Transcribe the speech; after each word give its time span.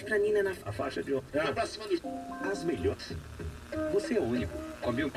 Pra 0.00 0.18
Nina 0.18 0.42
na... 0.42 0.52
A 0.64 0.72
faixa 0.72 1.02
de... 1.02 1.14
Ah, 1.14 1.20
as 2.50 2.64
melhores. 2.64 3.12
Você 3.92 4.16
é 4.16 4.20
o 4.20 4.24
único. 4.24 4.56
Comeu? 4.80 5.10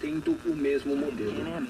Tendo 0.00 0.38
o 0.44 0.54
mesmo 0.54 0.96
modelo. 0.96 1.66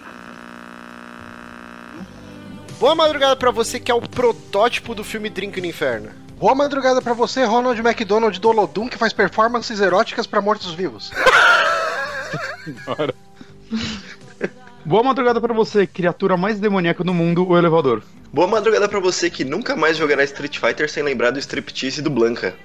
Boa 2.79 2.95
madrugada 2.95 3.37
pra 3.37 3.51
você 3.51 3.79
que 3.79 3.91
é 3.91 3.95
o 3.95 4.01
protótipo 4.01 4.95
do 4.95 5.05
filme 5.05 5.31
Drink 5.31 5.61
no 5.61 5.67
Inferno. 5.67 6.11
Boa 6.37 6.55
madrugada 6.55 7.01
pra 7.01 7.13
você, 7.13 7.45
Ronald 7.45 7.79
McDonald 7.81 8.41
do 8.41 8.49
Olodum, 8.49 8.89
que 8.89 8.99
faz 8.99 9.13
performances 9.13 9.81
eróticas 9.81 10.27
pra 10.27 10.43
mortos-vivos. 10.43 11.13
Boa 14.85 15.05
madrugada 15.05 15.41
pra 15.41 15.55
você, 15.55 15.87
criatura 15.87 16.37
mais 16.37 16.59
demoníaca 16.59 17.05
do 17.05 17.15
mundo, 17.15 17.49
o 17.49 17.57
elevador. 17.57 18.03
Boa 18.33 18.47
madrugada 18.47 18.89
pra 18.89 18.99
você 18.99 19.29
que 19.29 19.45
nunca 19.45 19.77
mais 19.77 19.99
jogará 19.99 20.25
Street 20.25 20.59
Fighter 20.59 20.91
sem 20.91 21.03
lembrar 21.03 21.31
do 21.33 21.39
striptease 21.39 22.01
do 22.01 22.09
Blanca. 22.09 22.55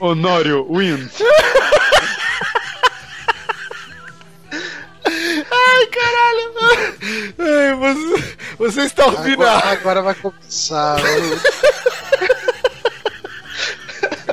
Honório 0.00 0.66
wins. 0.68 1.12
Ai, 5.06 5.86
caralho! 5.86 6.54
Ai, 7.38 7.74
você, 7.74 8.36
você 8.58 8.82
está 8.82 9.06
ouvindo 9.06 9.42
Agora, 9.44 9.66
a... 9.66 9.70
agora 9.72 10.02
vai 10.02 10.14
começar. 10.14 10.96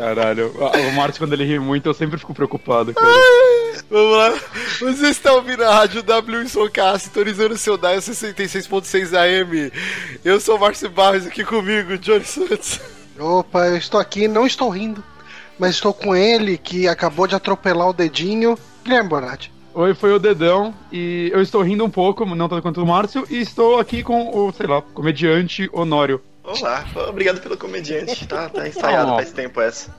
Caralho, 0.02 0.52
o 0.58 0.96
Márcio 0.96 1.22
quando 1.22 1.34
ele 1.34 1.46
ri 1.46 1.60
muito 1.60 1.88
eu 1.88 1.94
sempre 1.94 2.18
fico 2.18 2.34
preocupado, 2.34 2.92
cara. 2.92 3.08
Vamos 3.88 4.18
lá. 4.18 4.34
Você 4.80 5.10
está 5.10 5.32
ouvindo 5.32 5.64
a 5.64 5.76
rádio 5.76 6.02
W 6.02 6.50
Soncast, 6.50 7.08
sintonizando 7.08 7.54
o 7.54 7.58
seu 7.58 7.78
dial 7.78 7.98
66.6 7.98 9.14
AM. 9.14 9.72
Eu 10.26 10.40
sou 10.40 10.58
o 10.58 10.60
Márcio 10.60 10.90
Barros, 10.90 11.28
aqui 11.28 11.46
comigo, 11.46 12.00
Johnny 12.00 12.26
Santos. 12.26 12.80
Opa, 13.20 13.68
eu 13.68 13.78
estou 13.78 14.00
aqui, 14.00 14.28
não 14.28 14.48
estou 14.48 14.70
rindo, 14.70 15.04
mas 15.60 15.76
estou 15.76 15.94
com 15.94 16.16
ele 16.16 16.58
que 16.58 16.88
acabou 16.88 17.28
de 17.28 17.36
atropelar 17.36 17.88
o 17.88 17.94
dedinho. 17.94 18.58
Guilherme 18.84 19.08
Bonatti. 19.08 19.54
Oi, 19.72 19.94
foi 19.94 20.14
o 20.14 20.20
Dedão 20.20 20.74
e 20.92 21.30
eu 21.32 21.44
estou 21.44 21.62
rindo 21.62 21.86
um 21.86 21.92
pouco, 21.92 22.26
não 22.26 22.50
tanto 22.50 22.64
quanto 22.64 22.82
o 22.82 22.88
Márcio, 22.88 23.24
e 23.30 23.40
estou 23.40 23.80
aqui 23.80 24.02
com 24.02 24.36
o, 24.36 24.52
sei 24.52 24.66
lá, 24.66 24.82
comediante 24.82 25.70
Honório. 25.72 26.20
Olá, 26.44 26.86
obrigado 27.08 27.40
pelo 27.40 27.56
comediante. 27.58 28.28
Tá, 28.28 28.50
tá 28.50 28.68
ensaiado 28.68 29.12
Oh. 29.12 29.16
faz 29.16 29.32
tempo 29.32 29.62
essa. 29.62 29.94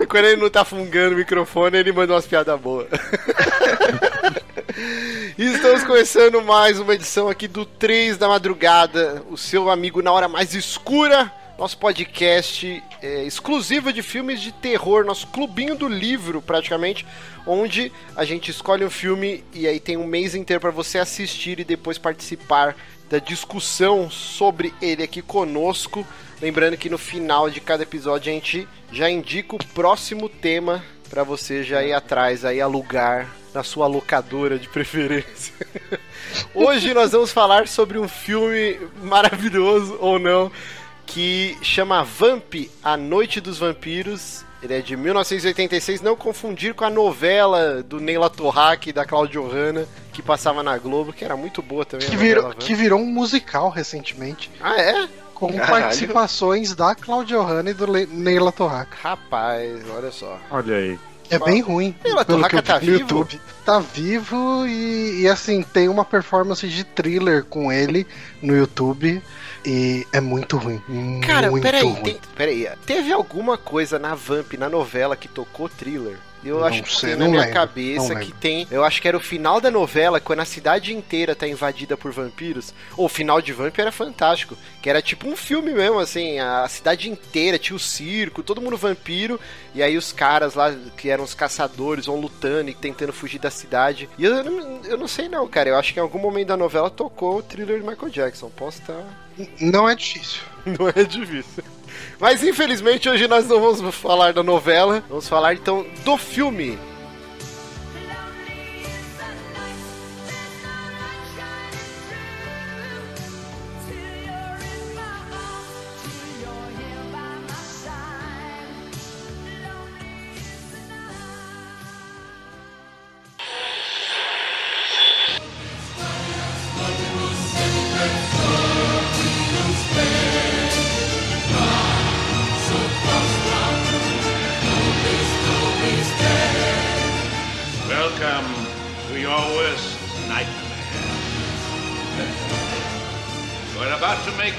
E 0.00 0.06
quando 0.06 0.24
ele 0.24 0.40
não 0.40 0.48
tá 0.48 0.64
fungando 0.64 1.14
o 1.14 1.18
microfone, 1.18 1.76
ele 1.78 1.92
manda 1.92 2.14
umas 2.14 2.26
piadas 2.26 2.58
boas. 2.60 2.86
e 5.36 5.44
estamos 5.52 5.82
começando 5.84 6.40
mais 6.42 6.78
uma 6.78 6.94
edição 6.94 7.28
aqui 7.28 7.48
do 7.48 7.66
3 7.66 8.16
da 8.16 8.28
madrugada, 8.28 9.22
o 9.28 9.36
seu 9.36 9.68
amigo 9.68 10.00
na 10.00 10.12
hora 10.12 10.28
mais 10.28 10.54
escura. 10.54 11.30
Nosso 11.58 11.76
podcast 11.76 12.80
é, 13.02 13.24
exclusivo 13.24 13.92
de 13.92 14.00
filmes 14.00 14.40
de 14.40 14.52
terror, 14.52 15.04
nosso 15.04 15.26
clubinho 15.26 15.74
do 15.74 15.88
livro, 15.88 16.40
praticamente, 16.40 17.04
onde 17.44 17.90
a 18.14 18.24
gente 18.24 18.48
escolhe 18.48 18.84
um 18.84 18.90
filme 18.90 19.42
e 19.52 19.66
aí 19.66 19.80
tem 19.80 19.96
um 19.96 20.06
mês 20.06 20.36
inteiro 20.36 20.60
para 20.60 20.70
você 20.70 20.98
assistir 20.98 21.58
e 21.58 21.64
depois 21.64 21.98
participar 21.98 22.76
da 23.10 23.18
discussão 23.18 24.08
sobre 24.08 24.72
ele 24.80 25.02
aqui 25.02 25.20
conosco. 25.20 26.06
Lembrando 26.40 26.76
que 26.76 26.88
no 26.88 26.96
final 26.96 27.50
de 27.50 27.60
cada 27.60 27.82
episódio 27.82 28.30
a 28.30 28.34
gente 28.34 28.68
já 28.92 29.10
indica 29.10 29.56
o 29.56 29.66
próximo 29.74 30.28
tema 30.28 30.84
para 31.10 31.24
você 31.24 31.64
já 31.64 31.82
ir 31.82 31.92
atrás, 31.92 32.44
aí 32.44 32.60
alugar 32.60 33.34
na 33.52 33.64
sua 33.64 33.88
locadora 33.88 34.60
de 34.60 34.68
preferência. 34.68 35.52
Hoje 36.54 36.94
nós 36.94 37.10
vamos 37.10 37.32
falar 37.32 37.66
sobre 37.66 37.98
um 37.98 38.06
filme 38.06 38.78
maravilhoso 39.02 39.96
ou 40.00 40.20
não 40.20 40.52
que 41.08 41.56
chama 41.62 42.04
Vamp, 42.04 42.54
A 42.84 42.96
Noite 42.96 43.40
dos 43.40 43.58
Vampiros. 43.58 44.44
Ele 44.62 44.74
é 44.74 44.80
de 44.80 44.96
1986, 44.96 46.00
não 46.02 46.16
confundir 46.16 46.74
com 46.74 46.84
a 46.84 46.90
novela 46.90 47.82
do 47.82 48.00
Neila 48.00 48.28
Torraca 48.28 48.88
e 48.90 48.92
da 48.92 49.04
Claudio 49.04 49.46
Hanna, 49.46 49.86
que 50.12 50.20
passava 50.20 50.62
na 50.62 50.76
Globo, 50.76 51.12
que 51.12 51.24
era 51.24 51.36
muito 51.36 51.62
boa 51.62 51.84
também. 51.84 52.08
Que 52.08 52.16
virou, 52.16 52.50
que 52.54 52.74
virou 52.74 53.00
um 53.00 53.06
musical 53.06 53.70
recentemente. 53.70 54.50
Ah, 54.60 54.80
é? 54.80 55.08
Com 55.32 55.52
Caralho. 55.52 55.68
participações 55.68 56.74
da 56.74 56.94
Claudia 56.94 57.40
Hanna 57.40 57.70
e 57.70 57.74
do 57.74 57.90
Le 57.90 58.06
Neila 58.06 58.50
Torraca. 58.50 58.96
Rapaz, 59.00 59.80
olha 59.96 60.10
só. 60.10 60.38
Olha 60.50 60.76
aí. 60.76 60.98
É 61.30 61.38
bem 61.38 61.60
ruim. 61.60 61.94
Neila 62.02 62.24
Torraca 62.24 62.60
tá 62.60 62.78
vivo? 62.78 62.98
YouTube. 62.98 63.40
Tá 63.64 63.78
vivo 63.78 64.66
e, 64.66 65.22
e, 65.22 65.28
assim, 65.28 65.62
tem 65.62 65.88
uma 65.88 66.04
performance 66.04 66.66
de 66.66 66.82
thriller 66.84 67.44
com 67.44 67.70
ele 67.70 68.06
no 68.42 68.56
YouTube. 68.56 69.22
E 69.64 70.06
é 70.12 70.20
muito 70.20 70.56
ruim. 70.56 70.80
Cara, 71.26 71.50
muito 71.50 71.62
peraí, 71.62 71.82
ruim. 71.82 72.02
tem- 72.02 72.20
peraí. 72.36 72.68
Teve 72.86 73.12
alguma 73.12 73.58
coisa 73.58 73.98
na 73.98 74.14
Vamp, 74.14 74.54
na 74.54 74.68
novela, 74.68 75.16
que 75.16 75.28
tocou 75.28 75.68
thriller? 75.68 76.16
Eu 76.44 76.60
Não 76.60 76.64
acho 76.66 76.82
que 76.82 76.94
sei, 76.94 77.16
na 77.16 77.26
minha 77.26 77.40
lembro, 77.40 77.54
cabeça 77.54 78.14
que 78.16 78.32
tem. 78.32 78.66
Eu 78.70 78.84
acho 78.84 79.02
que 79.02 79.08
era 79.08 79.16
o 79.16 79.20
final 79.20 79.60
da 79.60 79.70
novela, 79.70 80.20
quando 80.20 80.40
a 80.40 80.44
cidade 80.44 80.94
inteira 80.94 81.34
tá 81.34 81.48
invadida 81.48 81.96
por 81.96 82.12
vampiros. 82.12 82.72
Ou 82.96 83.06
o 83.06 83.08
final 83.08 83.40
de 83.42 83.52
Vamp 83.52 83.76
era 83.78 83.90
fantástico. 83.90 84.56
Que 84.80 84.88
era 84.88 85.02
tipo 85.02 85.28
um 85.28 85.36
filme 85.36 85.72
mesmo, 85.72 85.98
assim. 85.98 86.38
A 86.38 86.66
cidade 86.68 87.10
inteira 87.10 87.58
tinha 87.58 87.76
o 87.76 87.80
circo, 87.80 88.42
todo 88.42 88.60
mundo 88.62 88.76
vampiro. 88.76 89.38
E 89.74 89.82
aí 89.82 89.96
os 89.96 90.12
caras 90.12 90.54
lá, 90.54 90.72
que 90.96 91.10
eram 91.10 91.24
os 91.24 91.34
caçadores, 91.34 92.06
vão 92.06 92.20
lutando 92.20 92.70
e 92.70 92.74
tentando 92.74 93.12
fugir 93.12 93.38
da 93.40 93.50
cidade. 93.50 94.08
E 94.16 94.24
eu, 94.24 94.44
não- 94.44 94.80
eu 94.84 94.96
não 94.96 95.08
sei 95.08 95.28
não, 95.28 95.46
cara. 95.48 95.70
Eu 95.70 95.76
acho 95.76 95.92
que 95.92 95.98
em 95.98 96.02
algum 96.02 96.18
momento 96.18 96.48
da 96.48 96.56
novela 96.56 96.88
tocou 96.90 97.38
o 97.38 97.42
thriller 97.42 97.80
de 97.80 97.86
Michael 97.86 98.10
Jackson. 98.10 98.48
Posso 98.50 98.80
estar. 98.80 99.04
Não 99.60 99.88
é 99.88 99.94
difícil. 99.94 100.42
Não 100.66 100.88
é 100.88 101.04
difícil. 101.04 101.64
Mas 102.20 102.42
infelizmente 102.42 103.08
hoje 103.08 103.28
nós 103.28 103.46
não 103.46 103.60
vamos 103.60 103.94
falar 103.94 104.32
da 104.32 104.42
novela, 104.42 105.04
vamos 105.08 105.28
falar 105.28 105.54
então 105.54 105.86
do 106.04 106.16
filme. 106.16 106.78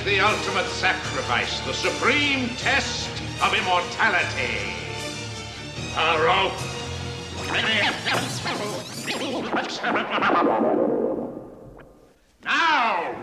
The 0.10 0.20
ultimate 0.22 0.66
sacrifice, 0.66 1.60
the 1.68 1.74
supreme 1.74 2.50
test 2.56 3.08
of 3.44 3.54
immortality. 3.54 4.74
A 5.96 6.18
rope. 6.26 6.54
Now! 12.42 13.14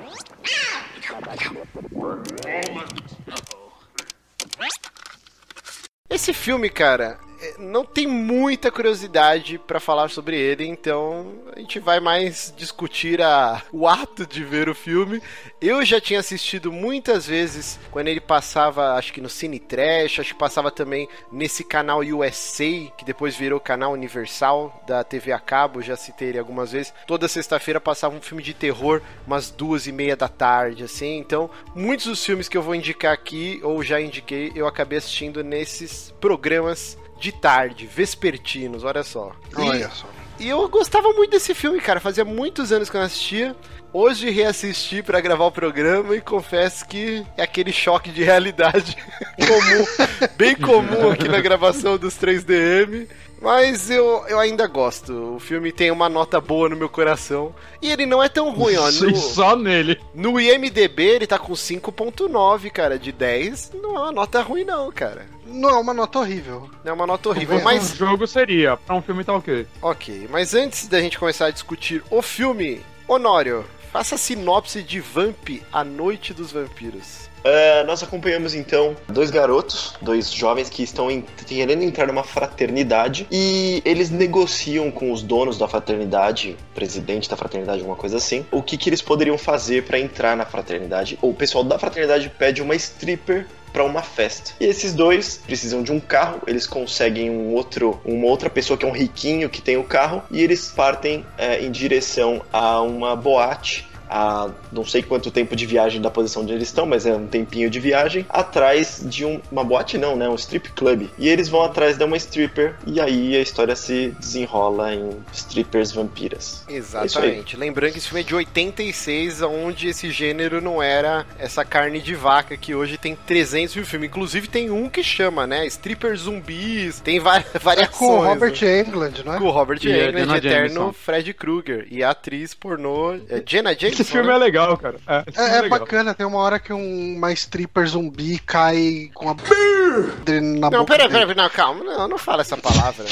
Esse 6.08 6.32
filme, 6.32 6.70
cara, 6.70 7.19
não 7.58 7.84
tem 7.84 8.06
muita 8.06 8.70
curiosidade 8.70 9.58
pra 9.58 9.81
falar 9.81 10.08
sobre 10.10 10.38
ele, 10.38 10.66
então 10.66 11.34
a 11.54 11.58
gente 11.58 11.78
vai 11.78 12.00
mais 12.00 12.52
discutir 12.56 13.20
a, 13.22 13.62
o 13.72 13.87
ato 13.87 14.26
de 14.26 14.44
ver 14.44 14.69
o 14.69 14.75
filme. 14.75 15.22
Eu 15.60 15.84
já 15.84 16.00
tinha 16.00 16.20
assistido 16.20 16.72
muitas 16.72 17.26
vezes 17.26 17.78
quando 17.90 18.08
ele 18.08 18.20
passava, 18.20 18.94
acho 18.94 19.12
que 19.12 19.20
no 19.20 19.28
Cine 19.28 19.58
Trash, 19.58 20.20
acho 20.20 20.34
que 20.34 20.38
passava 20.38 20.70
também 20.70 21.08
nesse 21.31 21.64
canal 21.64 22.00
USA, 22.00 22.90
que 22.96 23.04
depois 23.04 23.37
virou 23.37 23.60
canal 23.60 23.93
Universal 23.93 24.82
da 24.87 25.02
TV 25.02 25.32
a 25.32 25.38
cabo, 25.38 25.82
já 25.82 25.96
citei 25.96 26.28
ele 26.28 26.38
algumas 26.38 26.72
vezes. 26.72 26.93
Toda 27.06 27.28
sexta-feira 27.28 27.81
passava 27.81 28.14
um 28.14 28.22
filme 28.22 28.43
de 28.43 28.54
terror, 28.54 29.00
umas 29.26 29.50
duas 29.50 29.87
e 29.87 29.93
meia 29.93 30.16
da 30.16 30.28
tarde, 30.28 30.84
assim. 30.84 31.19
Então, 31.19 31.50
muitos 31.75 32.06
dos 32.06 32.25
filmes 32.25 32.48
que 32.48 32.56
eu 32.56 32.62
vou 32.62 32.75
indicar 32.75 33.12
aqui, 33.12 33.60
ou 33.62 33.82
já 33.82 34.00
indiquei, 34.00 34.52
eu 34.54 34.66
acabei 34.66 34.98
assistindo 34.98 35.43
nesses 35.43 36.14
programas 36.20 36.98
de 37.18 37.32
tarde, 37.32 37.86
vespertinos, 37.86 38.84
olha 38.84 39.02
só. 39.02 39.32
Olha 39.56 39.90
só. 39.90 40.06
E 40.38 40.48
eu 40.48 40.68
gostava 40.68 41.12
muito 41.12 41.30
desse 41.30 41.54
filme, 41.54 41.80
cara. 41.80 41.98
Fazia 41.98 42.24
muitos 42.24 42.70
anos 42.70 42.90
que 42.90 42.96
eu 42.96 43.00
não 43.00 43.06
assistia. 43.06 43.56
Hoje 43.92 44.28
reassisti 44.28 45.02
pra 45.02 45.20
gravar 45.20 45.46
o 45.46 45.52
programa 45.52 46.14
e 46.14 46.20
confesso 46.20 46.86
que 46.86 47.24
é 47.36 47.42
aquele 47.42 47.72
choque 47.72 48.10
de 48.10 48.22
realidade 48.22 48.94
comum, 49.40 50.08
bem 50.36 50.54
comum 50.54 51.10
aqui 51.10 51.26
na 51.26 51.40
gravação 51.40 51.96
dos 51.96 52.14
3DM. 52.14 53.08
Mas 53.40 53.90
eu, 53.90 54.24
eu 54.28 54.38
ainda 54.38 54.66
gosto. 54.66 55.36
O 55.36 55.38
filme 55.38 55.70
tem 55.72 55.90
uma 55.90 56.08
nota 56.08 56.40
boa 56.40 56.69
no 56.69 56.76
meu 56.76 56.88
coração. 56.88 57.54
E 57.80 57.90
ele 57.90 58.04
não 58.04 58.22
é 58.22 58.28
tão 58.28 58.50
ruim, 58.50 58.76
ó. 58.76 58.90
No, 58.90 59.16
só 59.16 59.56
nele. 59.56 60.00
no 60.14 60.40
IMDB 60.40 61.02
ele 61.02 61.26
tá 61.26 61.38
com 61.38 61.52
5.9, 61.52 62.70
cara, 62.70 62.98
de 62.98 63.12
10. 63.12 63.72
Não 63.82 63.96
é 63.96 64.00
uma 64.00 64.12
nota 64.12 64.42
ruim 64.42 64.64
não, 64.64 64.90
cara. 64.90 65.26
Não 65.46 65.70
é 65.70 65.78
uma 65.78 65.94
nota 65.94 66.19
horrível. 66.19 66.69
Não 66.84 66.90
é 66.93 66.94
uma 66.94 67.06
nota 67.06 67.28
horrível, 67.28 67.58
Convenhamos. 67.58 67.88
mas 67.90 67.93
O 67.94 67.96
jogo 67.96 68.26
seria, 68.26 68.76
pra 68.76 68.94
um 68.94 69.02
filme 69.02 69.25
tá 69.25 69.34
ok. 69.34 69.66
Ok, 69.81 70.28
mas 70.31 70.54
antes 70.54 70.87
da 70.88 71.00
gente 71.00 71.19
começar 71.19 71.46
a 71.46 71.50
discutir 71.50 72.02
o 72.10 72.20
filme, 72.22 72.81
Honório, 73.08 73.64
faça 73.93 74.16
a 74.16 74.19
sinopse 74.19 74.82
de 74.82 75.00
Vamp, 75.00 75.62
A 75.72 75.84
Noite 75.84 76.34
dos 76.34 76.52
Vampiros. 76.52 77.26
É, 77.44 77.84
nós 77.84 78.02
acompanhamos 78.02 78.56
então 78.56 78.96
dois 79.08 79.31
garotos, 79.31 79.94
dois 80.02 80.32
jovens 80.32 80.69
que 80.69 80.82
estão 80.82 81.08
em- 81.08 81.22
querendo 81.46 81.84
entrar 81.84 82.08
numa 82.08 82.25
fraternidade 82.25 83.25
e 83.31 83.81
eles 83.84 84.10
negociam 84.10 84.90
com 84.90 85.12
os 85.12 85.22
donos 85.22 85.56
da 85.56 85.69
fraternidade, 85.69 86.56
presidente 86.75 87.31
da 87.31 87.37
fraternidade, 87.37 87.78
alguma 87.78 87.94
coisa 87.96 88.16
assim, 88.16 88.44
o 88.50 88.60
que, 88.60 88.76
que 88.76 88.88
eles 88.88 89.00
poderiam 89.00 89.38
fazer 89.38 89.84
pra 89.84 89.96
entrar 90.00 90.37
na 90.37 90.44
fraternidade. 90.44 91.16
O 91.22 91.32
pessoal 91.32 91.62
da 91.62 91.78
fraternidade 91.78 92.28
pede 92.37 92.60
uma 92.60 92.75
stripper 92.75 93.46
pra 93.76 93.84
uma 93.84 94.00
festa. 94.00 94.52
E 94.58 94.64
esses 94.64 94.94
dois 94.94 95.37
precisam 95.37 95.82
de 95.82 95.93
um 95.93 96.00
carro, 96.00 96.40
eles 96.46 96.67
conseguem 96.67 97.28
um 97.28 97.52
outro, 97.52 98.00
uma 98.06 98.26
outra 98.26 98.49
pessoa 98.49 98.78
que 98.78 98.87
é 98.87 98.88
um 98.88 98.93
riquinho 98.93 99.50
que 99.50 99.61
tem 99.61 99.76
o 99.76 99.84
carro 99.84 100.23
e 100.31 100.40
eles 100.40 100.73
partem 100.75 101.26
é, 101.37 101.62
em 101.62 101.70
direção 101.70 102.40
a 102.50 102.81
uma 102.81 103.14
boate 103.14 103.87
a 104.08 104.49
não 104.73 104.85
sei 104.85 105.03
quanto 105.03 105.31
tempo 105.31 105.55
de 105.56 105.67
viagem 105.67 106.00
da 106.00 106.11
posição 106.11 106.43
onde 106.43 106.53
eles 106.53 106.69
estão, 106.69 106.87
mas 106.87 107.06
é 107.06 107.14
um 107.14 107.26
tempinho 107.26 107.69
de 107.70 107.81
viagem, 107.81 108.25
atrás 108.29 109.00
de 109.05 109.25
um- 109.25 109.41
uma 109.50 109.64
boate 109.64 109.99
não, 109.99 110.17
né, 110.17 110.29
um 110.29 110.35
strip 110.35 110.70
club. 110.73 111.08
E 111.19 111.29
eles 111.29 111.49
vão 111.49 111.62
atrás 111.62 111.97
de 111.97 112.05
uma 112.05 112.17
stripper 112.17 112.75
e 112.87 113.00
aí 113.00 113.37
a 113.37 113.41
história 113.41 113.75
se 113.76 114.14
desenrola 114.19 114.94
em 114.94 115.11
strippers 115.32 115.93
vampiras. 115.93 116.64
É. 116.69 116.75
Exatamente. 116.75 117.56
Lembrando 117.56 117.93
que 117.93 117.99
esse 117.99 118.08
filme 118.08 118.20
é 118.20 118.25
de 118.25 118.35
86, 118.35 119.43
onde 119.43 119.88
esse 119.88 120.11
gênero 120.11 120.61
não 120.61 120.82
era 120.82 121.26
essa 121.38 121.64
carne 121.64 122.00
de 122.00 122.14
vaca 122.14 122.56
que 122.56 122.75
hoje 122.75 122.97
tem 122.99 123.17
300 123.17 123.75
mil 123.76 123.85
filmes. 123.85 124.08
Inclusive 124.08 124.49
tem 124.49 124.70
um 124.70 124.88
que 124.88 125.03
chama, 125.03 125.47
né, 125.47 125.67
Stripper 125.67 126.17
Zumbis, 126.17 127.00
tem 127.00 127.19
várias 127.19 127.47
É 127.55 127.58
variações. 127.58 127.97
com 127.99 128.19
o 128.19 128.25
Robert 128.25 128.55
né? 128.62 128.81
Englund, 128.81 129.25
não 129.25 129.35
é? 129.35 129.38
Com 129.38 129.44
o 129.44 129.50
Robert 129.50 129.79
E 129.82 129.88
Englund, 129.88 130.19
Jenna 130.19 130.37
eterno 130.38 130.69
Jameson. 130.69 130.93
Fred 130.93 131.35
Krueger. 131.35 131.87
E 131.91 132.03
a 132.03 132.11
atriz 132.11 132.55
pornô... 132.55 133.14
É 133.29 133.43
Jenna 133.47 133.75
Jameson, 133.75 133.95
Esse 134.02 134.04
filme 134.12 134.28
né? 134.28 134.34
é 134.34 134.38
legal, 134.38 134.76
cara. 134.76 134.96
É, 135.06 135.25
filme 135.32 135.50
É, 135.50 135.58
é 135.58 135.60
legal. 135.62 135.78
bacana, 135.81 136.14
tem 136.14 136.26
uma 136.26 136.38
hora 136.38 136.58
que 136.58 136.72
um- 136.72 137.16
uma 137.16 137.32
stripper 137.32 137.87
zumbi 137.87 138.38
cai 138.38 139.10
com 139.14 139.31
a 139.31 139.34
na 139.34 140.70
Não, 140.70 140.84
pera, 140.84 141.08
pera, 141.08 141.34
não, 141.34 141.48
calma, 141.48 141.82
não, 141.84 142.08
não 142.08 142.19
fala 142.19 142.43
essa 142.43 142.56
palavra. 142.56 143.04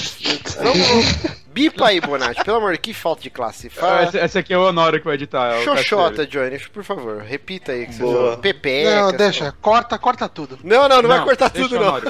Bipa 1.46 1.86
aí, 1.86 2.00
Bonatti, 2.00 2.44
pelo 2.44 2.56
amor, 2.58 2.76
que 2.78 2.92
falta 2.92 3.22
de 3.22 3.31
classe. 3.31 3.69
Ah, 3.76 3.81
Fala, 3.81 4.02
Esse, 4.04 4.19
esse 4.19 4.38
aqui 4.38 4.52
é 4.52 4.58
o 4.58 4.66
Honório 4.69 4.98
que 4.98 5.06
vai 5.06 5.14
editar. 5.14 5.54
é 5.54 5.62
xoxota, 5.64 6.26
Johnny, 6.26 6.58
por 6.72 6.82
favor, 6.84 7.22
repita 7.22 7.72
aí 7.72 7.86
que 7.86 7.94
você 7.94 8.02
Boa. 8.02 8.14
falou. 8.14 8.36
Pepeca. 8.38 8.90
Não, 9.02 9.12
deixa, 9.12 9.54
corta, 9.62 9.96
corta 9.98 10.28
tudo. 10.28 10.58
Não, 10.64 10.88
não, 10.88 11.00
não, 11.00 11.08
vai 11.08 11.22
cortar 11.25 11.48
deixa 11.50 11.69
tudo, 11.69 11.81
não. 11.82 12.00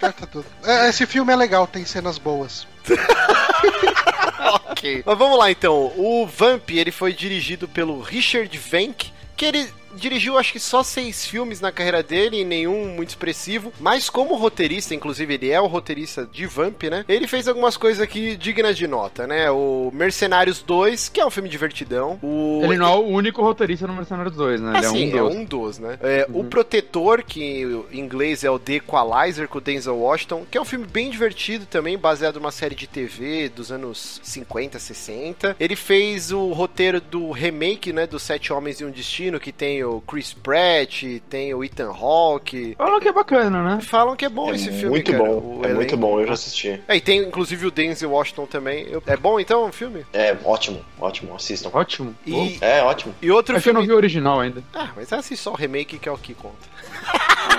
Corta 0.00 0.26
tudo. 0.30 0.44
É, 0.64 0.88
esse 0.90 1.06
filme 1.06 1.32
é 1.32 1.36
legal, 1.36 1.66
tem 1.66 1.84
cenas 1.84 2.18
boas. 2.18 2.66
ok. 4.70 5.02
Mas 5.04 5.18
vamos 5.18 5.38
lá, 5.38 5.50
então. 5.50 5.92
O 5.96 6.26
Vamp, 6.26 6.70
ele 6.70 6.90
foi 6.90 7.12
dirigido 7.12 7.68
pelo 7.68 8.00
Richard 8.00 8.56
Venk, 8.56 9.12
que 9.36 9.44
ele 9.44 9.68
dirigiu 9.94 10.38
acho 10.38 10.52
que 10.52 10.60
só 10.60 10.82
seis 10.82 11.26
filmes 11.26 11.60
na 11.60 11.72
carreira 11.72 12.02
dele, 12.02 12.40
e 12.40 12.44
nenhum 12.44 12.88
muito 12.88 13.10
expressivo, 13.10 13.72
mas 13.80 14.10
como 14.10 14.34
roteirista, 14.36 14.94
inclusive 14.94 15.34
ele 15.34 15.50
é 15.50 15.60
o 15.60 15.66
roteirista 15.66 16.28
de 16.30 16.46
Vamp, 16.46 16.82
né? 16.84 17.04
Ele 17.08 17.26
fez 17.26 17.48
algumas 17.48 17.76
coisas 17.76 18.02
aqui 18.02 18.36
dignas 18.36 18.76
de 18.76 18.86
nota, 18.86 19.26
né? 19.26 19.50
O 19.50 19.90
Mercenários 19.92 20.62
2, 20.62 21.08
que 21.08 21.20
é 21.20 21.26
um 21.26 21.30
filme 21.30 21.48
divertidão. 21.48 22.18
O... 22.22 22.60
Ele 22.64 22.76
não 22.76 22.86
é 22.86 22.96
o 22.96 23.06
único 23.06 23.42
roteirista 23.42 23.86
no 23.86 23.94
Mercenários 23.94 24.34
2, 24.36 24.60
né? 24.60 24.78
Ele 24.78 24.86
Assim, 24.86 25.12
é 25.12 25.22
um 25.22 25.24
dos. 25.24 25.34
é 25.34 25.38
um 25.38 25.44
dos, 25.44 25.78
né? 25.78 25.98
É, 26.02 26.26
O 26.32 26.44
Protetor, 26.44 27.22
que 27.24 27.84
em 27.92 27.98
inglês 28.00 28.44
é 28.44 28.50
o 28.50 28.58
The 28.58 28.74
Equalizer, 28.74 29.48
com 29.48 29.58
o 29.58 29.60
Denzel 29.60 29.96
Washington, 29.96 30.44
que 30.50 30.58
é 30.58 30.60
um 30.60 30.64
filme 30.64 30.86
bem 30.86 31.10
divertido 31.10 31.66
também, 31.66 31.96
baseado 31.98 32.36
numa 32.36 32.50
série 32.52 32.74
de 32.74 32.86
TV 32.86 33.48
dos 33.48 33.70
anos 33.70 34.20
50, 34.22 34.78
60. 34.78 35.56
Ele 35.58 35.76
fez 35.76 36.32
o 36.32 36.52
roteiro 36.52 37.00
do 37.00 37.30
remake, 37.30 37.92
né, 37.92 38.06
do 38.06 38.18
Sete 38.18 38.52
Homens 38.52 38.80
e 38.80 38.84
um 38.84 38.90
Destino, 38.90 39.38
que 39.40 39.52
tem 39.52 39.83
o 39.84 40.00
Chris 40.00 40.32
Pratt, 40.32 41.02
tem 41.28 41.52
o 41.54 41.62
Ethan 41.62 41.90
Hawke. 41.90 42.74
Fala 42.76 43.00
que 43.00 43.08
é 43.08 43.12
bacana, 43.12 43.62
né? 43.62 43.80
Falam 43.80 44.16
que 44.16 44.24
é 44.24 44.28
bom 44.28 44.50
É 44.52 44.56
esse 44.56 44.70
filme, 44.70 44.88
muito 44.90 45.12
cara. 45.12 45.22
bom, 45.24 45.60
O 45.60 45.64
é 45.64 45.72
muito 45.74 45.96
bom, 45.96 46.20
eu 46.20 46.26
já 46.26 46.32
assisti. 46.34 46.80
É, 46.88 46.96
e 46.96 47.00
tem 47.00 47.20
inclusive 47.20 47.66
o 47.66 47.70
Denzel 47.70 48.10
Washington 48.10 48.46
também. 48.46 48.86
É 49.06 49.16
bom 49.16 49.38
então 49.38 49.64
o 49.68 49.72
filme? 49.72 50.04
É 50.12 50.36
ótimo, 50.44 50.84
ótimo, 51.00 51.34
assistam. 51.34 51.70
Ótimo. 51.72 52.14
E, 52.26 52.58
É 52.60 52.82
ótimo. 52.82 53.14
e 53.22 53.30
outro 53.30 53.56
É 53.56 53.60
que 53.60 53.68
eu 53.68 53.74
não 53.74 53.80
filme. 53.82 53.88
vi 53.92 53.94
o 53.94 53.96
original 53.96 54.40
ainda. 54.40 54.62
Ah, 54.74 54.90
mas 54.96 55.12
assiste 55.12 55.40
só 55.42 55.52
o 55.52 55.56
remake 55.56 55.98
que 55.98 56.08
é 56.08 56.12
o 56.12 56.18
que 56.18 56.34
conta. 56.34 56.74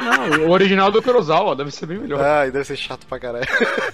Não, 0.04 0.48
o 0.48 0.52
original 0.52 0.92
do 0.92 1.02
Kurosawa 1.02 1.56
deve 1.56 1.72
ser 1.72 1.86
bem 1.86 1.98
melhor. 1.98 2.22
Ai, 2.22 2.52
deve 2.52 2.66
ser 2.66 2.76
chato 2.76 3.06
pra 3.08 3.20
caralho. 3.20 3.46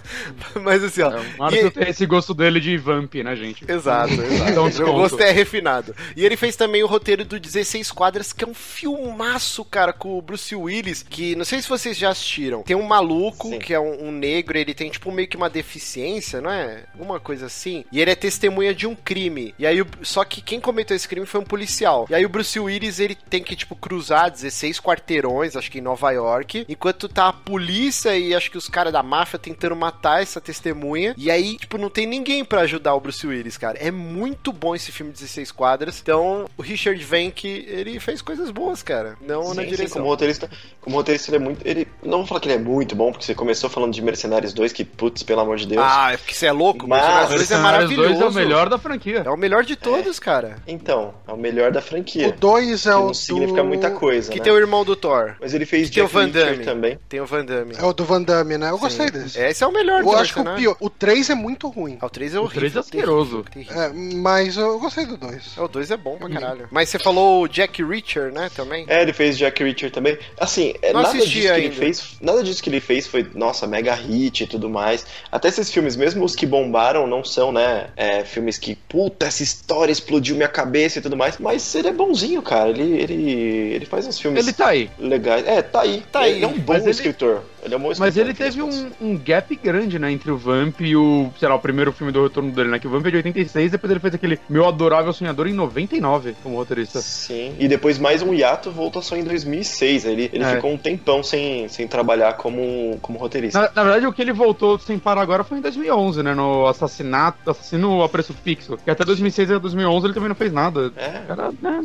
Mas 0.62 0.84
assim, 0.84 1.02
ó. 1.02 1.12
É, 1.12 1.20
o 1.64 1.68
e- 1.68 1.72
tem 1.72 1.90
esse 1.90 2.06
gosto 2.06 2.34
dele 2.34 2.60
de 2.60 2.78
Vamp, 2.78 3.14
né, 3.16 3.36
gente? 3.36 3.64
Exato, 3.70 4.14
exato. 4.14 4.52
Então, 4.52 4.66
o 4.68 4.94
gosto 4.94 5.22
é 5.22 5.32
refinado. 5.32 5.96
E 6.16 6.26
ele 6.26 6.36
fez 6.36 6.56
também 6.56 6.84
o 6.84 6.88
roteiro 6.88 7.24
do 7.26 7.40
16 7.40 7.92
Quadras, 7.92 8.21
que 8.32 8.44
é 8.44 8.48
um 8.48 8.54
filmaço, 8.54 9.64
cara, 9.66 9.94
com 9.94 10.18
o 10.18 10.22
Bruce 10.22 10.56
Willis, 10.56 11.02
que 11.04 11.36
não 11.36 11.46
sei 11.46 11.62
se 11.62 11.70
vocês 11.70 11.98
já 11.98 12.10
assistiram. 12.10 12.64
Tem 12.64 12.76
um 12.76 12.84
maluco, 12.84 13.50
Sim. 13.50 13.60
que 13.60 13.74
é 13.74 13.80
um, 13.80 14.08
um 14.08 14.12
negro, 14.12 14.58
ele 14.58 14.74
tem 14.74 14.90
tipo 14.90 15.12
meio 15.12 15.28
que 15.28 15.38
uma 15.38 15.50
deficiência, 15.50 16.42
não 16.42 16.52
é? 16.52 16.84
Alguma 16.94 17.20
coisa 17.20 17.46
assim. 17.48 17.86
E 17.92 18.00
ele 18.00 18.12
é 18.12 18.16
testemunha 18.16 18.74
de 18.74 18.86
um 18.86 18.96
crime. 18.96 19.54
E 19.58 19.66
aí, 19.66 19.82
o- 19.82 19.88
só 20.04 20.24
que 20.24 20.42
quem 20.42 20.60
cometeu 20.60 20.96
esse 20.96 21.08
crime 21.08 21.26
foi 21.26 21.40
um 21.42 21.46
policial. 21.46 22.06
E 22.10 22.16
aí 22.16 22.26
o 22.26 22.30
Bruce 22.30 22.60
Willis, 22.60 23.00
ele 23.00 23.16
tem 23.16 23.42
que, 23.44 23.56
tipo, 23.56 23.76
cruzar 23.76 24.30
16 24.30 24.80
quarteirões, 24.80 25.56
acho 25.56 25.72
que 25.72 25.80
em 25.80 25.82
Nova 25.82 26.12
York, 26.12 26.66
enquanto 26.68 27.08
tá 27.10 27.30
a 27.30 27.34
polícia 27.34 28.18
e 28.18 28.36
acho 28.36 28.52
que 28.52 28.58
os 28.58 28.68
caras 28.68 28.92
da 28.94 29.02
máfia 29.04 29.40
tentando 29.40 29.76
matar 29.76 30.22
essa 30.22 30.42
testemunha. 30.42 31.14
E 31.18 31.32
aí, 31.32 31.58
tipo, 31.58 31.78
não 31.78 31.90
tem 31.90 32.06
ninguém 32.06 32.44
pra 32.44 32.62
ajudar 32.62 32.94
o 32.94 33.00
Bruce 33.00 33.26
Willis, 33.26 33.58
cara. 33.58 33.78
É 33.80 33.90
muito 33.92 34.52
bom 34.52 34.76
esse 34.76 34.92
filme 34.92 35.12
16 35.12 35.52
quadras. 35.52 36.00
Então, 36.02 36.46
o 36.58 36.62
Richard 36.62 37.02
Venk, 37.04 37.46
ele 37.48 38.00
fez 38.00 38.11
coisas 38.20 38.50
boas, 38.50 38.82
cara. 38.82 39.16
Não 39.22 39.50
na 39.54 39.62
Sim, 39.62 39.62
sim, 39.62 39.76
direção. 39.76 39.98
como 40.02 40.08
roteirista, 40.08 40.50
como 40.82 40.96
roteirista 40.96 41.30
ele 41.30 41.38
é 41.38 41.40
muito, 41.40 41.62
ele 41.68 41.88
não 42.04 42.18
vou 42.20 42.28
falar 42.28 42.40
que 42.42 42.48
ele 42.50 42.56
é 42.56 42.60
muito 42.60 42.96
bom, 42.96 43.12
porque 43.12 43.24
você 43.26 43.36
começou 43.36 43.70
falando 43.70 43.94
de 43.94 44.02
Mercenários 44.02 44.54
2, 44.54 44.74
que 44.74 44.84
putz, 44.84 45.22
pelo 45.22 45.42
amor 45.42 45.58
de 45.58 45.68
Deus. 45.68 45.84
Ah, 45.88 46.12
é 46.14 46.18
porque 46.18 46.34
você 46.34 46.48
é 46.48 46.52
louco? 46.52 46.88
Mas- 46.88 47.02
Mercenários 47.02 47.36
2 47.36 47.52
é 47.52 47.58
maravilhoso. 47.58 48.10
2 48.10 48.22
é 48.22 48.26
o 48.26 48.34
melhor 48.34 48.70
da 48.70 48.80
franquia. 48.80 49.22
É 49.24 49.30
o 49.30 49.38
melhor 49.38 49.64
de 49.64 49.76
todos, 49.76 50.18
cara. 50.20 50.58
Então, 50.68 51.14
é 51.28 51.32
o 51.32 51.38
melhor 51.38 51.72
da 51.72 51.82
franquia. 51.82 52.30
O 52.30 52.32
2 52.32 52.88
é 52.88 52.96
o 52.96 53.06
não 53.08 53.14
significa 53.14 53.62
do... 53.62 53.68
muita 53.68 53.92
coisa, 53.92 54.32
Que 54.32 54.40
né? 54.40 54.44
tem 54.46 54.54
o 54.54 54.58
irmão 54.58 54.84
do 54.84 54.96
Thor. 54.96 55.36
Mas 55.40 55.54
ele 55.54 55.66
fez 55.66 55.90
tem 55.92 56.02
o 56.02 56.08
Van 56.08 56.28
Damme. 56.30 56.64
também. 56.66 56.98
Tem 57.08 57.22
o 57.22 57.26
Van 57.26 57.46
Damme. 57.46 57.76
É 57.78 57.84
o 57.84 57.94
do 57.94 58.04
Van 58.06 58.22
Damme, 58.24 58.58
né? 58.58 58.70
Eu 58.70 58.76
Sim. 58.76 58.80
gostei 58.82 59.12
desse. 59.12 59.40
Esse 59.40 59.64
é 59.64 59.68
o 59.68 59.72
melhor 59.72 60.00
Eu 60.00 60.06
do 60.06 60.16
acho 60.16 60.34
que 60.34 60.40
o 60.40 60.56
pior. 60.56 60.76
O 60.80 60.90
3 60.90 61.30
é 61.30 61.36
muito 61.36 61.68
ruim. 61.68 61.98
Ah, 62.02 62.06
o 62.08 62.10
3 62.10 62.34
é 62.34 62.40
O 62.40 62.44
horrível. 62.44 62.60
três 62.62 62.76
é 62.76 62.80
asqueroso. 62.80 63.46
É, 63.70 63.90
mas 63.94 64.58
eu 64.58 64.80
gostei 64.80 65.06
do 65.06 65.18
2. 65.18 65.58
É, 65.58 65.62
o 65.62 65.68
2 65.68 65.92
é 65.92 65.98
bom 65.98 66.18
pra 66.18 66.30
caralho. 66.30 66.68
Mas 66.72 66.90
você 66.90 66.98
falou 66.98 67.44
o 67.44 67.48
Jack 67.48 67.84
Reacher, 67.92 68.32
né, 68.32 68.50
também? 68.56 68.86
É, 68.88 69.02
ele 69.02 69.14
fez 69.14 69.38
Jack 69.38 69.64
Reacher 69.64 69.92
também. 69.92 70.18
Assim, 70.40 70.74
é, 70.82 70.94
Não 70.94 71.02
nada 71.02 71.14
disso 71.18 71.32
que 71.32 71.40
ele 71.40 71.50
ainda. 71.50 71.76
fez, 71.76 72.18
nada 72.22 72.44
disso 72.44 72.64
que 72.64 72.70
ele 72.70 72.80
fez 72.80 73.08
foi, 73.08 73.28
nossa, 73.36 73.68
mega 73.68 73.94
hit 73.94 74.44
e 74.44 74.48
tudo 74.48 74.70
mais. 74.70 75.06
Até 75.32 75.48
esses 75.50 75.72
filmes, 75.72 75.96
mesmo 75.96 76.24
os 76.24 76.36
que 76.36 76.46
bombaram, 76.46 77.06
não 77.06 77.24
são, 77.24 77.52
né, 77.52 77.90
é, 77.96 78.24
filmes 78.24 78.58
que, 78.58 78.76
puta, 78.76 79.26
essa 79.26 79.44
história 79.44 79.92
explodiu 79.92 80.36
minha 80.36 80.48
cabeça 80.48 81.00
e 81.00 81.02
tudo 81.02 81.18
mais. 81.18 81.38
Mas 81.38 81.76
ele 81.76 81.90
é 81.90 81.92
bonzinho, 81.94 82.42
cara. 82.42 82.70
Ele, 82.70 83.02
ele, 83.02 83.32
ele 83.76 83.86
faz 83.86 84.08
uns 84.08 84.20
filmes 84.20 84.44
Ele 84.46 84.54
tá 84.54 84.68
aí. 84.70 84.90
legais. 84.98 85.46
É, 85.48 85.62
tá 85.62 85.82
aí. 85.82 86.04
Tá 86.12 86.28
ele 86.28 86.38
aí. 86.38 86.44
é 86.44 86.48
um 86.48 86.58
bom 86.58 86.74
Mas 86.74 86.88
escritor. 86.88 87.44
Ele 87.64 87.74
é 87.76 87.78
um. 87.78 87.92
Mas 88.00 88.18
ele 88.18 88.34
teve 88.34 88.60
contas. 88.62 88.86
um, 89.00 89.12
um 89.12 89.18
gap 89.18 89.56
grande, 89.56 90.00
né, 90.00 90.12
entre 90.12 90.32
o 90.32 90.38
Vamp 90.38 90.82
e 90.82 90.96
o, 90.96 91.30
sei 91.40 91.48
lá, 91.48 91.56
o 91.56 91.60
primeiro 91.60 91.92
filme 91.92 92.12
do 92.12 92.24
retorno 92.24 92.52
dele, 92.52 92.70
né? 92.70 92.80
Que 92.80 92.88
o 92.88 92.90
Vamp 92.90 93.06
é 93.06 93.12
de 93.12 93.18
86, 93.18 93.72
depois 93.72 93.92
ele 93.92 94.00
fez 94.00 94.14
aquele 94.16 94.40
Meu 94.50 94.68
Adorável 94.68 95.14
Sonhador 95.14 95.48
em 95.48 95.54
99, 95.54 96.36
como 96.42 96.56
roteirista. 96.58 97.00
Sim, 97.02 97.56
e 97.60 97.68
depois 97.68 98.00
mais 98.00 98.22
um 98.22 98.34
hiato 98.34 98.72
voltou 98.72 99.02
só 99.02 99.16
em 99.16 99.24
2006. 99.24 100.06
Ele, 100.06 100.30
ele 100.34 100.44
É. 100.44 100.56
ficou 100.56 100.72
um 100.72 100.78
tempão 100.78 101.22
sem, 101.24 101.68
sem 101.68 101.88
trabalhar 101.88 102.34
como, 102.34 102.98
como 103.02 103.20
roteirista. 103.20 103.60
Na, 103.60 103.72
na 103.76 103.84
verdade, 103.84 104.08
o 104.08 104.14
que 104.14 104.22
ele 104.22 104.34
voltou 104.34 104.80
sem 104.80 104.98
parar 104.98 105.22
agora 105.22 105.44
foi 105.44 105.58
em 105.58 105.62
2011, 105.62 106.24
né? 106.24 106.34
No 106.34 106.66
assassinato, 106.68 107.50
assassino 107.52 108.02
a 108.04 108.10
preço 108.10 108.34
fixo. 108.34 108.78
Que 108.84 108.90
até 108.90 109.04
2006 109.06 109.50
e 109.50 109.60
2011 109.60 110.06
ele 110.08 110.14
também 110.14 110.30
não 110.30 110.36
fez 110.36 110.52
nada. 110.52 110.92
É. 110.96 111.22
Cara, 111.28 111.52
né, 111.62 111.84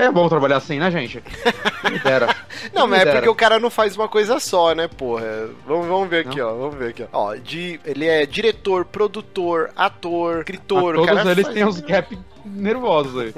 é, 0.00 0.04
é 0.04 0.10
bom 0.10 0.28
trabalhar 0.28 0.56
assim, 0.58 0.78
né, 0.78 0.90
gente? 0.90 1.22
Quem 1.82 1.90
me 1.92 1.98
dera. 2.00 2.34
Não, 2.74 2.86
mas 2.86 3.02
é 3.02 3.12
porque 3.12 3.28
o 3.28 3.34
cara 3.34 3.58
não 3.58 3.70
faz 3.70 3.96
uma 3.96 4.08
coisa 4.08 4.38
só, 4.38 4.74
né, 4.74 4.88
pô? 4.88 5.05
Porra. 5.06 5.48
Vamos, 5.66 5.86
vamos 5.86 6.08
ver 6.08 6.26
aqui, 6.26 6.40
ó. 6.40 6.54
Vamos 6.54 6.74
ver 6.76 6.88
aqui, 6.90 7.02
ó. 7.04 7.06
Ó, 7.12 7.34
de, 7.36 7.80
ele 7.84 8.06
é 8.06 8.26
diretor, 8.26 8.84
produtor, 8.84 9.70
ator, 9.76 10.38
escritor. 10.38 10.94
O 10.96 10.98
todos 11.00 11.14
cara 11.14 11.30
eles 11.32 11.44
faz- 11.44 11.54
têm 11.54 11.64
uns 11.64 11.80
gap 11.80 12.18
nervosos 12.44 13.20
aí. 13.20 13.34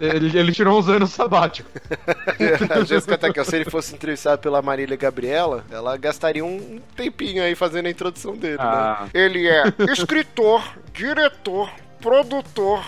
ele, 0.00 0.38
ele 0.38 0.52
tirou 0.52 0.78
uns 0.78 0.88
anos 0.88 1.10
sabáticos. 1.12 1.70
A 2.70 2.84
Jéssica 2.84 3.18
tá 3.18 3.26
aqui, 3.28 3.40
ó. 3.40 3.44
Se 3.44 3.56
ele 3.56 3.70
fosse 3.70 3.94
entrevistado 3.94 4.40
pela 4.40 4.62
Marília 4.62 4.96
Gabriela, 4.96 5.64
ela 5.70 5.96
gastaria 5.96 6.44
um 6.44 6.80
tempinho 6.96 7.42
aí 7.42 7.54
fazendo 7.54 7.86
a 7.86 7.90
introdução 7.90 8.34
dele, 8.36 8.56
Ah. 8.58 9.02
né? 9.02 9.10
Ele 9.12 9.46
é 9.46 9.64
escritor, 9.92 10.62
diretor, 10.94 11.70
produtor, 12.00 12.82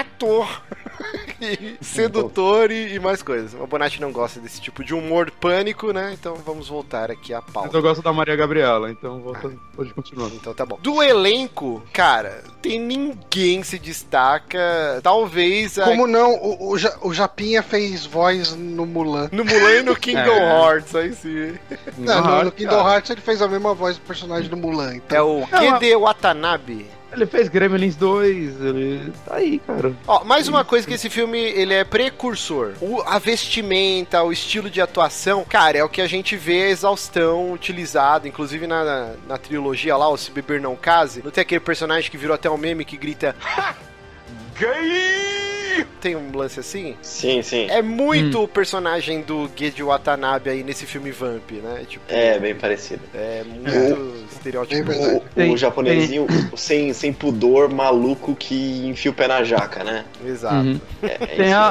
ator, 0.00 0.62
e 1.40 1.76
sedutor 1.84 2.70
e, 2.70 2.94
e 2.94 2.98
mais 3.00 3.22
coisas. 3.22 3.54
O 3.60 3.66
Bonatti 3.66 4.00
não 4.00 4.12
gosta 4.12 4.40
desse 4.40 4.60
tipo 4.60 4.84
de 4.84 4.94
humor 4.94 5.30
pânico, 5.30 5.92
né? 5.92 6.12
Então 6.12 6.34
vamos 6.36 6.68
voltar 6.68 7.10
aqui 7.10 7.32
à 7.34 7.40
Mas 7.42 7.52
pauta. 7.52 7.76
eu 7.76 7.82
gosto 7.82 8.02
da 8.02 8.12
Maria 8.12 8.36
Gabriela, 8.36 8.90
então 8.90 9.20
volta, 9.20 9.50
pode 9.74 9.92
continuar. 9.92 10.28
Então 10.28 10.54
tá 10.54 10.64
bom. 10.64 10.78
Do 10.80 11.02
elenco, 11.02 11.82
cara, 11.92 12.42
tem 12.62 12.78
ninguém 12.80 13.62
se 13.62 13.78
destaca. 13.78 15.00
Talvez 15.02 15.78
a... 15.78 15.84
Como 15.84 16.06
não? 16.06 16.32
O, 16.34 16.70
o, 16.72 16.78
Ja- 16.78 16.96
o 17.02 17.12
Japinha 17.12 17.62
fez 17.62 18.06
voz 18.06 18.54
no 18.54 18.86
Mulan. 18.86 19.28
no 19.32 19.44
Mulan 19.44 19.72
e 19.78 19.82
no 19.82 19.96
Kingdom 19.98 20.32
É. 20.32 20.60
Hearts, 20.68 20.94
aí 20.94 21.12
sim. 21.14 21.54
Não, 21.98 22.20
no, 22.22 22.28
Ah, 22.34 22.44
no 22.44 22.52
Kingdom. 22.52 22.88
Hearts 22.88 23.10
ele 23.10 23.20
fez 23.20 23.42
a 23.42 23.48
mesma 23.48 23.74
voz 23.74 23.96
do 23.96 24.02
personagem 24.02 24.48
do 24.48 24.56
Mulan. 24.56 24.94
Então. 24.96 25.16
É 25.50 25.60
o 25.60 25.72
Gede 25.72 25.96
Watanabe. 25.96 26.86
Ele 27.14 27.26
fez 27.26 27.48
Gremlins 27.48 27.94
2, 27.94 28.60
ele 28.60 29.12
tá 29.24 29.36
aí, 29.36 29.60
cara. 29.60 29.92
Ó, 30.06 30.24
mais 30.24 30.48
uma 30.48 30.64
coisa 30.64 30.86
que 30.86 30.94
esse 30.94 31.08
filme, 31.08 31.38
ele 31.38 31.72
é 31.72 31.84
precursor. 31.84 32.72
O, 32.80 33.00
a 33.02 33.18
vestimenta, 33.18 34.22
o 34.22 34.32
estilo 34.32 34.68
de 34.68 34.80
atuação, 34.80 35.44
cara, 35.44 35.78
é 35.78 35.84
o 35.84 35.88
que 35.88 36.02
a 36.02 36.08
gente 36.08 36.36
vê 36.36 36.64
a 36.64 36.70
exaustão 36.70 37.52
utilizado, 37.52 38.26
inclusive 38.26 38.66
na, 38.66 38.84
na, 38.84 39.10
na 39.28 39.38
trilogia 39.38 39.96
lá, 39.96 40.08
o 40.08 40.16
Se 40.16 40.32
Beber 40.32 40.60
Não 40.60 40.74
Case. 40.74 41.22
Não 41.22 41.30
tem 41.30 41.42
aquele 41.42 41.60
personagem 41.60 42.10
que 42.10 42.18
virou 42.18 42.34
até 42.34 42.50
um 42.50 42.58
meme 42.58 42.84
que 42.84 42.96
grita... 42.96 43.36
Gay! 44.58 45.53
Tem 46.00 46.14
um 46.16 46.36
lance 46.36 46.60
assim? 46.60 46.96
Sim, 47.02 47.42
sim. 47.42 47.66
É 47.70 47.80
muito 47.82 48.42
o 48.42 48.48
personagem 48.48 49.22
do 49.22 49.50
Gede 49.56 49.82
Watanabe 49.82 50.50
aí 50.50 50.62
nesse 50.62 50.86
filme 50.86 51.10
Vamp, 51.10 51.50
né? 51.52 51.84
Tipo, 51.88 52.04
É, 52.08 52.38
bem 52.38 52.54
parecido. 52.54 53.02
é 53.14 53.42
muito 53.44 54.24
estereótipo. 54.32 54.80
É 54.80 54.84
verdade. 54.84 55.16
O, 55.16 55.20
Tem- 55.34 55.52
o 55.52 55.56
japonesinho 55.56 56.26
sem, 56.56 56.92
sem 56.92 57.12
pudor, 57.12 57.68
maluco 57.72 58.34
que 58.34 58.86
enfia 58.86 59.10
o 59.10 59.14
pé 59.14 59.26
na 59.28 59.42
jaca, 59.44 59.82
né? 59.82 60.04
Exato. 60.24 60.54
Uhum. 60.66 60.80
É, 61.02 61.06
é 61.20 61.26
Tem 61.26 61.52
a, 61.52 61.62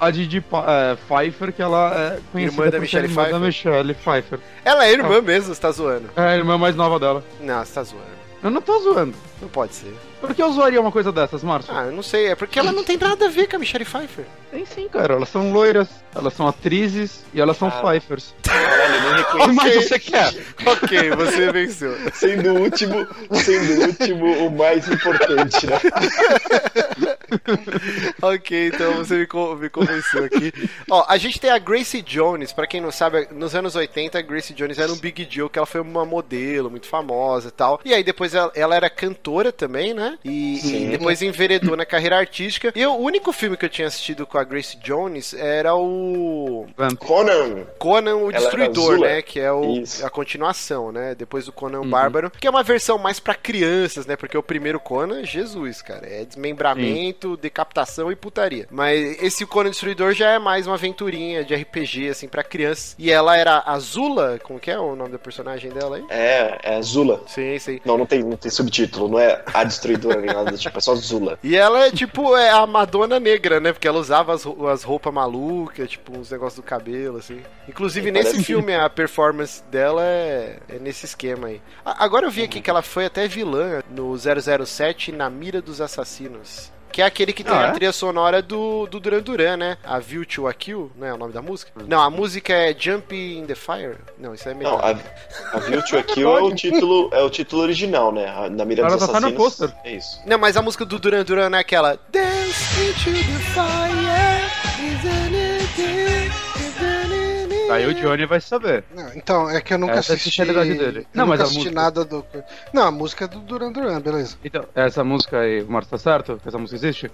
a, 0.00 0.06
a 0.06 0.10
Didi 0.10 0.40
Pa- 0.40 0.64
é, 0.68 0.96
Pfeiffer, 0.96 1.52
que 1.52 1.62
ela 1.62 1.92
é 2.14 2.20
conhecida 2.32 2.62
Irmã 2.62 2.70
da 2.70 2.80
Michelle 2.80 3.04
irmã 3.06 3.22
Pfeiffer. 3.22 3.40
da 3.40 3.46
Michelle 3.46 3.94
Pfeiffer. 3.94 4.38
Ela 4.64 4.86
é 4.86 4.92
irmã 4.92 5.20
mesmo, 5.20 5.54
você 5.54 5.60
tá 5.60 5.70
zoando. 5.70 6.10
É 6.16 6.22
a 6.22 6.36
irmã 6.36 6.56
mais 6.56 6.74
nova 6.74 6.98
dela. 6.98 7.22
Não, 7.40 7.64
você 7.64 7.74
tá 7.74 7.82
zoando. 7.82 8.14
Eu 8.42 8.50
não 8.50 8.60
tô 8.60 8.78
zoando. 8.80 9.14
Não 9.40 9.48
pode 9.48 9.74
ser. 9.74 9.94
Por 10.26 10.34
que 10.34 10.42
eu 10.42 10.50
zoaria 10.52 10.80
uma 10.80 10.90
coisa 10.90 11.12
dessas, 11.12 11.42
Márcio? 11.42 11.72
Ah, 11.76 11.84
eu 11.84 11.92
não 11.92 12.02
sei. 12.02 12.28
É 12.28 12.34
porque 12.34 12.58
ela 12.58 12.72
não 12.72 12.82
tem 12.82 12.96
nada 12.96 13.26
a 13.26 13.28
ver 13.28 13.46
com 13.46 13.56
a 13.56 13.58
Michelle 13.58 13.84
Pfeiffer. 13.84 14.24
Tem 14.54 14.64
sim, 14.64 14.88
cara. 14.88 15.14
Elas 15.14 15.28
são 15.30 15.52
loiras, 15.52 15.88
elas 16.14 16.32
são 16.32 16.46
atrizes 16.46 17.24
e 17.34 17.40
elas 17.40 17.56
são 17.56 17.66
Ah. 17.66 17.72
Pfeiffers. 17.72 18.32
Caralho, 18.44 18.94
eu 18.94 19.00
não 19.02 19.10
O 19.10 19.16
reconheci. 19.16 19.48
que 19.48 19.54
mais 19.56 19.88
você 19.88 19.98
quer? 19.98 20.32
ok, 20.64 21.10
você 21.10 21.50
venceu. 21.52 21.96
Sendo 22.14 22.54
o 22.54 22.60
último, 22.60 23.04
sendo 23.32 23.80
o 23.80 23.86
último 23.88 24.46
o 24.46 24.50
mais 24.56 24.86
importante, 24.88 25.66
né? 25.66 25.80
ok, 28.22 28.68
então 28.68 28.92
você 28.94 29.14
me, 29.16 29.26
me 29.60 29.68
convenceu 29.68 30.24
aqui. 30.24 30.52
Ó, 30.88 31.04
a 31.08 31.16
gente 31.16 31.40
tem 31.40 31.50
a 31.50 31.58
Gracie 31.58 32.00
Jones, 32.02 32.52
pra 32.52 32.66
quem 32.68 32.80
não 32.80 32.92
sabe, 32.92 33.26
nos 33.32 33.56
anos 33.56 33.74
80 33.74 34.16
a 34.18 34.22
Gracie 34.22 34.54
Jones 34.54 34.78
era 34.78 34.92
um 34.92 34.96
big 34.98 35.24
deal, 35.24 35.50
que 35.50 35.58
ela 35.58 35.66
foi 35.66 35.80
uma 35.80 36.04
modelo 36.04 36.70
muito 36.70 36.86
famosa 36.86 37.48
e 37.48 37.50
tal. 37.50 37.80
E 37.84 37.92
aí 37.92 38.04
depois 38.04 38.32
ela, 38.34 38.52
ela 38.54 38.76
era 38.76 38.88
cantora 38.88 39.50
também, 39.50 39.92
né? 39.94 40.16
E, 40.24 40.60
e 40.64 40.86
depois 40.90 41.20
enveredou 41.22 41.76
na 41.76 41.84
carreira 41.84 42.16
artística. 42.18 42.72
E 42.74 42.86
o 42.86 42.94
único 42.94 43.32
filme 43.32 43.56
que 43.56 43.64
eu 43.64 43.68
tinha 43.70 43.88
assistido 43.88 44.24
com 44.26 44.38
a 44.38 44.43
Gracie 44.44 44.78
Jones 44.78 45.34
era 45.34 45.74
o. 45.74 46.66
Conan. 46.98 47.64
Conan 47.78 48.16
o 48.16 48.30
Ela 48.30 48.40
Destruidor, 48.40 48.98
né? 48.98 49.22
Que 49.22 49.40
é 49.40 49.52
o, 49.52 49.78
Isso. 49.82 50.04
a 50.04 50.10
continuação, 50.10 50.92
né? 50.92 51.14
Depois 51.14 51.46
do 51.46 51.52
Conan 51.52 51.80
Uhum. 51.80 51.90
Bárbaro. 51.90 52.30
Que 52.30 52.46
é 52.46 52.50
uma 52.50 52.62
versão 52.62 52.98
mais 52.98 53.18
pra 53.20 53.34
crianças, 53.34 54.06
né? 54.06 54.16
Porque 54.16 54.36
o 54.36 54.42
primeiro 54.42 54.78
Conan, 54.80 55.24
Jesus, 55.24 55.82
cara. 55.82 56.06
É 56.06 56.24
desmembramento, 56.24 57.36
decapitação 57.36 58.10
e 58.10 58.16
putaria. 58.16 58.66
Mas 58.70 59.22
esse 59.22 59.44
Conan 59.46 59.70
Destruidor 59.70 60.12
já 60.12 60.30
é 60.30 60.38
mais 60.38 60.66
uma 60.66 60.74
aventurinha 60.74 61.44
de 61.44 61.54
RPG, 61.54 62.08
assim, 62.08 62.28
pra 62.28 62.42
crianças. 62.42 62.94
E 62.98 63.10
ela 63.10 63.36
era 63.36 63.62
a 63.66 63.78
Zula, 63.78 64.38
como 64.42 64.58
que 64.60 64.70
é 64.70 64.78
o 64.78 64.94
nome 64.96 65.10
da 65.10 65.18
personagem 65.18 65.70
dela 65.70 65.96
aí? 65.96 66.04
É, 66.08 66.58
é 66.62 66.82
Zula. 66.82 67.22
Sim, 67.26 67.58
sim. 67.58 67.80
Não, 67.84 67.96
não 67.98 68.06
tem, 68.06 68.22
não 68.22 68.36
tem 68.36 68.50
subtítulo, 68.50 69.08
não 69.08 69.18
é 69.18 69.42
a 69.52 69.64
destruidora 69.64 70.20
nem 70.20 70.34
nada 70.34 70.52
tipo, 70.56 70.76
é 70.78 70.80
só 70.80 70.94
Zula. 70.94 71.38
E 71.42 71.56
ela 71.56 71.86
é 71.86 71.90
tipo 71.90 72.36
é 72.36 72.50
a 72.50 72.66
Madonna 72.66 73.18
negra, 73.20 73.60
né? 73.60 73.72
Porque 73.72 73.86
ela 73.88 73.98
usava 73.98 74.33
as, 74.34 74.42
rou- 74.44 74.68
as 74.68 74.82
roupas 74.82 75.12
malucas, 75.12 75.88
tipo, 75.88 76.16
uns 76.18 76.30
negócios 76.30 76.56
do 76.56 76.62
cabelo, 76.62 77.16
assim. 77.18 77.40
Inclusive, 77.68 78.10
nesse 78.10 78.30
parece- 78.32 78.44
filme, 78.44 78.74
a 78.74 78.88
performance 78.90 79.62
dela 79.64 80.02
é, 80.04 80.58
é 80.68 80.78
nesse 80.78 81.06
esquema 81.06 81.46
aí. 81.48 81.62
A- 81.84 82.04
agora 82.04 82.26
eu 82.26 82.30
vi 82.30 82.42
aqui 82.42 82.60
que 82.60 82.68
ela 82.68 82.82
foi 82.82 83.06
até 83.06 83.26
vilã 83.28 83.82
no 83.90 84.14
007 84.18 85.12
Na 85.12 85.30
Mira 85.30 85.62
dos 85.62 85.80
Assassinos. 85.80 86.72
Que 86.94 87.02
é 87.02 87.06
aquele 87.06 87.32
que 87.32 87.42
tem 87.42 87.52
Ah, 87.52 87.58
a 87.58 87.66
é? 87.66 87.70
trilha 87.72 87.92
sonora 87.92 88.40
do, 88.40 88.86
do 88.86 89.00
Duran 89.00 89.20
Duran, 89.20 89.56
né? 89.56 89.76
A 89.82 89.98
View 89.98 90.24
to 90.24 90.46
a 90.46 90.54
Kill, 90.54 90.92
não 90.96 91.04
é 91.08 91.12
o 91.12 91.16
nome 91.16 91.32
da 91.32 91.42
música? 91.42 91.72
Não, 91.88 92.00
a 92.00 92.08
música 92.08 92.52
é 92.52 92.72
Jump 92.78 93.12
in 93.12 93.44
the 93.46 93.56
Fire. 93.56 93.96
Não, 94.16 94.32
isso 94.32 94.48
é 94.48 94.54
melhor. 94.54 94.78
Não, 94.78 94.78
a, 94.78 95.56
a 95.56 95.58
View 95.58 95.82
to 95.84 95.98
a 95.98 96.02
Kill 96.04 96.36
é 96.38 96.40
o 96.42 96.54
título, 96.54 97.10
é 97.12 97.20
o 97.20 97.28
título 97.28 97.62
original, 97.62 98.12
né? 98.12 98.48
Na 98.50 98.64
mira 98.64 98.82
Ela 98.82 98.90
dos 98.96 99.00
tá 99.08 99.12
no 99.14 99.26
assassinos. 99.26 99.36
pôster. 99.36 99.72
É 99.82 99.92
isso. 99.96 100.20
Não, 100.24 100.38
mas 100.38 100.56
a 100.56 100.62
música 100.62 100.84
do 100.84 100.96
Duran 101.00 101.24
Duran 101.24 101.50
é 101.56 101.58
aquela 101.58 101.98
Dance 102.12 102.80
into 102.80 103.10
the 103.10 103.38
fire 103.52 104.33
Aí 107.70 107.86
o 107.86 107.94
Johnny 107.94 108.26
vai 108.26 108.40
saber. 108.40 108.84
Não, 108.94 109.12
então, 109.14 109.48
é 109.50 109.60
que 109.60 109.74
eu 109.74 109.78
nunca 109.78 109.94
Essa 109.94 110.12
é 110.12 110.14
a 110.14 110.16
assisti. 110.16 110.44
dele. 110.44 110.98
eu 111.00 111.06
Não, 111.14 111.24
nunca 111.24 111.26
mas 111.26 111.40
a 111.40 111.42
assisti 111.44 111.58
música- 111.60 111.74
nada 111.74 112.04
do. 112.04 112.24
Não, 112.72 112.82
a 112.82 112.90
música 112.90 113.24
é 113.24 113.28
do 113.28 113.40
Duran 113.40 113.72
Duran, 113.72 114.00
beleza. 114.00 114.36
Então, 114.44 114.64
essa 114.74 115.02
música 115.04 115.40
aí, 115.40 115.62
o 115.62 115.70
Márcio 115.70 115.90
tá 115.90 115.98
certo? 115.98 116.40
Essa 116.44 116.58
música 116.58 116.76
existe? 116.76 117.10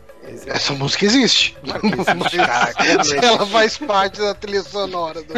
Essa 0.47 0.73
música 0.75 1.05
existe. 1.05 1.57
Mas 1.63 3.13
ela 3.23 3.47
faz 3.47 3.79
parte 3.79 4.21
da 4.21 4.35
trilha 4.35 4.63
sonora 4.63 5.23
do. 5.23 5.35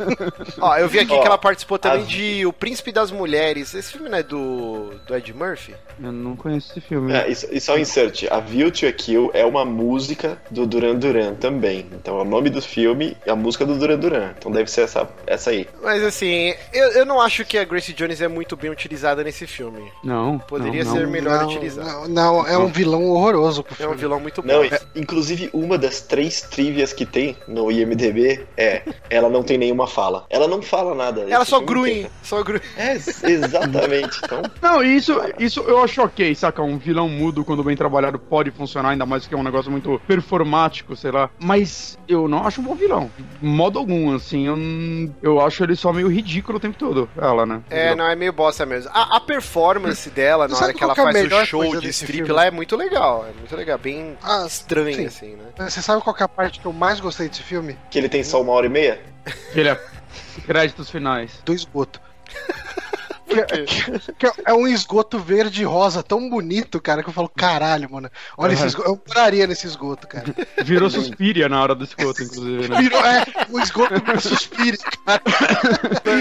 Ó, 0.60 0.76
eu 0.76 0.88
vi 0.88 1.00
aqui 1.00 1.12
Ó, 1.12 1.20
que 1.20 1.26
ela 1.26 1.38
participou 1.38 1.78
também 1.78 2.02
a- 2.02 2.04
de 2.04 2.46
O 2.46 2.52
Príncipe 2.52 2.92
das 2.92 3.10
Mulheres. 3.10 3.74
Esse 3.74 3.92
filme 3.92 4.08
não 4.08 4.18
é 4.18 4.22
do, 4.22 4.90
do 5.06 5.14
Ed 5.16 5.32
Murphy? 5.32 5.74
Eu 6.02 6.12
não 6.12 6.36
conheço 6.36 6.70
esse 6.72 6.80
filme. 6.80 7.12
É, 7.12 7.28
e, 7.28 7.32
e 7.32 7.60
só 7.60 7.74
um 7.74 7.78
insert, 7.78 8.24
a 8.30 8.40
View 8.40 8.70
to 8.70 8.86
a 8.86 8.92
Kill 8.92 9.30
é 9.34 9.44
uma 9.44 9.64
música 9.64 10.40
do 10.50 10.66
Duran 10.66 10.96
Duran 10.96 11.34
também. 11.34 11.86
Então 11.92 12.18
é 12.18 12.22
o 12.22 12.24
nome 12.24 12.50
do 12.50 12.60
filme 12.62 13.16
e 13.26 13.30
a 13.30 13.36
música 13.36 13.64
do 13.64 13.76
Duran 13.78 13.98
Duran. 13.98 14.30
Então 14.38 14.45
deve 14.50 14.70
ser 14.70 14.82
essa, 14.82 15.08
essa 15.26 15.50
aí. 15.50 15.66
Mas 15.82 16.02
assim, 16.02 16.54
eu, 16.72 16.88
eu 16.92 17.06
não 17.06 17.20
acho 17.20 17.44
que 17.44 17.58
a 17.58 17.64
Gracie 17.64 17.94
Jones 17.94 18.20
é 18.20 18.28
muito 18.28 18.56
bem 18.56 18.70
utilizada 18.70 19.22
nesse 19.24 19.46
filme. 19.46 19.90
Não. 20.04 20.38
Poderia 20.38 20.84
não, 20.84 20.92
ser 20.92 21.02
não. 21.04 21.10
melhor 21.10 21.40
não, 21.42 21.48
utilizado. 21.48 21.88
não, 21.88 22.08
não, 22.08 22.46
é 22.46 22.56
um 22.58 22.66
vilão 22.68 23.04
horroroso 23.10 23.62
pro 23.62 23.74
É 23.74 23.84
um 23.86 23.88
filme. 23.90 23.96
vilão 23.96 24.20
muito 24.20 24.42
bom. 24.42 24.48
Não, 24.48 24.64
e- 24.64 24.70
inclusive 24.94 25.50
uma 25.52 25.76
das 25.78 26.00
três 26.00 26.40
trivias 26.42 26.92
que 26.92 27.04
tem 27.06 27.36
no 27.48 27.70
IMDB 27.70 28.46
é 28.56 28.82
ela 29.10 29.28
não 29.28 29.42
tem 29.42 29.58
nenhuma 29.58 29.86
fala. 29.86 30.26
Ela 30.30 30.46
não 30.48 30.60
fala 30.62 30.94
nada. 30.94 31.22
Ela 31.28 31.44
só 31.44 31.58
filme 31.58 31.66
grunhe, 31.66 32.06
só 32.22 32.42
grunhe. 32.42 32.60
É, 32.76 32.94
exatamente. 33.30 34.20
Então, 34.24 34.42
Não, 34.60 34.82
isso, 34.82 35.14
isso 35.38 35.60
eu 35.60 35.82
acho 35.82 36.02
ok, 36.02 36.34
saca? 36.34 36.62
Um 36.62 36.78
vilão 36.78 37.08
mudo, 37.08 37.44
quando 37.44 37.62
bem 37.64 37.76
trabalhado, 37.76 38.18
pode 38.18 38.50
funcionar, 38.50 38.90
ainda 38.90 39.06
mais 39.06 39.26
que 39.26 39.34
é 39.34 39.38
um 39.38 39.42
negócio 39.42 39.70
muito 39.70 40.00
performático, 40.06 40.94
sei 40.96 41.10
lá. 41.10 41.30
Mas 41.38 41.98
eu 42.08 42.28
não 42.28 42.46
acho 42.46 42.60
um 42.60 42.64
bom 42.64 42.74
vilão. 42.74 43.10
De 43.40 43.46
modo 43.46 43.78
algum, 43.78 44.14
assim. 44.14 44.35
Eu, 44.44 44.56
n- 44.56 45.12
eu 45.22 45.40
acho 45.40 45.62
ele 45.64 45.74
só 45.76 45.92
meio 45.92 46.08
ridículo 46.08 46.58
o 46.58 46.60
tempo 46.60 46.76
todo. 46.76 47.08
Ela, 47.16 47.46
né? 47.46 47.62
É, 47.70 47.94
não, 47.94 48.06
é 48.06 48.14
meio 48.14 48.32
bosta 48.32 48.66
mesmo. 48.66 48.90
A, 48.92 49.16
a 49.16 49.20
performance 49.20 50.10
dela, 50.10 50.48
na 50.48 50.54
Sabe 50.54 50.64
hora 50.66 50.74
que 50.74 50.84
ela 50.84 50.94
que 50.94 51.00
é 51.00 51.04
faz 51.04 51.32
o 51.32 51.46
show 51.46 51.64
de 51.76 51.86
desse 51.86 52.04
strip 52.04 52.16
filme? 52.18 52.32
lá, 52.32 52.46
é 52.46 52.50
muito 52.50 52.76
legal. 52.76 53.24
É 53.28 53.32
muito 53.38 53.54
legal, 53.56 53.78
bem 53.78 54.16
Ah, 54.22 54.44
estranho, 54.46 54.94
sim. 54.96 55.06
assim, 55.06 55.36
né? 55.36 55.68
Você 55.68 55.80
sabe 55.80 56.02
qual 56.02 56.14
que 56.14 56.22
é 56.22 56.26
a 56.26 56.28
parte 56.28 56.60
que 56.60 56.66
eu 56.66 56.72
mais 56.72 57.00
gostei 57.00 57.28
desse 57.28 57.42
filme? 57.42 57.78
que 57.90 57.98
ele 57.98 58.08
tem 58.08 58.22
só 58.24 58.42
uma 58.42 58.52
hora 58.52 58.66
e 58.66 58.70
meia? 58.70 59.00
Ele 59.54 59.68
é. 59.68 59.80
Créditos 60.44 60.90
finais. 60.90 61.40
Do 61.44 61.52
esgoto. 61.54 62.00
Que, 63.26 64.12
que- 64.18 64.42
é 64.44 64.54
um 64.54 64.66
esgoto 64.68 65.18
verde 65.18 65.62
e 65.62 65.64
rosa 65.64 66.02
tão 66.02 66.28
bonito, 66.30 66.80
cara, 66.80 67.02
que 67.02 67.08
eu 67.08 67.12
falo, 67.12 67.28
caralho, 67.28 67.88
mano. 67.90 68.08
Olha 68.38 68.52
esse 68.54 68.66
esgoto. 68.66 68.88
Eu 68.88 69.00
moraria 69.08 69.46
nesse 69.46 69.66
esgoto, 69.66 70.06
cara. 70.06 70.34
Virou 70.64 70.88
Suspiria 70.88 71.48
na 71.48 71.60
hora 71.62 71.74
do 71.74 71.84
esgoto, 71.84 72.22
inclusive, 72.22 72.68
né? 72.68 72.80
Virou, 72.80 73.04
é, 73.04 73.24
o 73.50 73.58
esgoto 73.60 73.94
do 74.00 74.20
suspiro, 74.20 74.78
cara. 75.04 75.22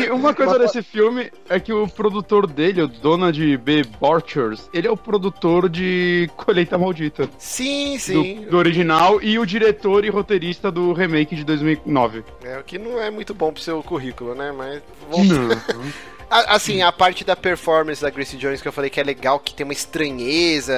E 0.06 0.10
uma 0.10 0.34
coisa 0.34 0.58
desse 0.60 0.82
filme 0.82 1.32
é 1.50 1.60
que 1.60 1.72
o 1.72 1.88
produtor 1.88 2.48
dele, 2.48 2.82
o 2.82 2.88
Donald 2.88 3.58
B. 3.58 3.84
Borchers, 4.00 4.70
ele 4.74 4.88
é 4.88 4.92
o 4.92 4.98
produtor 4.98 5.70
de 5.70 6.30
Colheita 6.36 6.78
Maldita. 6.78 7.30
Sim, 7.38 7.94
Do, 7.94 8.00
sim. 8.00 8.48
do 8.50 8.58
original 8.58 9.22
e 9.22 9.38
o 9.40 9.46
diretor 9.46 10.04
e 10.06 10.10
roteirista 10.10 10.72
do 10.72 10.92
remake 10.94 11.36
de 11.36 11.44
2009. 11.44 12.24
É 12.44 12.58
o 12.58 12.64
que 12.64 12.78
não 12.80 13.00
é 13.00 13.10
muito 13.12 13.34
bom 13.34 13.52
pro 13.54 13.62
seu 13.62 13.82
currículo, 13.84 14.34
né? 14.36 14.52
Mas. 14.52 14.82
vamos- 15.10 15.28
Não. 15.30 15.50
A- 16.30 16.56
Assim, 16.56 16.82
a 16.82 16.92
parte 16.92 17.24
da 17.24 17.36
performance 17.36 18.02
da 18.02 18.10
Gracie 18.10 18.38
Jones 18.38 18.62
que 18.62 18.68
eu 18.68 18.72
falei 18.72 18.90
que 18.90 19.00
é 19.00 19.04
legal, 19.04 19.40
que 19.40 19.54
tem 19.54 19.64
uma 19.64 19.74
estranheza, 19.74 20.74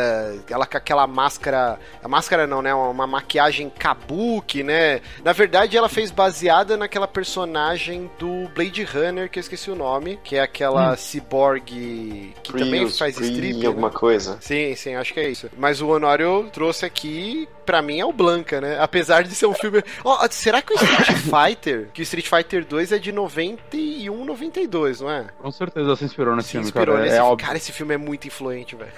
ela 0.50 0.66
com 0.66 0.77
aquela 0.77 1.08
máscara. 1.08 1.80
A 2.04 2.08
máscara 2.08 2.46
não, 2.48 2.62
né? 2.62 2.74
Uma 2.74 3.08
maquiagem 3.08 3.70
kabuki, 3.70 4.63
né? 4.63 5.01
Na 5.24 5.34
verdade, 5.34 5.77
ela 5.77 5.89
fez 5.89 6.12
baseada 6.12 6.75
naquela 6.77 7.08
personagem 7.08 8.10
do 8.20 8.48
Blade 8.54 8.84
Runner, 8.84 9.30
que 9.30 9.39
eu 9.39 9.42
esqueci 9.42 9.70
o 9.72 9.75
nome, 9.75 10.20
que 10.24 10.36
é 10.36 10.42
aquela 10.42 10.96
cyborg 10.96 11.63
que 11.66 12.34
também 12.51 12.70
Prius, 12.82 12.98
faz 12.98 13.16
Pri, 13.16 13.27
strip. 13.27 13.66
alguma 13.66 13.89
né? 13.89 13.94
coisa. 13.96 14.38
Sim, 14.42 14.75
sim, 14.75 14.96
acho 14.96 15.13
que 15.13 15.20
é 15.20 15.30
isso. 15.30 15.50
Mas 15.58 15.82
o 15.82 15.88
Honório 15.89 16.50
trouxe 16.51 16.86
aqui, 16.86 17.48
pra 17.67 17.81
mim, 17.81 18.00
é 18.00 18.05
o 18.05 18.13
Blanca, 18.13 18.62
né? 18.62 18.77
Apesar 18.79 19.24
de 19.24 19.36
ser 19.36 19.45
um 19.45 19.53
filme. 19.53 19.83
Ó, 20.03 20.25
será 20.31 20.62
que 20.62 20.74
o 20.74 20.75
Street 20.75 21.17
Fighter, 21.29 21.89
que 21.93 22.01
o 22.01 22.03
Street 22.03 22.27
Fighter 22.27 22.65
2 22.65 22.93
é 22.93 22.97
de 22.97 23.12
91, 23.12 24.24
92, 24.25 25.01
não 25.01 25.12
é? 25.12 25.25
Com 25.38 25.51
certeza 25.51 25.95
se 25.97 26.05
inspirou 26.05 26.36
nesse 26.36 26.47
Se 26.47 26.51
filme, 26.53 26.65
inspirou 26.67 26.95
cara. 26.95 27.00
nesse 27.01 27.13
É 27.15 27.17
filme. 27.17 27.31
óbvio. 27.31 27.45
Cara, 27.45 27.57
esse 27.57 27.71
filme 27.74 27.93
é 27.93 27.97
muito 27.97 28.25
influente, 28.27 28.75
velho. 28.75 28.91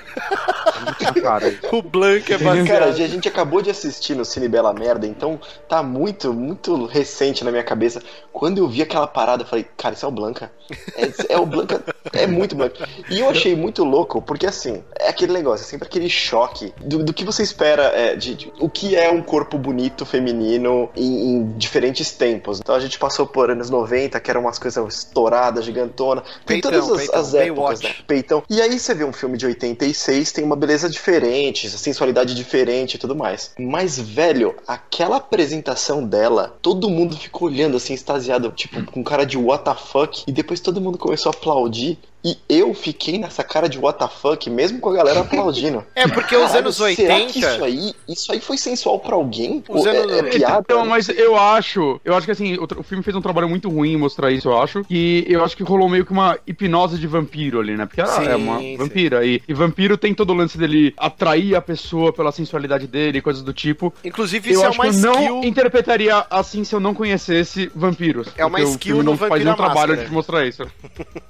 cara. 1.22 1.50
O 1.72 1.82
Blanca 1.82 2.36
é 2.36 2.38
baseado. 2.38 2.68
Cara, 2.68 2.86
a 2.86 2.92
gente 2.92 3.28
acabou 3.28 3.62
de 3.62 3.70
assistir 3.70 4.16
no 4.16 4.24
Cine 4.26 4.48
Bela 4.48 4.74
Merda, 4.74 5.06
então 5.08 5.40
tá 5.68 5.82
muito, 5.84 6.34
muito 6.34 6.86
recente 6.86 7.44
na 7.44 7.52
minha 7.52 7.64
cabeça. 7.64 8.02
Quando 8.32 8.60
eu 8.60 8.68
vi 8.68 8.82
aquela 8.82 9.08
parada, 9.08 9.44
eu 9.44 9.48
falei, 9.48 9.66
cara, 9.78 9.96
isso 9.96 10.06
é 10.06 10.08
o 10.08 10.12
Blanca. 10.12 10.52
É, 10.96 11.34
é 11.34 11.38
o 11.40 11.46
Blanca, 11.46 11.84
é 12.14 12.28
muito 12.28 12.56
Blanca. 12.56 12.88
E 13.10 13.20
eu 13.20 13.30
achei 13.30 13.56
muito 13.56 13.84
louco, 13.84 14.22
porque 14.22 14.46
assim, 14.46 14.84
é 15.00 15.10
aquele 15.10 15.34
negócio, 15.34 15.64
é 15.64 15.68
sempre 15.68 15.88
aquele 15.88 16.10
choque 16.10 16.74
do, 16.78 17.04
do 17.04 17.14
que 17.14 17.24
você 17.26 17.42
espera, 17.44 17.84
é, 17.96 18.16
de, 18.16 18.36
de- 18.36 18.54
o 18.60 18.70
que 18.70 18.96
é 18.96 19.10
um 19.12 19.22
corpo 19.22 19.58
bonito, 19.58 20.06
feminino, 20.06 20.90
em, 20.96 21.34
em 21.34 21.58
diferentes 21.58 22.12
tempos. 22.12 22.60
Então 22.60 22.76
a 22.76 22.80
gente 22.80 23.00
passou 23.00 23.26
por 23.26 23.50
anos 23.50 23.70
90, 23.70 24.20
que 24.20 24.30
eram 24.30 24.42
umas 24.42 24.60
coisas 24.60 24.94
estouradas, 24.94 25.66
gigantonas. 25.66 26.24
Tem 26.46 26.62
Peitão, 26.62 26.72
todas 26.72 26.92
as, 26.92 26.98
peitão, 26.98 27.20
as 27.20 27.34
épocas, 27.34 27.82
né? 27.82 27.96
peitão. 28.08 28.44
E 28.50 28.62
aí 28.62 28.80
você 28.80 28.94
vê 28.94 29.04
um 29.04 29.14
filme 29.14 29.38
de 29.38 29.46
86, 29.46 30.32
tem 30.32 30.44
uma 30.44 30.56
beleza 30.56 30.90
diferente, 30.90 31.70
sensualidade 31.70 32.36
diferente 32.36 32.96
e 32.96 32.98
tudo 32.98 33.16
mais. 33.16 33.52
Mas, 33.58 34.00
velho, 34.00 34.56
aquela 34.68 35.18
apresentação 35.18 36.04
dela, 36.04 36.58
todo 36.62 36.90
mundo 36.90 37.18
ficou 37.18 37.48
olhando 37.48 37.78
assim, 37.78 37.94
extasiado, 37.94 38.52
tipo, 38.52 38.84
com 38.92 39.04
cara 39.04 39.26
de 39.26 39.38
what 39.38 39.64
the 39.64 39.76
fuck, 39.76 40.24
e 40.28 40.32
depois 40.32 40.60
todo 40.60 40.82
mundo 40.82 40.98
começou 40.98 41.32
a 41.32 41.36
aplaudir. 41.36 41.98
E 42.24 42.38
eu 42.50 42.74
fiquei 42.74 43.18
nessa 43.18 43.44
cara 43.44 43.70
de 43.70 43.80
what 43.80 43.98
the 43.98 44.08
fuck, 44.08 44.50
mesmo 44.50 44.80
com 44.80 44.90
a 44.90 44.94
galera 44.94 45.22
aplaudindo. 45.22 45.84
É, 45.96 46.08
porque 46.08 46.36
os 46.36 46.44
Caralho, 46.44 46.60
anos 46.60 46.76
Será 46.78 46.96
que 46.96 47.02
80. 47.04 47.40
isso 47.40 47.64
aí, 47.64 47.94
isso 48.08 48.32
aí 48.32 48.40
foi 48.40 48.58
sensual 48.58 49.00
pra 49.00 49.16
alguém? 49.16 49.64
Os 49.68 49.86
Ou 49.86 49.88
é, 49.92 49.98
anos- 49.98 50.18
é 50.18 50.24
piada? 50.24 50.60
Então, 50.62 50.86
mas 50.86 51.10
eu 51.10 51.38
acho, 51.38 52.00
eu 52.06 52.16
acho 52.16 52.26
que 52.26 52.32
assim, 52.32 52.58
o, 52.58 52.84
filme 52.84 53.04
fez 53.04 53.16
um 53.16 53.22
trabalho 53.22 53.50
muito 53.50 53.70
ruim 53.70 53.94
em 53.94 53.98
mostrar 53.98 54.32
isso, 54.32 54.48
eu 54.50 54.62
acho. 54.62 54.82
E 54.90 55.26
eu 55.28 55.44
acho 55.44 55.56
que 55.58 55.64
rolou 55.64 55.90
meio 55.90 56.06
que 56.06 56.12
uma 56.12 56.38
hipnose 56.48 56.98
de 56.98 57.08
vampiro 57.08 57.60
ali, 57.60 57.76
né? 57.76 57.86
Porque 57.86 58.00
ela 58.02 58.12
Sim, 58.12 58.28
é 58.28 58.36
uma 58.36 58.60
sim. 58.60 58.78
vampira. 58.78 59.26
E, 59.26 59.42
e 59.48 59.54
vampiro 59.54 59.98
tem 59.98 60.14
todo 60.14 60.30
o 60.32 60.34
lance 60.34 60.58
dele 60.58 60.94
atrair 60.98 61.56
a 61.56 61.62
pessoa 61.62 62.14
pela 62.14 62.32
sensualidade 62.32 62.88
dele, 62.88 63.22
coisas 63.22 63.42
do 63.44 63.54
tipo. 63.54 63.94
Inclusive, 64.04 64.50
eu 64.50 64.54
isso 64.54 64.64
é 64.64 64.68
acho 64.68 64.82
uma 64.82 64.90
que 64.90 64.96
eu 64.96 65.02
não 65.02 65.22
skill. 65.22 65.44
interpretaria 65.44 66.26
assim 66.30 66.64
se 66.64 66.74
eu 66.74 66.80
não 66.80 66.94
conhecesse 66.94 67.70
vampiros. 67.76 68.28
É 68.38 68.46
uma 68.46 68.58
porque 68.58 68.64
o 68.70 68.74
skill 68.74 68.96
filme 68.96 69.04
no 69.04 69.12
não 69.12 69.18
faz 69.18 69.46
um 69.46 69.54
trabalho 69.54 69.98
de 69.98 70.12
mostrar 70.12 70.46
isso. 70.46 70.64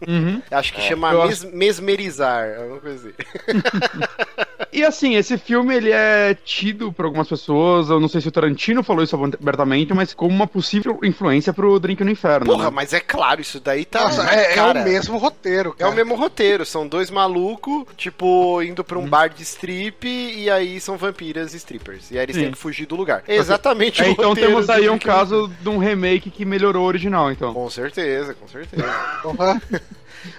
Uhum. 0.07 0.41
Acho 0.49 0.73
que 0.73 0.78
chama 0.79 1.11
eu 1.13 1.27
mes- 1.27 1.43
mesmerizar. 1.43 2.59
Alguma 2.59 2.79
coisa 2.79 3.09
assim. 3.09 3.15
E 4.71 4.83
assim, 4.83 5.15
esse 5.15 5.35
filme 5.37 5.75
ele 5.75 5.89
é 5.91 6.37
tido 6.45 6.93
por 6.93 7.03
algumas 7.05 7.27
pessoas, 7.27 7.89
eu 7.89 7.99
não 7.99 8.07
sei 8.07 8.21
se 8.21 8.27
o 8.27 8.31
Tarantino 8.31 8.83
falou 8.83 9.03
isso 9.03 9.15
abertamente, 9.15 9.93
mas 9.95 10.13
como 10.13 10.33
uma 10.33 10.45
possível 10.45 10.99
influência 11.03 11.51
pro 11.51 11.79
Drink 11.79 12.03
no 12.03 12.11
Inferno. 12.11 12.45
Porra, 12.45 12.65
né? 12.65 12.69
mas 12.71 12.93
é 12.93 12.99
claro, 12.99 13.41
isso 13.41 13.59
daí 13.59 13.83
tá. 13.83 14.01
Nossa, 14.03 14.29
é, 14.29 14.57
é 14.57 14.63
o 14.63 14.83
mesmo 14.83 15.17
roteiro, 15.17 15.71
É 15.75 15.79
cara. 15.79 15.91
o 15.91 15.95
mesmo 15.95 16.15
roteiro, 16.15 16.65
são 16.67 16.87
dois 16.87 17.09
malucos, 17.09 17.83
tipo, 17.97 18.61
indo 18.61 18.83
pra 18.83 18.99
um 18.99 19.07
bar 19.07 19.27
de 19.29 19.41
strip 19.41 20.07
e 20.07 20.49
aí 20.51 20.79
são 20.79 20.97
vampiras 20.97 21.53
e 21.55 21.57
strippers. 21.57 22.11
E 22.11 22.17
aí 22.19 22.25
eles 22.25 22.35
Sim. 22.35 22.43
têm 22.43 22.51
que 22.51 22.57
fugir 22.57 22.85
do 22.85 22.95
lugar. 22.95 23.23
É 23.27 23.35
exatamente 23.37 24.03
É, 24.03 24.07
o 24.07 24.11
então 24.11 24.35
temos 24.35 24.69
aí 24.69 24.87
um 24.87 24.99
caso 24.99 25.49
de 25.61 25.67
um 25.69 25.79
remake 25.79 26.29
que 26.29 26.45
melhorou 26.45 26.83
o 26.83 26.87
original, 26.87 27.31
então. 27.31 27.53
Com 27.55 27.69
certeza, 27.71 28.35
com 28.35 28.47
certeza. 28.47 28.85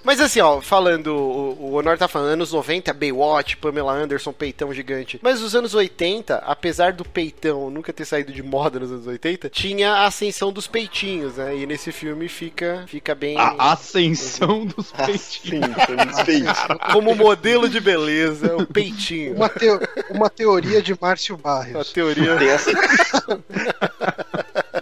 Mas 0.05 0.21
assim, 0.21 0.40
ó, 0.40 0.61
falando, 0.61 1.09
o, 1.14 1.57
o 1.71 1.75
Honor 1.75 1.97
tá 1.99 2.07
falando, 2.09 2.31
anos 2.33 2.53
90, 2.53 2.93
Baywatch, 2.93 3.57
Pamela 3.57 3.93
Anderson, 3.93 4.33
peitão 4.33 4.73
gigante. 4.73 5.19
Mas 5.23 5.40
os 5.43 5.55
anos 5.55 5.75
80, 5.75 6.37
apesar 6.37 6.93
do 6.93 7.05
peitão 7.05 7.71
nunca 7.71 7.93
ter 7.93 8.05
saído 8.05 8.33
de 8.33 8.43
moda 8.43 8.79
nos 8.81 8.90
anos 8.93 9.07
80, 9.07 9.49
tinha 9.49 9.93
a 9.93 10.07
ascensão 10.07 10.53
dos 10.53 10.66
peitinhos, 10.66 11.37
né? 11.37 11.57
E 11.57 11.66
nesse 11.66 11.93
filme 11.93 12.29
fica, 12.29 12.85
fica 12.87 13.14
bem 13.14 13.37
A 13.38 13.73
ascensão 13.73 14.66
dos 14.66 14.93
Ah, 14.97 15.07
peitinhos. 15.07 15.66
sim, 15.66 15.75
foi 15.87 15.97
muito 15.97 16.25
feio. 16.25 16.45
como 16.93 17.14
modelo 17.14 17.69
de 17.69 17.81
beleza, 17.81 18.57
o 18.57 18.66
peitinho. 18.66 19.35
Uma, 19.35 19.49
teo- 19.49 19.81
uma 20.11 20.29
teoria 20.31 20.83
de 20.83 20.97
Márcio 21.01 21.35
A 21.37 21.38
Barrios. 21.38 21.93
teoria. 21.93 22.37
Tem 22.37 22.49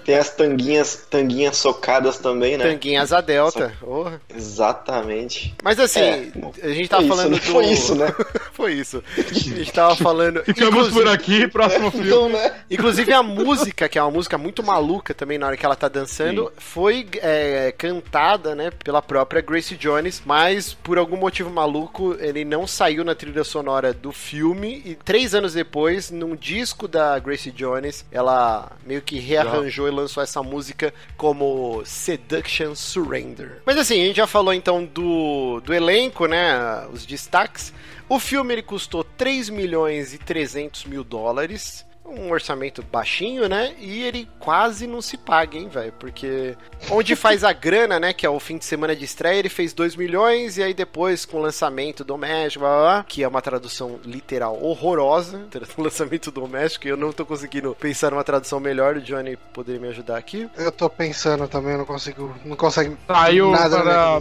tem 0.09 0.17
as 0.17 0.31
tanguinhas, 0.31 1.07
tanguinhas 1.11 1.59
socadas 1.59 2.17
também, 2.17 2.57
né? 2.57 2.65
Tanguinha 2.65 3.03
asa 3.03 3.21
delta. 3.21 3.75
Porra. 3.79 4.19
Exatamente. 4.35 5.55
Mas 5.63 5.79
assim, 5.79 6.01
É, 6.01 6.33
a 6.63 6.69
gente 6.71 6.89
tava 6.89 7.07
foi 7.07 7.11
isso, 7.11 7.15
falando 7.15 7.31
né? 7.31 7.39
do. 7.39 7.53
Foi 7.53 7.67
isso, 7.67 7.95
né? 7.95 8.15
Foi 8.59 8.73
isso. 8.73 9.05
A 9.19 9.35
gente 9.35 9.71
tava 9.71 9.95
falando. 9.97 10.43
Ficamos 10.49 10.89
por 10.89 11.07
aqui, 11.07 11.47
próximo 11.47 11.91
filme. 11.91 12.07
Então, 12.07 12.29
né? 12.31 12.55
Inclusive 12.71 13.13
a 13.13 13.23
música, 13.23 13.87
que 13.87 13.99
é 13.99 14.03
uma 14.03 14.11
música 14.11 14.39
muito 14.39 14.63
maluca 14.63 15.13
também 15.13 15.37
na 15.37 15.47
hora 15.47 15.59
que 15.59 15.67
ela 15.67 15.77
tá 15.77 15.89
dançando, 15.89 16.51
foi 16.57 17.07
é, 17.21 17.73
cantada, 17.77 18.55
né, 18.55 18.71
pela 18.83 19.03
própria 19.03 19.43
Gracie 19.43 19.77
Jones, 19.77 20.23
mas 20.25 20.73
por 20.73 20.97
algum 20.97 21.19
motivo 21.19 21.51
maluco 21.51 22.17
ele 22.19 22.47
não 22.47 22.67
saiu 22.67 23.05
na 23.05 23.15
trilha 23.15 23.45
sonora 23.45 23.93
do 23.93 24.11
filme 24.11 24.83
e 24.87 24.95
três 24.95 25.35
anos 25.35 25.53
depois, 25.53 26.11
num 26.11 26.35
disco 26.35 26.89
da 26.89 27.19
Gracie 27.19 27.53
Jones, 27.53 28.07
ela 28.11 28.73
meio 28.87 29.03
que 29.03 29.19
rearranjou 29.19 29.87
e 29.87 29.98
lançou 29.99 30.23
essa 30.23 30.43
música 30.43 30.93
como 31.17 31.83
Seduction 31.85 32.75
Surrender. 32.75 33.63
Mas 33.67 33.77
assim, 33.77 34.03
a 34.03 34.07
gente 34.07 34.17
já 34.17 34.27
falou 34.27 34.53
então 34.53 34.85
do, 34.85 35.61
do 35.61 35.75
elenco, 35.75 36.27
né, 36.27 36.87
os 36.93 37.05
destaques. 37.05 37.73
O 38.09 38.19
filme 38.19 38.55
ele 38.55 38.63
custou 38.63 39.05
3 39.05 39.51
milhões 39.51 40.15
e 40.15 40.19
300 40.19 40.85
mil 40.85 41.05
dólares. 41.05 41.85
Um 42.09 42.31
orçamento 42.31 42.83
baixinho, 42.83 43.49
né? 43.49 43.75
E 43.79 44.03
ele 44.03 44.29
quase 44.39 44.87
não 44.87 45.01
se 45.03 45.17
paga, 45.17 45.57
hein, 45.57 45.69
velho? 45.69 45.93
Porque 45.99 46.57
onde 46.91 47.15
faz 47.15 47.45
a 47.45 47.53
grana, 47.53 48.01
né? 48.01 48.13
Que 48.13 48.25
é 48.27 48.31
o 48.31 48.41
fim 48.41 48.57
de 48.59 48.65
semana 48.65 48.95
de 48.97 49.05
estreia, 49.05 49.39
ele 49.39 49.49
fez 49.49 49.73
2 49.73 49.95
milhões. 49.97 50.57
E 50.57 50.63
aí 50.63 50.73
depois, 50.75 51.25
com 51.25 51.39
o 51.39 51.41
lançamento 51.43 52.03
doméstico, 52.05 52.65
blá, 52.65 52.71
blá, 52.75 52.81
blá, 52.95 53.05
que 53.07 53.23
é 53.23 53.29
uma 53.29 53.43
tradução 53.43 53.99
literal 54.05 54.59
horrorosa, 54.63 55.43
lançamento 55.77 56.31
doméstico, 56.31 56.87
e 56.87 56.91
eu 56.91 56.97
não 56.97 57.13
tô 57.13 57.25
conseguindo 57.27 57.75
pensar 57.79 58.11
numa 58.11 58.25
tradução 58.25 58.59
melhor. 58.61 58.97
O 58.97 59.01
Johnny 59.03 59.37
poderia 59.53 59.81
me 59.81 59.89
ajudar 59.89 60.17
aqui. 60.17 60.49
Eu 60.57 60.73
tô 60.73 60.89
pensando 60.89 61.47
também, 61.49 61.73
eu 61.73 61.79
não 61.79 61.85
consigo. 61.87 62.35
Não 62.45 62.57
consegue. 62.57 62.97
Saiu 63.07 63.51
nada 63.51 63.83
para 63.83 64.19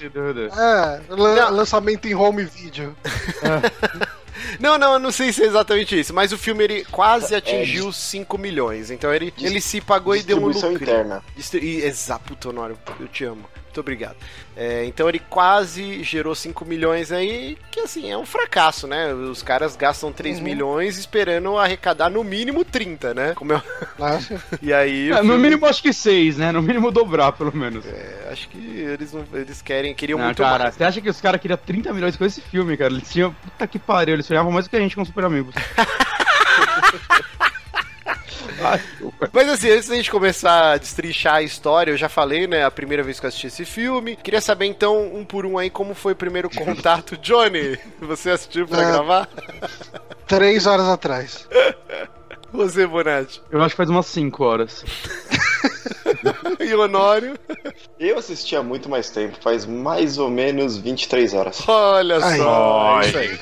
e 0.00 0.08
DVD. 0.08 0.46
É, 0.46 1.00
lan- 1.08 1.34
Não. 1.36 1.50
lançamento 1.56 2.06
em 2.06 2.14
home 2.14 2.44
video. 2.44 2.96
Não, 4.60 4.76
não, 4.78 4.94
eu 4.94 4.98
não 4.98 5.10
sei 5.12 5.32
se 5.32 5.42
é 5.42 5.46
exatamente 5.46 5.98
isso, 5.98 6.12
mas 6.14 6.32
o 6.32 6.38
filme 6.38 6.64
ele 6.64 6.84
quase 6.86 7.34
atingiu 7.34 7.92
5 7.92 8.36
milhões. 8.38 8.90
Então 8.90 9.12
ele, 9.14 9.32
ele 9.40 9.60
se 9.60 9.80
pagou 9.80 10.14
e 10.16 10.22
deu 10.22 10.36
um 10.38 10.50
Distribuição 10.50 10.70
lucro. 10.70 10.84
interna. 10.84 11.22
Distri- 11.36 11.82
Exato, 11.82 12.48
Honório, 12.48 12.78
eu 13.00 13.08
te 13.08 13.24
amo. 13.24 13.44
Muito 13.76 13.80
obrigado. 13.80 14.16
É, 14.56 14.86
então 14.86 15.06
ele 15.06 15.18
quase 15.18 16.02
gerou 16.02 16.34
5 16.34 16.64
milhões 16.64 17.12
aí, 17.12 17.58
que 17.70 17.80
assim, 17.80 18.10
é 18.10 18.16
um 18.16 18.24
fracasso, 18.24 18.86
né? 18.86 19.12
Os 19.12 19.42
caras 19.42 19.76
gastam 19.76 20.10
3 20.10 20.40
milhões 20.40 20.96
esperando 20.96 21.58
arrecadar 21.58 22.08
no 22.08 22.24
mínimo 22.24 22.64
30, 22.64 23.12
né? 23.12 23.32
Como 23.34 23.52
eu... 23.52 23.60
E 24.62 24.72
aí. 24.72 25.10
É, 25.10 25.16
no 25.16 25.20
filme- 25.32 25.38
mínimo 25.42 25.66
acho 25.66 25.82
que 25.82 25.92
seis, 25.92 26.38
né? 26.38 26.52
No 26.52 26.62
mínimo 26.62 26.90
dobrar, 26.90 27.32
pelo 27.32 27.54
menos. 27.54 27.84
é, 27.84 28.28
acho 28.32 28.48
que 28.48 28.56
eles, 28.58 29.12
não, 29.12 29.24
eles 29.34 29.60
querem, 29.60 29.94
queriam 29.94 30.18
Não, 30.18 30.24
muito 30.26 30.42
cara, 30.42 30.64
mais. 30.64 30.74
você 30.74 30.84
acha 30.84 31.00
que 31.02 31.10
os 31.10 31.20
caras 31.20 31.38
queriam 31.40 31.58
30 31.58 31.92
milhões 31.92 32.16
com 32.16 32.24
esse 32.24 32.40
filme, 32.40 32.76
cara? 32.78 32.92
Eles 32.94 33.10
tinham. 33.10 33.32
Puta 33.34 33.66
que 33.66 33.78
pariu, 33.78 34.14
eles 34.14 34.24
sonhavam 34.24 34.50
mais 34.50 34.64
do 34.66 34.70
que 34.70 34.76
a 34.76 34.80
gente 34.80 34.96
com 34.96 35.04
Super 35.04 35.24
Amigos. 35.26 35.54
Mas 39.32 39.48
assim, 39.48 39.70
antes 39.70 39.88
da 39.88 39.96
gente 39.96 40.10
começar 40.10 40.72
a 40.72 40.76
destrinchar 40.78 41.34
a 41.36 41.42
história, 41.42 41.90
eu 41.90 41.96
já 41.96 42.08
falei, 42.08 42.46
né, 42.46 42.64
a 42.64 42.70
primeira 42.70 43.02
vez 43.02 43.18
que 43.20 43.26
eu 43.26 43.28
assisti 43.28 43.46
esse 43.48 43.64
filme. 43.64 44.16
Queria 44.16 44.40
saber 44.40 44.66
então, 44.66 45.14
um 45.14 45.24
por 45.24 45.44
um 45.46 45.58
aí, 45.58 45.70
como 45.70 45.94
foi 45.94 46.12
o 46.12 46.16
primeiro 46.16 46.48
contato. 46.50 47.16
Johnny, 47.22 47.78
você 48.00 48.30
assistiu 48.30 48.66
pra 48.66 48.80
Ah. 48.80 48.90
gravar? 48.92 49.28
Três 50.26 50.66
horas 50.66 50.88
atrás. 50.88 51.48
Você, 52.52 52.86
Bonatti. 52.86 53.42
Eu 53.50 53.60
acho 53.60 53.70
que 53.74 53.76
faz 53.76 53.90
umas 53.90 54.06
5 54.06 54.42
horas. 54.44 54.82
E 56.60 56.74
Honório? 56.74 57.38
Eu 57.98 58.18
assisti 58.18 58.56
há 58.56 58.62
muito 58.62 58.88
mais 58.88 59.10
tempo, 59.10 59.36
faz 59.40 59.66
mais 59.66 60.18
ou 60.18 60.30
menos 60.30 60.76
23 60.76 61.34
horas. 61.34 61.68
Olha 61.68 62.18
Ai. 62.22 62.38
só, 62.38 62.96
Ai. 62.96 63.06
isso 63.06 63.18
aí. 63.18 63.38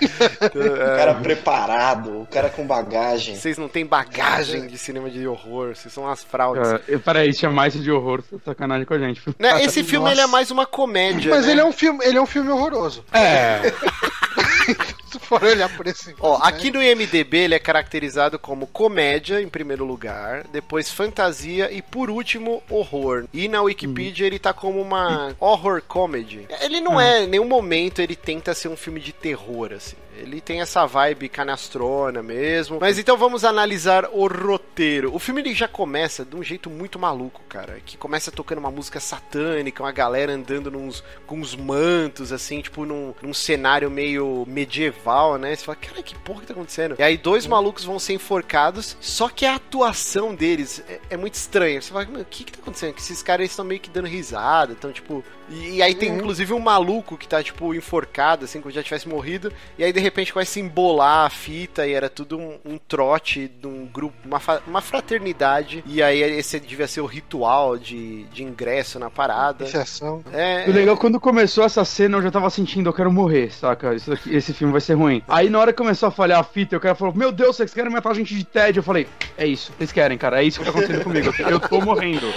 O 0.54 0.96
cara 0.96 1.14
preparado, 1.14 2.22
o 2.22 2.26
cara 2.26 2.48
com 2.48 2.66
bagagem. 2.66 3.36
Vocês 3.36 3.58
não 3.58 3.68
têm 3.68 3.84
bagagem 3.84 4.66
de 4.66 4.78
cinema 4.78 5.10
de 5.10 5.26
horror, 5.26 5.74
vocês 5.74 5.92
são 5.92 6.04
umas 6.04 6.22
fraudes. 6.24 6.68
É, 6.88 6.98
peraí, 6.98 7.32
chamar 7.32 7.68
isso 7.68 7.78
de 7.78 7.90
horror, 7.90 8.22
tá 8.44 8.54
sacanagem 8.54 8.86
com 8.86 8.94
a 8.94 8.98
gente. 8.98 9.20
Né, 9.38 9.64
Esse 9.64 9.82
filme 9.82 10.10
ele 10.10 10.20
é 10.20 10.26
mais 10.26 10.50
uma 10.50 10.66
comédia. 10.66 11.34
Mas 11.34 11.46
né? 11.46 11.52
ele 11.52 11.60
é 11.60 11.64
um 11.64 11.72
filme, 11.72 12.04
ele 12.04 12.16
é 12.16 12.20
um 12.20 12.26
filme 12.26 12.50
horroroso. 12.50 13.04
É, 13.12 13.60
Se 15.18 15.18
for 15.20 15.44
olhar 15.44 15.68
por 15.76 15.86
esse. 15.86 16.14
Ó, 16.18 16.38
né? 16.38 16.40
aqui 16.42 16.72
no 16.72 16.82
IMDB 16.82 17.38
ele 17.38 17.54
é 17.54 17.58
caracterizado 17.58 18.36
como 18.36 18.66
comédia 18.66 19.40
em 19.40 19.48
primeiro 19.48 19.84
lugar, 19.84 20.44
depois 20.48 20.90
fantasia 20.90 21.70
e 21.70 21.80
por 21.80 22.10
último 22.10 22.62
horror. 22.68 23.26
E 23.32 23.46
na 23.46 23.62
Wikipedia 23.62 24.26
ele 24.26 24.40
tá 24.40 24.52
como 24.52 24.80
uma 24.80 25.34
horror 25.38 25.82
comedy. 25.86 26.48
Ele 26.60 26.80
não 26.80 27.00
é, 27.00 27.22
em 27.22 27.28
nenhum 27.28 27.46
momento 27.46 28.02
ele 28.02 28.16
tenta 28.16 28.54
ser 28.54 28.68
um 28.68 28.76
filme 28.76 29.00
de 29.00 29.12
terror 29.12 29.72
assim. 29.72 29.96
Ele 30.16 30.40
tem 30.40 30.60
essa 30.60 30.86
vibe 30.86 31.28
canastrona 31.28 32.22
mesmo. 32.22 32.78
Mas 32.80 32.98
então 32.98 33.16
vamos 33.16 33.44
analisar 33.44 34.08
o 34.12 34.26
roteiro. 34.26 35.14
O 35.14 35.18
filme 35.18 35.40
ele 35.40 35.54
já 35.54 35.68
começa 35.68 36.24
de 36.24 36.36
um 36.36 36.42
jeito 36.42 36.70
muito 36.70 36.98
maluco, 36.98 37.42
cara. 37.48 37.80
Que 37.84 37.96
começa 37.96 38.30
tocando 38.30 38.58
uma 38.58 38.70
música 38.70 39.00
satânica, 39.00 39.82
uma 39.82 39.92
galera 39.92 40.32
andando 40.32 40.70
nos, 40.70 41.02
com 41.26 41.38
uns 41.38 41.54
mantos, 41.54 42.32
assim, 42.32 42.60
tipo 42.60 42.84
num, 42.84 43.14
num 43.22 43.34
cenário 43.34 43.90
meio 43.90 44.44
medieval, 44.46 45.38
né? 45.38 45.54
Você 45.54 45.64
fala, 45.64 45.76
cara, 45.76 46.02
que 46.02 46.14
porra 46.18 46.40
que 46.40 46.46
tá 46.46 46.52
acontecendo? 46.52 46.96
E 46.98 47.02
aí 47.02 47.16
dois 47.16 47.46
malucos 47.46 47.84
vão 47.84 47.98
ser 47.98 48.14
enforcados, 48.14 48.96
só 49.00 49.28
que 49.28 49.44
a 49.44 49.56
atuação 49.56 50.34
deles 50.34 50.82
é, 50.88 51.00
é 51.10 51.16
muito 51.16 51.34
estranha. 51.34 51.80
Você 51.80 51.92
fala, 51.92 52.04
o 52.04 52.24
que 52.24 52.44
que 52.44 52.52
tá 52.52 52.58
acontecendo? 52.60 52.94
Que 52.94 53.00
esses 53.00 53.22
caras 53.22 53.50
estão 53.50 53.64
meio 53.64 53.80
que 53.80 53.90
dando 53.90 54.08
risada, 54.08 54.72
então, 54.72 54.92
tipo... 54.92 55.24
E, 55.50 55.76
e 55.76 55.82
aí 55.82 55.94
tem 55.94 56.08
inclusive 56.10 56.54
um 56.54 56.58
maluco 56.58 57.18
que 57.18 57.28
tá, 57.28 57.42
tipo, 57.42 57.74
enforcado, 57.74 58.46
assim, 58.46 58.60
como 58.60 58.72
se 58.72 58.76
já 58.76 58.82
tivesse 58.82 59.06
morrido. 59.06 59.52
E 59.76 59.84
aí, 59.84 59.92
de 59.92 60.00
repente, 60.04 60.32
começa 60.32 60.58
a 60.58 60.62
embolar 60.62 61.26
a 61.26 61.30
fita 61.30 61.86
e 61.86 61.92
era 61.92 62.08
tudo 62.08 62.38
um, 62.38 62.58
um 62.64 62.78
trote 62.78 63.48
de 63.48 63.66
um 63.66 63.86
grupo, 63.86 64.14
uma, 64.24 64.40
uma 64.66 64.80
fraternidade. 64.80 65.82
E 65.86 66.02
aí 66.02 66.20
esse 66.22 66.58
devia 66.60 66.86
ser 66.86 67.00
o 67.00 67.06
ritual 67.06 67.76
de, 67.76 68.24
de 68.24 68.42
ingresso 68.42 68.98
na 68.98 69.10
parada. 69.10 69.64
Iniciação. 69.64 70.24
É, 70.32 70.64
O 70.68 70.72
legal, 70.72 70.96
quando 70.96 71.18
começou 71.20 71.64
essa 71.64 71.84
cena, 71.84 72.16
eu 72.18 72.22
já 72.22 72.30
tava 72.30 72.48
sentindo, 72.50 72.88
eu 72.88 72.94
quero 72.94 73.12
morrer, 73.12 73.50
saca? 73.52 73.94
Isso 73.94 74.12
aqui- 74.12 74.34
esse 74.34 74.52
filme 74.54 74.72
vai 74.72 74.80
ser 74.80 74.94
ruim. 74.94 75.22
Aí 75.28 75.50
na 75.50 75.58
hora 75.58 75.72
que 75.72 75.78
começou 75.78 76.08
a 76.08 76.12
falhar 76.12 76.38
a 76.40 76.44
fita, 76.44 76.76
o 76.76 76.80
cara 76.80 76.94
falou, 76.94 77.14
meu 77.14 77.32
Deus, 77.32 77.56
vocês 77.56 77.74
querem 77.74 77.90
matar 77.90 78.10
a 78.10 78.14
gente 78.14 78.34
de 78.34 78.44
tédio? 78.44 78.80
Eu 78.80 78.84
falei, 78.84 79.06
é 79.36 79.46
isso, 79.46 79.72
vocês 79.76 79.90
querem, 79.92 80.16
cara, 80.16 80.40
é 80.42 80.44
isso 80.46 80.58
que 80.60 80.64
tá 80.64 80.70
acontecendo 80.70 81.02
comigo. 81.04 81.32
Eu 81.38 81.58
tô 81.60 81.80
morrendo. 81.80 82.32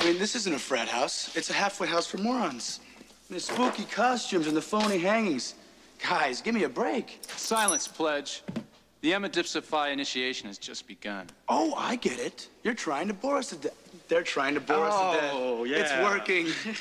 I 0.00 0.04
mean, 0.04 0.14
this 0.18 0.34
isn't 0.34 0.54
a 0.54 0.58
frat 0.58 0.88
house. 0.88 1.30
It's 1.36 1.50
a 1.50 1.54
halfway 1.54 1.86
house 1.90 2.06
for 2.06 2.18
morons. 2.18 2.80
The 3.30 3.38
spooky 3.38 3.84
costumes 3.84 4.46
and 4.48 4.54
the 4.54 4.62
phony 4.62 4.96
hangings. 4.98 5.54
Guys, 6.08 6.40
give 6.40 6.54
me 6.54 6.64
a 6.64 6.68
break. 6.68 7.20
Silence, 7.36 7.86
pledge. 7.86 8.42
The 9.02 9.14
Emma 9.14 9.28
Dipsa 9.28 9.62
Phi 9.62 9.90
initiation 9.90 10.48
has 10.48 10.58
just 10.58 10.86
begun. 10.86 11.26
Oh, 11.48 11.74
I 11.76 11.96
get 11.96 12.18
it. 12.18 12.48
You're 12.64 12.74
trying 12.74 13.08
to 13.08 13.14
bore 13.14 13.38
us 13.38 13.48
to 13.50 13.56
death. 13.56 13.76
They're 14.08 14.22
trying 14.22 14.54
to 14.54 14.60
bore 14.60 14.84
us 14.84 14.94
to 14.94 15.20
death. 15.20 15.30
Oh, 15.34 15.64
yeah. 15.64 15.78
It's 15.78 15.92
working. 16.04 16.48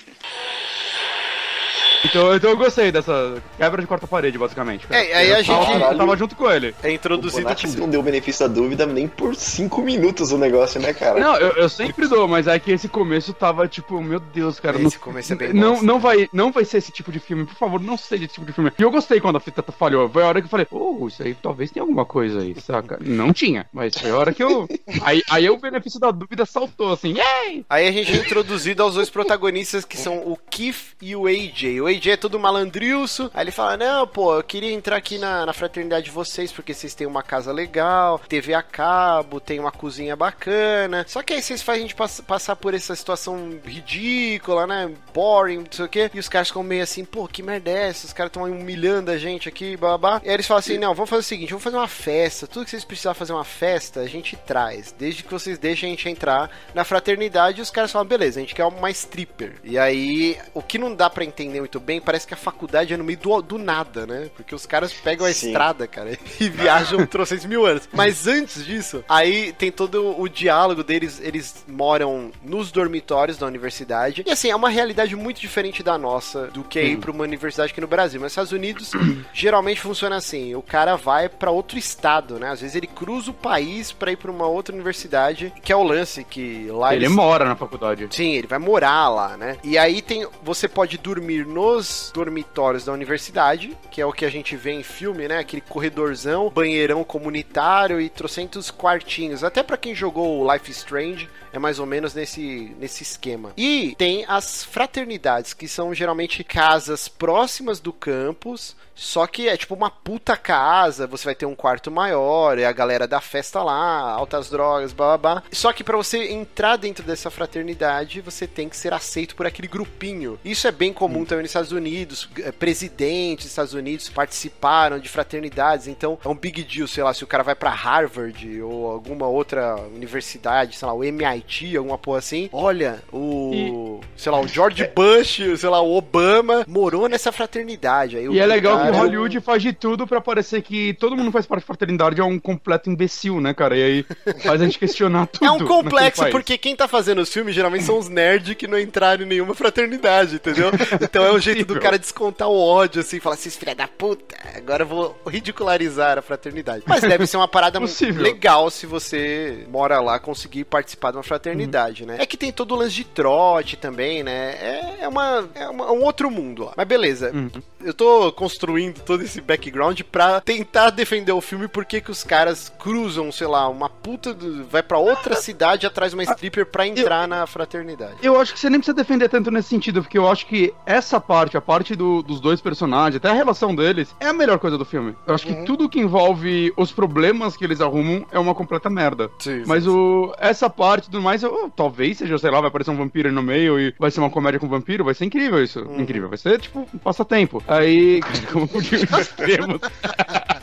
Então, 2.06 2.34
então 2.34 2.50
eu 2.52 2.58
gostei 2.58 2.92
dessa 2.92 3.42
quebra 3.58 3.82
de 3.82 3.88
quarta 3.88 4.08
parede, 4.08 4.38
basicamente. 4.38 4.88
cara. 4.88 5.04
É, 5.04 5.14
aí 5.14 5.34
a 5.34 5.40
eu 5.40 5.46
tava, 5.46 5.66
gente- 5.66 5.82
eu 5.84 5.98
tava 5.98 6.18
junto 6.18 6.36
com 6.36 6.50
ele. 6.50 6.74
é 6.82 6.88
O 6.88 6.92
introduzido. 6.92 7.42
Bonatti 7.44 7.68
não 7.78 7.90
deu 7.90 8.00
o 8.00 8.04
benefício 8.04 8.48
da 8.48 8.54
dúvida 8.54 8.86
nem 8.86 9.08
por 9.08 9.36
5 9.36 9.82
minutos 9.82 10.32
o 10.32 10.38
negócio, 10.38 10.80
né, 10.80 10.94
cara? 10.94 11.20
Não, 11.20 11.36
eu, 11.38 11.50
eu 11.58 11.68
sempre 11.70 12.08
dou, 12.08 12.28
mas 12.28 12.48
é 12.48 12.58
que 12.58 12.72
esse 12.72 12.88
começo 12.88 13.34
tava 13.34 13.68
tipo, 13.68 14.02
meu 14.02 14.20
Deus, 14.20 14.60
cara. 14.60 14.78
Esse 14.80 14.96
não, 14.96 15.04
começo 15.04 15.34
é 15.34 15.36
bem 15.36 15.54
não, 15.54 15.82
não 15.82 16.00
vai, 16.00 16.30
não 16.32 16.52
vai 16.52 16.64
ser 16.64 16.78
esse 16.78 16.92
tipo 16.92 17.12
de 17.12 17.20
filme, 17.20 17.46
por 17.46 17.56
favor, 17.56 17.82
não 17.82 17.98
seja 17.98 18.24
esse 18.26 18.34
tipo 18.36 18.46
de 18.46 18.54
filme. 18.54 18.72
E 18.80 18.82
eu 18.82 18.92
gostei 18.92 19.20
quando 19.20 19.36
a 19.36 19.40
fita 19.42 19.62
falhou. 19.72 20.08
Foi 20.10 20.24
a 20.24 20.28
hora 20.28 20.40
que 20.42 20.46
eu 20.46 20.50
falei, 20.50 20.68
oh, 20.72 21.08
isso 21.08 21.22
aí 21.22 21.36
talvez 21.36 21.70
tenha 21.70 21.84
alguma 21.84 22.06
coisa 22.06 22.40
aí, 22.40 22.56
saca? 22.62 22.98
Não 23.02 23.34
tinha, 23.34 23.66
mas 23.74 23.94
foi 23.98 24.10
a 24.10 24.18
hora 24.18 24.34
que 24.34 24.42
eu. 24.44 24.68
Aí, 25.04 25.22
aí 25.30 25.50
o 25.50 25.58
benefício 25.58 26.00
da 26.00 26.12
dúvida 26.12 26.46
saltou 26.46 26.92
assim, 26.92 27.14
yay! 27.16 27.64
Aí 27.70 27.88
a 27.88 27.92
gente 27.92 28.12
é 28.12 28.16
introduzido 28.18 28.84
aos 28.84 28.96
dois 28.96 29.10
protagonistas 29.10 29.86
que 29.86 29.98
são 29.98 30.18
o 30.18 30.38
Keith 30.50 30.96
e 31.02 31.16
o 31.16 31.26
AJ. 31.28 31.69
O 31.82 31.88
AJ 31.88 32.08
é 32.08 32.18
todo 32.18 32.40
malandrilso. 32.40 33.30
Aí 33.34 33.44
ele 33.44 33.52
fala: 33.52 33.76
Não, 33.76 34.08
pô, 34.08 34.36
eu 34.36 34.44
queria 34.44 34.72
entrar 34.72 34.96
aqui 34.96 35.18
na, 35.18 35.46
na 35.46 35.52
fraternidade 35.54 36.06
de 36.06 36.12
vocês 36.12 36.52
porque 36.52 36.74
vocês 36.74 36.96
têm 36.96 37.06
uma 37.08 37.22
casa 37.22 37.52
legal, 37.52 38.20
TV 38.30 38.54
a 38.54 38.62
cabo, 38.64 39.40
tem 39.42 39.60
uma 39.60 39.72
cozinha 39.72 40.16
bacana. 40.16 41.04
Só 41.08 41.22
que 41.22 41.34
aí 41.34 41.42
vocês 41.42 41.62
fazem 41.62 41.82
a 41.82 41.88
gente 41.88 41.96
pass- 41.96 42.22
passar 42.22 42.56
por 42.56 42.74
essa 42.74 42.96
situação 42.96 43.60
ridícula, 43.66 44.66
né? 44.68 44.92
Boring, 45.14 45.58
não 45.60 45.66
sei 45.72 45.86
o 45.86 45.90
quê. 45.90 46.10
E 46.14 46.20
os 46.20 46.30
caras 46.30 46.48
ficam 46.48 46.64
meio 46.64 46.84
assim: 46.84 47.04
Pô, 47.04 47.28
que 47.28 47.44
merda 47.44 47.70
é 47.72 47.90
essa? 47.90 48.06
Os 48.08 48.14
caras 48.14 48.30
estão 48.30 48.44
humilhando 48.44 49.12
a 49.12 49.18
gente 49.18 49.50
aqui, 49.50 49.76
babá. 49.76 50.22
E 50.24 50.28
aí 50.30 50.34
eles 50.34 50.48
falam 50.48 50.60
assim: 50.60 50.78
Não, 50.78 50.94
vamos 50.94 51.10
fazer 51.10 51.22
o 51.22 51.24
seguinte: 51.24 51.50
vamos 51.50 51.64
fazer 51.64 51.78
uma 51.78 51.88
festa. 51.88 52.48
Tudo 52.48 52.64
que 52.66 52.72
vocês 52.72 52.86
precisarem 52.86 53.18
fazer 53.18 53.34
uma 53.34 53.44
festa, 53.44 54.00
a 54.02 54.08
gente 54.08 54.36
traz. 54.36 54.94
Desde 54.98 55.24
que 55.24 55.32
vocês 55.32 55.58
deixem 55.58 55.88
a 55.88 55.92
gente 55.92 56.08
entrar 56.10 56.50
na 56.74 56.84
fraternidade. 56.84 57.62
Os 57.62 57.72
caras 57.72 57.92
falam: 57.92 58.08
Beleza, 58.08 58.40
a 58.40 58.42
gente 58.42 58.56
quer 58.56 58.66
uma 58.66 58.90
stripper. 58.92 59.56
E 59.64 59.78
aí, 59.78 60.38
o 60.54 60.62
que 60.62 60.78
não 60.78 60.94
dá 60.96 61.10
pra 61.10 61.24
entender 61.24 61.59
muito 61.60 61.80
bem, 61.80 62.00
parece 62.02 62.28
que 62.28 62.34
a 62.34 62.38
faculdade 62.38 62.94
é 62.94 62.98
no 62.98 63.04
meio 63.04 63.18
do, 63.20 63.42
do 63.42 63.58
nada, 63.58 64.06
né? 64.06 64.30
Porque 64.36 64.54
os 64.56 64.66
caras 64.66 64.94
pegam 64.94 65.26
a 65.26 65.34
Sim. 65.34 65.48
estrada, 65.48 65.88
cara, 65.88 66.18
e 66.40 66.50
viajam 66.50 67.06
trocentos 67.06 67.46
mil 67.46 67.66
anos. 67.66 67.88
Mas 67.94 68.28
antes 68.28 68.66
disso, 68.66 69.04
aí 69.08 69.54
tem 69.54 69.72
todo 69.72 70.20
o 70.20 70.28
diálogo 70.28 70.84
deles. 70.84 71.20
Eles 71.22 71.64
moram 71.68 72.32
nos 72.44 72.72
dormitórios 72.72 73.38
da 73.38 73.46
universidade. 73.46 74.24
E 74.26 74.32
assim, 74.32 74.50
é 74.50 74.56
uma 74.56 74.70
realidade 74.70 75.16
muito 75.16 75.40
diferente 75.40 75.84
da 75.84 75.98
nossa 75.98 76.48
do 76.48 76.64
que 76.64 76.82
ir 76.82 76.98
pra 76.98 77.12
uma 77.12 77.24
universidade 77.24 77.72
aqui 77.72 77.82
no 77.82 77.88
Brasil. 77.88 78.20
Mas 78.20 78.26
nos 78.26 78.32
Estados 78.32 78.52
Unidos, 78.52 78.92
geralmente 79.34 79.82
funciona 79.82 80.16
assim: 80.16 80.56
o 80.56 80.62
cara 80.62 80.96
vai 80.96 81.30
pra 81.30 81.52
outro 81.52 81.78
estado, 81.78 82.40
né? 82.40 82.50
Às 82.50 82.62
vezes 82.62 82.76
ele 82.76 82.88
cruza 82.88 83.32
o 83.32 83.34
país 83.34 83.92
pra 83.92 84.12
ir 84.12 84.18
pra 84.18 84.32
uma 84.32 84.48
outra 84.48 84.74
universidade, 84.74 85.54
que 85.64 85.72
é 85.72 85.76
o 85.76 85.84
lance 85.84 86.24
que 86.24 86.68
lá 86.72 86.94
Ele 86.94 87.06
eles 87.06 87.16
mora 87.16 87.46
na 87.46 87.56
faculdade. 87.56 88.08
Sim, 88.12 88.34
ele 88.34 88.48
vai 88.48 88.60
morar 88.60 89.10
lá, 89.10 89.38
né? 89.38 89.58
E 89.64 89.78
aí 89.78 90.02
tem. 90.02 90.28
Você 90.44 90.68
pode 90.68 90.98
dormir 90.98 91.46
nos 91.50 92.12
dormitórios 92.14 92.86
da 92.86 92.94
universidade, 92.94 93.76
que 93.92 94.00
é 94.00 94.06
o 94.06 94.14
que 94.14 94.24
a 94.24 94.30
gente 94.30 94.56
vê 94.56 94.72
em 94.72 94.84
filme, 94.84 95.28
né? 95.28 95.40
Aquele 95.40 95.62
corredorzão, 95.62 96.50
banheirão 96.50 97.04
comunitário 97.04 98.00
e 98.00 98.08
trocentos 98.08 98.72
quartinhos. 98.72 99.44
Até 99.44 99.64
pra 99.64 99.78
quem 99.78 99.94
jogou 99.96 100.50
Life 100.54 100.72
Strange, 100.72 101.30
é 101.52 101.60
mais 101.60 101.80
ou 101.80 101.86
menos 101.86 102.14
nesse, 102.14 102.76
nesse 102.80 103.04
esquema. 103.04 103.52
E 103.58 103.96
tem 103.98 104.24
as 104.28 104.64
fraternidades, 104.64 105.54
que 105.54 105.68
são 105.68 105.94
geralmente 105.94 106.44
casas 106.44 107.08
próximas 107.08 107.80
do 107.80 107.92
campus. 107.92 108.76
Só 109.00 109.26
que 109.26 109.48
é 109.48 109.56
tipo 109.56 109.74
uma 109.74 109.90
puta 109.90 110.36
casa, 110.36 111.08
você 111.08 111.24
vai 111.24 111.34
ter 111.36 111.46
um 111.46 111.56
quarto 111.56 111.90
maior, 111.90 112.58
é 112.60 112.66
a 112.66 112.72
galera 112.74 113.08
da 113.08 113.22
festa 113.22 113.64
lá, 113.64 114.12
altas 114.12 114.50
drogas, 114.50 114.92
blá 114.92 115.18
blá 115.18 115.36
blá. 115.36 115.44
Só 115.54 115.72
que 115.72 115.86
pra 115.86 115.96
você 115.96 116.32
entrar 116.34 116.76
dentro 116.76 117.04
dessa 117.06 117.30
fraternidade, 117.30 118.20
você 118.20 118.46
tem 118.46 118.68
que 118.68 118.76
ser 118.76 118.94
aceito 118.94 119.36
por 119.38 119.46
aquele 119.48 119.70
grupinho. 119.70 120.38
Isso 120.44 120.68
é 120.68 120.72
bem 120.72 120.92
comum 120.92 121.24
também 121.24 121.44
nos 121.44 121.50
Estados 121.52 121.72
Unidos. 121.72 122.30
eh, 122.40 122.52
Presidentes 122.52 123.46
dos 123.46 123.52
Estados 123.52 123.74
Unidos 123.74 124.10
participaram 124.10 125.00
de 125.00 125.08
fraternidades, 125.08 125.88
então 125.88 126.20
é 126.24 126.28
um 126.28 126.36
big 126.36 126.62
deal, 126.64 126.88
sei 126.88 127.04
lá, 127.04 127.14
se 127.14 127.24
o 127.24 127.28
cara 127.28 127.42
vai 127.44 127.56
pra 127.56 127.70
Harvard 127.70 128.62
ou 128.62 128.92
alguma 128.92 129.28
outra 129.28 129.76
universidade, 129.96 130.76
sei 130.76 130.86
lá, 130.88 130.94
o 130.94 131.04
MIT, 131.04 131.78
alguma 131.78 131.98
porra 131.98 132.20
assim. 132.20 132.50
Olha, 132.52 133.02
o, 133.14 134.02
sei 134.18 134.32
lá, 134.32 134.40
o 134.42 134.48
George 134.48 134.86
Bush, 134.94 135.40
sei 135.58 135.70
lá, 135.70 135.82
o 135.82 135.96
Obama 135.96 136.66
morou 136.68 137.08
nessa 137.08 137.32
fraternidade. 137.32 138.18
Aí 138.18 138.26
E 138.28 138.40
é 138.40 138.46
legal 138.46 138.89
cara- 138.92 139.04
Hollywood 139.04 139.40
faz 139.42 139.62
de 139.62 139.74
tudo 139.74 140.06
pra 140.08 140.20
parecer 140.22 140.62
que 140.62 140.94
todo 140.96 141.16
mundo 141.16 141.32
faz 141.32 141.46
parte 141.46 141.62
da 141.62 141.68
fraternidade 141.68 142.20
é 142.20 142.24
um 142.24 142.40
completo 142.40 142.90
imbecil, 142.90 143.40
né, 143.42 143.54
cara? 143.54 143.78
E 143.78 143.84
aí 143.84 144.06
faz 144.44 144.62
a 144.62 144.66
gente 144.66 144.78
questionar 144.80 145.28
tudo. 145.28 145.46
É 145.50 145.52
um 145.52 145.58
que 145.60 145.66
complexo, 145.66 146.30
porque 146.30 146.58
quem 146.58 146.76
tá 146.76 146.88
fazendo 146.88 147.20
os 147.22 147.32
filmes 147.34 147.54
geralmente 147.56 147.84
são 147.84 147.98
os 147.98 148.08
nerds 148.10 148.56
que 148.56 148.68
não 148.68 148.80
entraram 148.80 149.24
em 149.24 149.28
nenhuma 149.28 149.54
fraternidade, 149.56 150.36
entendeu? 150.36 150.70
Então 151.02 151.26
é 151.26 151.32
um 151.32 151.40
jeito 151.40 151.66
do 151.74 151.80
cara 151.80 151.98
descontar 151.98 152.48
o 152.50 152.58
ódio, 152.60 153.02
assim, 153.02 153.20
falar, 153.20 153.36
esses 153.36 153.56
filha 153.56 153.76
da 153.76 153.88
puta, 153.88 154.36
agora 154.56 154.84
eu 154.84 154.88
vou 154.88 155.18
ridicularizar 155.28 156.18
a 156.18 156.22
fraternidade. 156.22 156.84
Mas 156.88 157.02
deve 157.02 157.26
ser 157.28 157.38
uma 157.38 157.48
parada 157.48 157.80
Possível. 157.82 158.22
legal 158.22 158.70
se 158.70 158.86
você 158.86 159.66
mora 159.70 160.00
lá 160.00 160.20
conseguir 160.20 160.66
participar 160.66 161.12
de 161.12 161.18
uma 161.18 161.24
fraternidade, 161.24 162.06
né? 162.06 162.18
É 162.20 162.26
que 162.26 162.38
tem 162.38 162.52
todo 162.52 162.74
o 162.74 162.78
lance 162.78 162.94
de 162.96 163.04
trote 163.04 163.76
também, 163.76 163.90
também, 163.90 164.24
né? 164.24 164.52
É, 164.62 164.98
é 165.02 165.08
uma, 165.08 165.50
é 165.56 165.68
uma- 165.68 165.92
um 165.92 166.04
outro 166.04 166.30
mundo 166.30 166.66
lá. 166.66 166.74
Mas 166.78 166.88
beleza. 166.88 167.32
Uhum. 167.34 167.50
Eu 167.84 167.92
tô 167.94 168.32
construindo 168.34 168.79
todo 168.92 169.24
esse 169.24 169.42
background 169.42 170.02
pra 170.12 170.40
tentar 170.42 170.90
defender 170.92 171.32
o 171.32 171.42
filme 171.42 171.68
porque 171.68 172.02
que 172.02 172.12
os 172.12 172.24
caras 172.24 172.72
cruzam, 172.80 173.32
sei 173.32 173.48
lá, 173.48 173.68
uma 173.68 173.90
puta. 173.90 174.34
do- 174.34 174.64
vai 174.66 174.82
pra 174.84 174.98
outra 174.98 175.36
cidade 175.42 175.86
atrás 175.86 176.12
de 176.12 176.16
uma 176.18 176.24
stripper 176.24 176.66
pra 176.66 176.86
entrar 176.88 177.28
na 177.28 177.46
fraternidade. 177.48 178.16
Eu 178.22 178.40
acho 178.40 178.54
que 178.54 178.60
você 178.60 178.70
nem 178.70 178.80
precisa 178.80 178.96
defender 178.96 179.28
tanto 179.30 179.52
nesse 179.52 179.70
sentido, 179.70 180.02
porque 180.02 180.18
eu 180.18 180.30
acho 180.30 180.46
que 180.46 180.74
essa 180.86 181.20
parte, 181.20 181.58
a 181.58 181.62
parte 181.62 181.96
do- 181.96 182.22
dos 182.22 182.40
dois 182.40 182.62
personagens, 182.62 183.16
até 183.18 183.30
a 183.30 183.34
relação 183.34 183.74
deles, 183.76 184.14
é 184.20 184.28
a 184.28 184.34
melhor 184.34 184.60
coisa 184.60 184.78
do 184.78 184.86
filme. 184.86 185.16
Eu 185.28 185.34
acho 185.36 185.46
que 185.48 185.66
tudo 185.66 185.90
que 185.90 186.00
envolve 186.00 186.72
os 186.78 186.92
problemas 186.92 187.56
que 187.58 187.64
eles 187.64 187.82
arrumam 187.82 188.26
é 188.32 188.40
uma 188.40 188.54
completa 188.56 188.90
merda. 188.90 189.30
Sim, 189.40 189.64
Mas 189.66 189.86
o, 189.88 190.34
essa 190.40 190.70
parte 190.70 191.06
tudo 191.10 191.22
mais, 191.22 191.44
eu- 191.44 191.72
talvez 191.76 192.18
seja, 192.18 192.38
sei 192.38 192.52
lá, 192.52 192.60
vai 192.60 192.68
aparecer 192.70 192.92
um 192.92 192.98
vampiro 192.98 193.28
aí 193.30 193.34
no 193.34 193.42
meio 193.44 193.80
e 193.80 193.94
vai 194.00 194.12
ser 194.12 194.20
uma 194.20 194.30
comédia 194.30 194.60
com 194.60 194.68
vampiro, 194.68 195.04
vai 195.04 195.14
ser 195.14 195.26
incrível 195.26 195.64
isso. 195.64 195.80
Incrível. 195.98 196.30
Vai 196.30 196.38
ser, 196.38 196.60
tipo, 196.60 196.88
um 196.94 196.98
passatempo. 196.98 197.64
Aí, 197.68 198.20
como 198.68 198.82
de 198.82 198.98
extremos. 199.04 199.80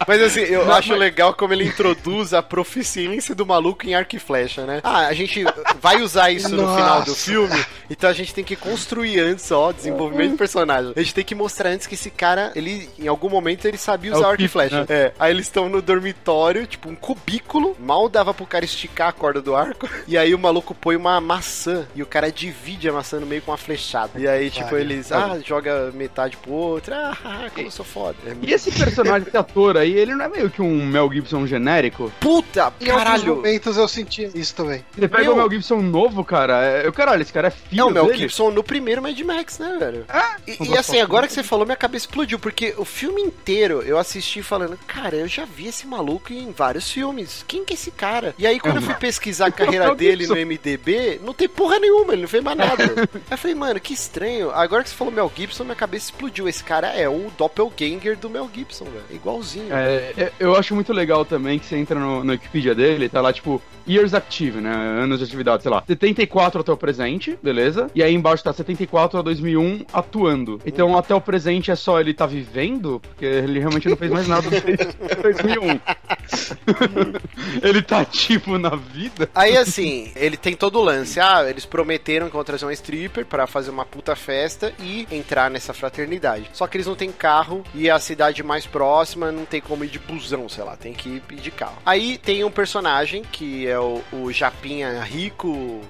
Mas 0.06 0.22
assim, 0.22 0.40
eu 0.40 0.64
Não, 0.66 0.72
acho 0.74 0.90
mas- 0.90 0.98
legal 0.98 1.34
como 1.34 1.52
ele 1.52 1.64
introduz 1.64 2.32
a 2.34 2.42
proficiência 2.42 3.34
do 3.34 3.44
maluco 3.46 3.86
em 3.86 3.94
arco 3.94 4.16
e 4.16 4.18
flecha, 4.18 4.64
né? 4.64 4.80
Ah, 4.84 5.06
a 5.06 5.12
gente 5.14 5.44
vai 5.80 6.00
usar 6.02 6.30
isso 6.30 6.48
no 6.54 6.62
Nossa. 6.62 6.76
final 6.80 7.02
do 7.02 7.14
filme, 7.14 7.64
então 7.90 8.08
a 8.08 8.12
gente 8.12 8.32
tem 8.34 8.44
que 8.44 8.56
construir 8.56 9.18
antes, 9.20 9.50
ó, 9.50 9.72
desenvolvimento 9.72 10.32
de 10.32 10.36
personagem. 10.36 10.92
A 10.96 11.00
gente 11.00 11.14
tem 11.14 11.24
que 11.24 11.34
mostrar 11.34 11.70
antes 11.70 11.86
que 11.86 11.94
esse 11.94 12.10
cara, 12.10 12.52
ele, 12.54 12.88
em 12.98 13.08
algum 13.08 13.28
momento, 13.28 13.64
ele 13.66 13.78
sabia 13.78 14.12
É 14.12 14.14
usar 14.14 14.26
o 14.26 14.30
arco 14.30 14.42
e 14.42 14.48
flecha. 14.48 14.80
né? 14.80 14.86
É, 14.88 15.12
aí 15.18 15.32
eles 15.32 15.46
estão 15.46 15.68
no 15.68 15.80
dormitório, 15.82 16.66
tipo, 16.66 16.88
um 16.88 16.94
cubículo, 16.94 17.76
mal 17.80 18.08
dava 18.08 18.32
pro 18.34 18.46
cara 18.46 18.64
esticar 18.64 19.08
a 19.08 19.12
corda 19.12 19.40
do 19.42 19.54
arco, 19.56 19.88
e 20.06 20.16
aí 20.16 20.34
o 20.34 20.38
maluco 20.38 20.74
põe 20.74 20.96
uma 20.96 21.20
maçã, 21.20 21.86
e 21.94 22.02
o 22.02 22.06
cara 22.06 22.30
divide 22.30 22.88
a 22.88 22.92
maçã 22.92 23.18
no 23.20 23.26
meio 23.26 23.42
com 23.42 23.50
uma 23.50 23.56
flechada. 23.58 24.12
E 24.16 24.26
aí, 24.28 24.50
tipo, 24.50 24.70
Vai, 24.70 24.80
eles, 24.80 25.10
ah, 25.12 25.38
joga 25.44 25.90
metade 25.92 26.36
pro 26.36 26.52
outro, 26.52 26.94
ah, 26.94 27.16
ah, 27.24 27.46
como 27.54 27.66
eu 27.66 27.70
sou 27.70 27.84
foda. 27.84 28.16
É 28.26 28.34
E 28.42 28.52
esse 28.52 28.70
personagem, 28.72 29.28
esse 29.28 29.36
ator 29.36 29.76
aí, 29.76 29.95
ele 29.98 30.14
não 30.14 30.24
é 30.24 30.28
meio 30.28 30.50
que 30.50 30.60
um 30.62 30.84
Mel 30.86 31.10
Gibson 31.12 31.46
genérico? 31.46 32.12
Puta, 32.20 32.72
Em 32.80 32.90
alguns 32.90 33.04
caralho! 33.04 33.36
momentos 33.36 33.76
eu 33.76 33.88
senti 33.88 34.30
isso 34.34 34.54
também. 34.54 34.84
Ele 34.96 35.08
pega 35.08 35.24
Meu- 35.24 35.32
o 35.34 35.36
Mel 35.36 35.50
Gibson 35.50 35.80
novo, 35.82 36.24
cara. 36.24 36.64
É, 36.64 36.86
eu, 36.86 36.92
caralho, 36.92 37.22
esse 37.22 37.32
cara 37.32 37.48
é 37.48 37.50
filho 37.50 37.76
Não, 37.84 37.88
o 37.88 37.90
Mel 37.92 38.06
dele. 38.06 38.18
Gibson 38.18 38.50
no 38.50 38.62
primeiro 38.62 39.02
Mad 39.02 39.18
Max, 39.20 39.58
né, 39.58 39.76
velho? 39.78 40.04
Ah, 40.08 40.36
E, 40.46 40.56
e 40.70 40.76
assim, 40.78 41.00
agora 41.00 41.26
que 41.26 41.32
você 41.32 41.42
falou, 41.42 41.64
minha 41.64 41.76
cabeça 41.76 42.04
explodiu, 42.06 42.38
porque 42.38 42.74
o 42.76 42.84
filme 42.84 43.20
inteiro 43.22 43.82
eu 43.82 43.98
assisti 43.98 44.42
falando, 44.42 44.78
cara, 44.86 45.16
eu 45.16 45.28
já 45.28 45.44
vi 45.44 45.66
esse 45.68 45.86
maluco 45.86 46.32
em 46.32 46.50
vários 46.52 46.90
filmes. 46.90 47.44
Quem 47.46 47.64
que 47.64 47.72
é 47.72 47.76
esse 47.76 47.90
cara? 47.90 48.34
E 48.38 48.46
aí, 48.46 48.58
quando 48.60 48.76
eu 48.76 48.82
fui 48.82 48.94
pesquisar 48.94 49.46
a 49.46 49.50
carreira 49.52 49.86
Mel 49.86 49.94
dele 49.94 50.24
Gibson. 50.24 50.34
no 50.34 50.40
MDB, 50.46 51.20
não 51.24 51.32
tem 51.34 51.48
porra 51.48 51.78
nenhuma, 51.78 52.12
ele 52.12 52.22
não 52.22 52.28
fez 52.28 52.42
mais 52.42 52.56
nada. 52.56 52.84
aí 52.84 53.20
eu 53.30 53.38
falei, 53.38 53.54
mano, 53.54 53.80
que 53.80 53.92
estranho. 53.94 54.50
Agora 54.50 54.82
que 54.82 54.90
você 54.90 54.96
falou 54.96 55.12
Mel 55.12 55.30
Gibson, 55.34 55.64
minha 55.64 55.76
cabeça 55.76 56.06
explodiu. 56.06 56.48
Esse 56.48 56.62
cara 56.62 56.88
é 56.88 57.08
o 57.08 57.30
doppelganger 57.36 58.16
do 58.16 58.28
Mel 58.30 58.48
Gibson, 58.52 58.84
velho. 58.84 59.04
Igualzinho. 59.10 59.74
É, 59.74 59.85
é, 59.86 60.32
eu 60.38 60.54
acho 60.56 60.74
muito 60.74 60.92
legal 60.92 61.24
também 61.24 61.58
que 61.58 61.66
você 61.66 61.76
entra 61.76 61.98
no, 61.98 62.24
no 62.24 62.32
Wikipedia 62.32 62.74
dele, 62.74 63.08
tá 63.08 63.20
lá 63.20 63.32
tipo 63.32 63.60
Years 63.88 64.14
Active, 64.14 64.60
né? 64.60 64.72
Anos 64.72 65.18
de 65.18 65.24
atividade, 65.24 65.62
sei 65.62 65.70
lá. 65.70 65.82
74 65.86 66.60
até 66.60 66.72
o 66.72 66.76
presente, 66.76 67.38
beleza? 67.42 67.88
E 67.94 68.02
aí 68.02 68.12
embaixo 68.12 68.42
tá 68.42 68.52
74 68.52 69.18
a 69.18 69.22
2001 69.22 69.84
atuando. 69.92 70.60
Então 70.66 70.96
até 70.98 71.14
o 71.14 71.20
presente 71.20 71.70
é 71.70 71.76
só 71.76 72.00
ele 72.00 72.12
tá 72.12 72.26
vivendo, 72.26 73.00
porque 73.00 73.24
ele 73.24 73.58
realmente 73.58 73.88
não 73.88 73.96
fez 73.96 74.10
mais 74.10 74.26
nada 74.26 74.48
desde 74.50 74.74
2001. 75.22 75.80
ele 77.62 77.82
tá 77.82 78.00
ativo 78.00 78.58
na 78.58 78.76
vida. 78.76 79.28
Aí 79.34 79.56
assim, 79.56 80.12
ele 80.16 80.36
tem 80.36 80.54
todo 80.54 80.78
o 80.78 80.82
lance. 80.82 81.20
Ah, 81.20 81.44
eles 81.48 81.64
prometeram 81.64 82.28
que 82.28 82.34
vão 82.34 82.44
trazer 82.44 82.64
uma 82.64 82.72
stripper 82.72 83.24
pra 83.26 83.46
fazer 83.46 83.70
uma 83.70 83.84
puta 83.84 84.14
festa 84.16 84.72
e 84.80 85.06
entrar 85.10 85.50
nessa 85.50 85.72
fraternidade. 85.72 86.50
Só 86.52 86.66
que 86.66 86.76
eles 86.76 86.86
não 86.86 86.94
têm 86.94 87.12
carro 87.12 87.64
e 87.74 87.90
a 87.90 87.98
cidade 87.98 88.42
mais 88.42 88.66
próxima 88.66 89.32
não 89.32 89.44
tem 89.44 89.60
como 89.60 89.84
ir 89.84 89.88
de 89.88 89.98
busão, 89.98 90.48
sei 90.48 90.64
lá, 90.64 90.76
tem 90.76 90.92
que 90.92 91.22
ir 91.30 91.36
de 91.36 91.50
carro. 91.50 91.78
Aí 91.84 92.18
tem 92.18 92.44
um 92.44 92.50
personagem 92.50 93.22
que 93.22 93.66
é 93.66 93.78
o, 93.78 94.02
o 94.12 94.32
Japinha 94.32 95.02
rico, 95.02 95.80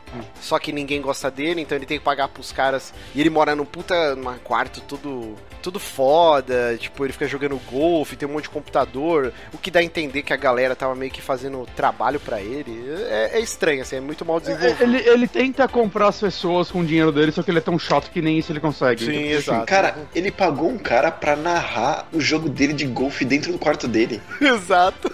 só 0.40 0.58
que 0.58 0.72
ninguém 0.72 1.00
gosta 1.00 1.30
dele, 1.30 1.60
então 1.60 1.76
ele 1.76 1.86
tem 1.86 1.98
que 1.98 2.04
pagar 2.04 2.28
pros 2.28 2.52
caras. 2.52 2.92
E 3.14 3.20
ele 3.20 3.30
mora 3.30 3.54
num 3.54 3.64
puta 3.64 4.14
num 4.14 4.36
quarto 4.38 4.80
tudo 4.80 5.36
tudo 5.62 5.80
foda, 5.80 6.76
tipo, 6.78 7.04
ele 7.04 7.12
fica 7.12 7.26
jogando 7.26 7.60
golfe, 7.68 8.14
tem 8.14 8.28
um 8.28 8.32
monte 8.32 8.44
de 8.44 8.50
computador, 8.50 9.32
o 9.52 9.58
que 9.58 9.68
dá 9.68 9.80
a 9.80 9.82
entender 9.82 10.22
que 10.26 10.32
a 10.32 10.36
galera 10.36 10.74
tava 10.76 10.94
meio 10.94 11.10
que 11.10 11.22
fazendo 11.22 11.66
trabalho 11.74 12.20
pra 12.20 12.40
ele. 12.40 12.84
É, 13.08 13.38
é 13.38 13.40
estranho, 13.40 13.82
assim, 13.82 13.96
é 13.96 14.00
muito 14.00 14.24
mal 14.24 14.40
desenvolvido. 14.40 14.82
Ele, 14.82 14.98
ele 15.08 15.28
tenta 15.28 15.66
comprar 15.68 16.08
as 16.08 16.20
pessoas 16.20 16.70
com 16.70 16.80
o 16.80 16.84
dinheiro 16.84 17.12
dele, 17.12 17.32
só 17.32 17.42
que 17.42 17.50
ele 17.50 17.58
é 17.58 17.62
tão 17.62 17.78
chato 17.78 18.10
que 18.10 18.20
nem 18.20 18.38
isso 18.38 18.52
ele 18.52 18.60
consegue. 18.60 19.04
Sim, 19.04 19.12
Então, 19.12 19.38
exato. 19.38 19.66
Cara, 19.66 19.96
ele 20.14 20.30
pagou 20.30 20.68
um 20.68 20.78
cara 20.78 21.10
pra 21.10 21.36
narrar 21.36 22.08
o 22.12 22.20
jogo 22.20 22.48
dele 22.48 22.72
de 22.72 22.84
golfe 22.86 23.24
dentro 23.24 23.52
do 23.52 23.58
quarto 23.58 23.86
dele. 23.86 24.20
Exato. 24.40 25.10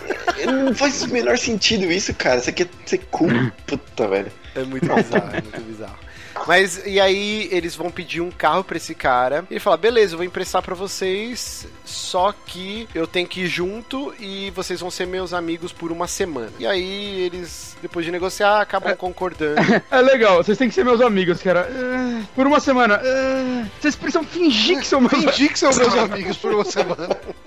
Não 0.46 0.74
faz 0.74 1.02
o 1.02 1.08
menor 1.08 1.36
sentido 1.36 1.84
isso, 1.92 2.14
cara. 2.14 2.38
Isso 2.38 2.50
aqui 2.50 2.62
é 2.62 2.66
ser 2.86 2.98
cool. 3.10 3.28
Puta, 3.66 4.08
velho. 4.08 4.32
É 4.54 4.64
muito 4.64 4.86
bizarro, 4.94 5.28
é 5.30 5.42
muito 5.42 5.60
bizarro. 5.60 5.98
Mas 6.46 6.82
e 6.86 7.00
aí 7.00 7.48
eles 7.50 7.74
vão 7.74 7.90
pedir 7.90 8.20
um 8.20 8.30
carro 8.30 8.64
pra 8.64 8.76
esse 8.76 8.94
cara. 8.94 9.44
E 9.50 9.54
ele 9.54 9.60
fala: 9.60 9.76
"Beleza, 9.76 10.14
eu 10.14 10.18
vou 10.18 10.26
emprestar 10.26 10.62
pra 10.62 10.74
vocês, 10.74 11.66
só 11.84 12.32
que 12.46 12.88
eu 12.94 13.06
tenho 13.06 13.26
que 13.28 13.42
ir 13.42 13.46
junto 13.46 14.14
e 14.18 14.50
vocês 14.50 14.80
vão 14.80 14.90
ser 14.90 15.06
meus 15.06 15.32
amigos 15.32 15.72
por 15.72 15.92
uma 15.92 16.06
semana". 16.06 16.52
E 16.58 16.66
aí 16.66 17.20
eles, 17.20 17.76
depois 17.80 18.04
de 18.04 18.12
negociar, 18.12 18.60
acabam 18.60 18.94
concordando. 18.96 19.60
É 19.90 20.00
legal, 20.00 20.42
vocês 20.42 20.56
têm 20.56 20.68
que 20.68 20.74
ser 20.74 20.84
meus 20.84 21.00
amigos, 21.00 21.42
cara. 21.42 21.60
É, 21.60 22.22
por 22.34 22.46
uma 22.46 22.60
semana. 22.60 23.00
é, 23.02 23.64
vocês 23.80 23.94
precisam 23.94 24.24
fingir 24.24 24.78
que 24.80 24.86
são 24.86 25.00
meus 25.00 25.12
amigos. 25.12 25.34
Fingi 25.36 25.48
que 25.48 25.58
são 25.58 25.74
meus 25.74 25.94
amigos 25.94 26.36
por 26.36 26.54
uma 26.54 26.64
semana. 26.64 27.16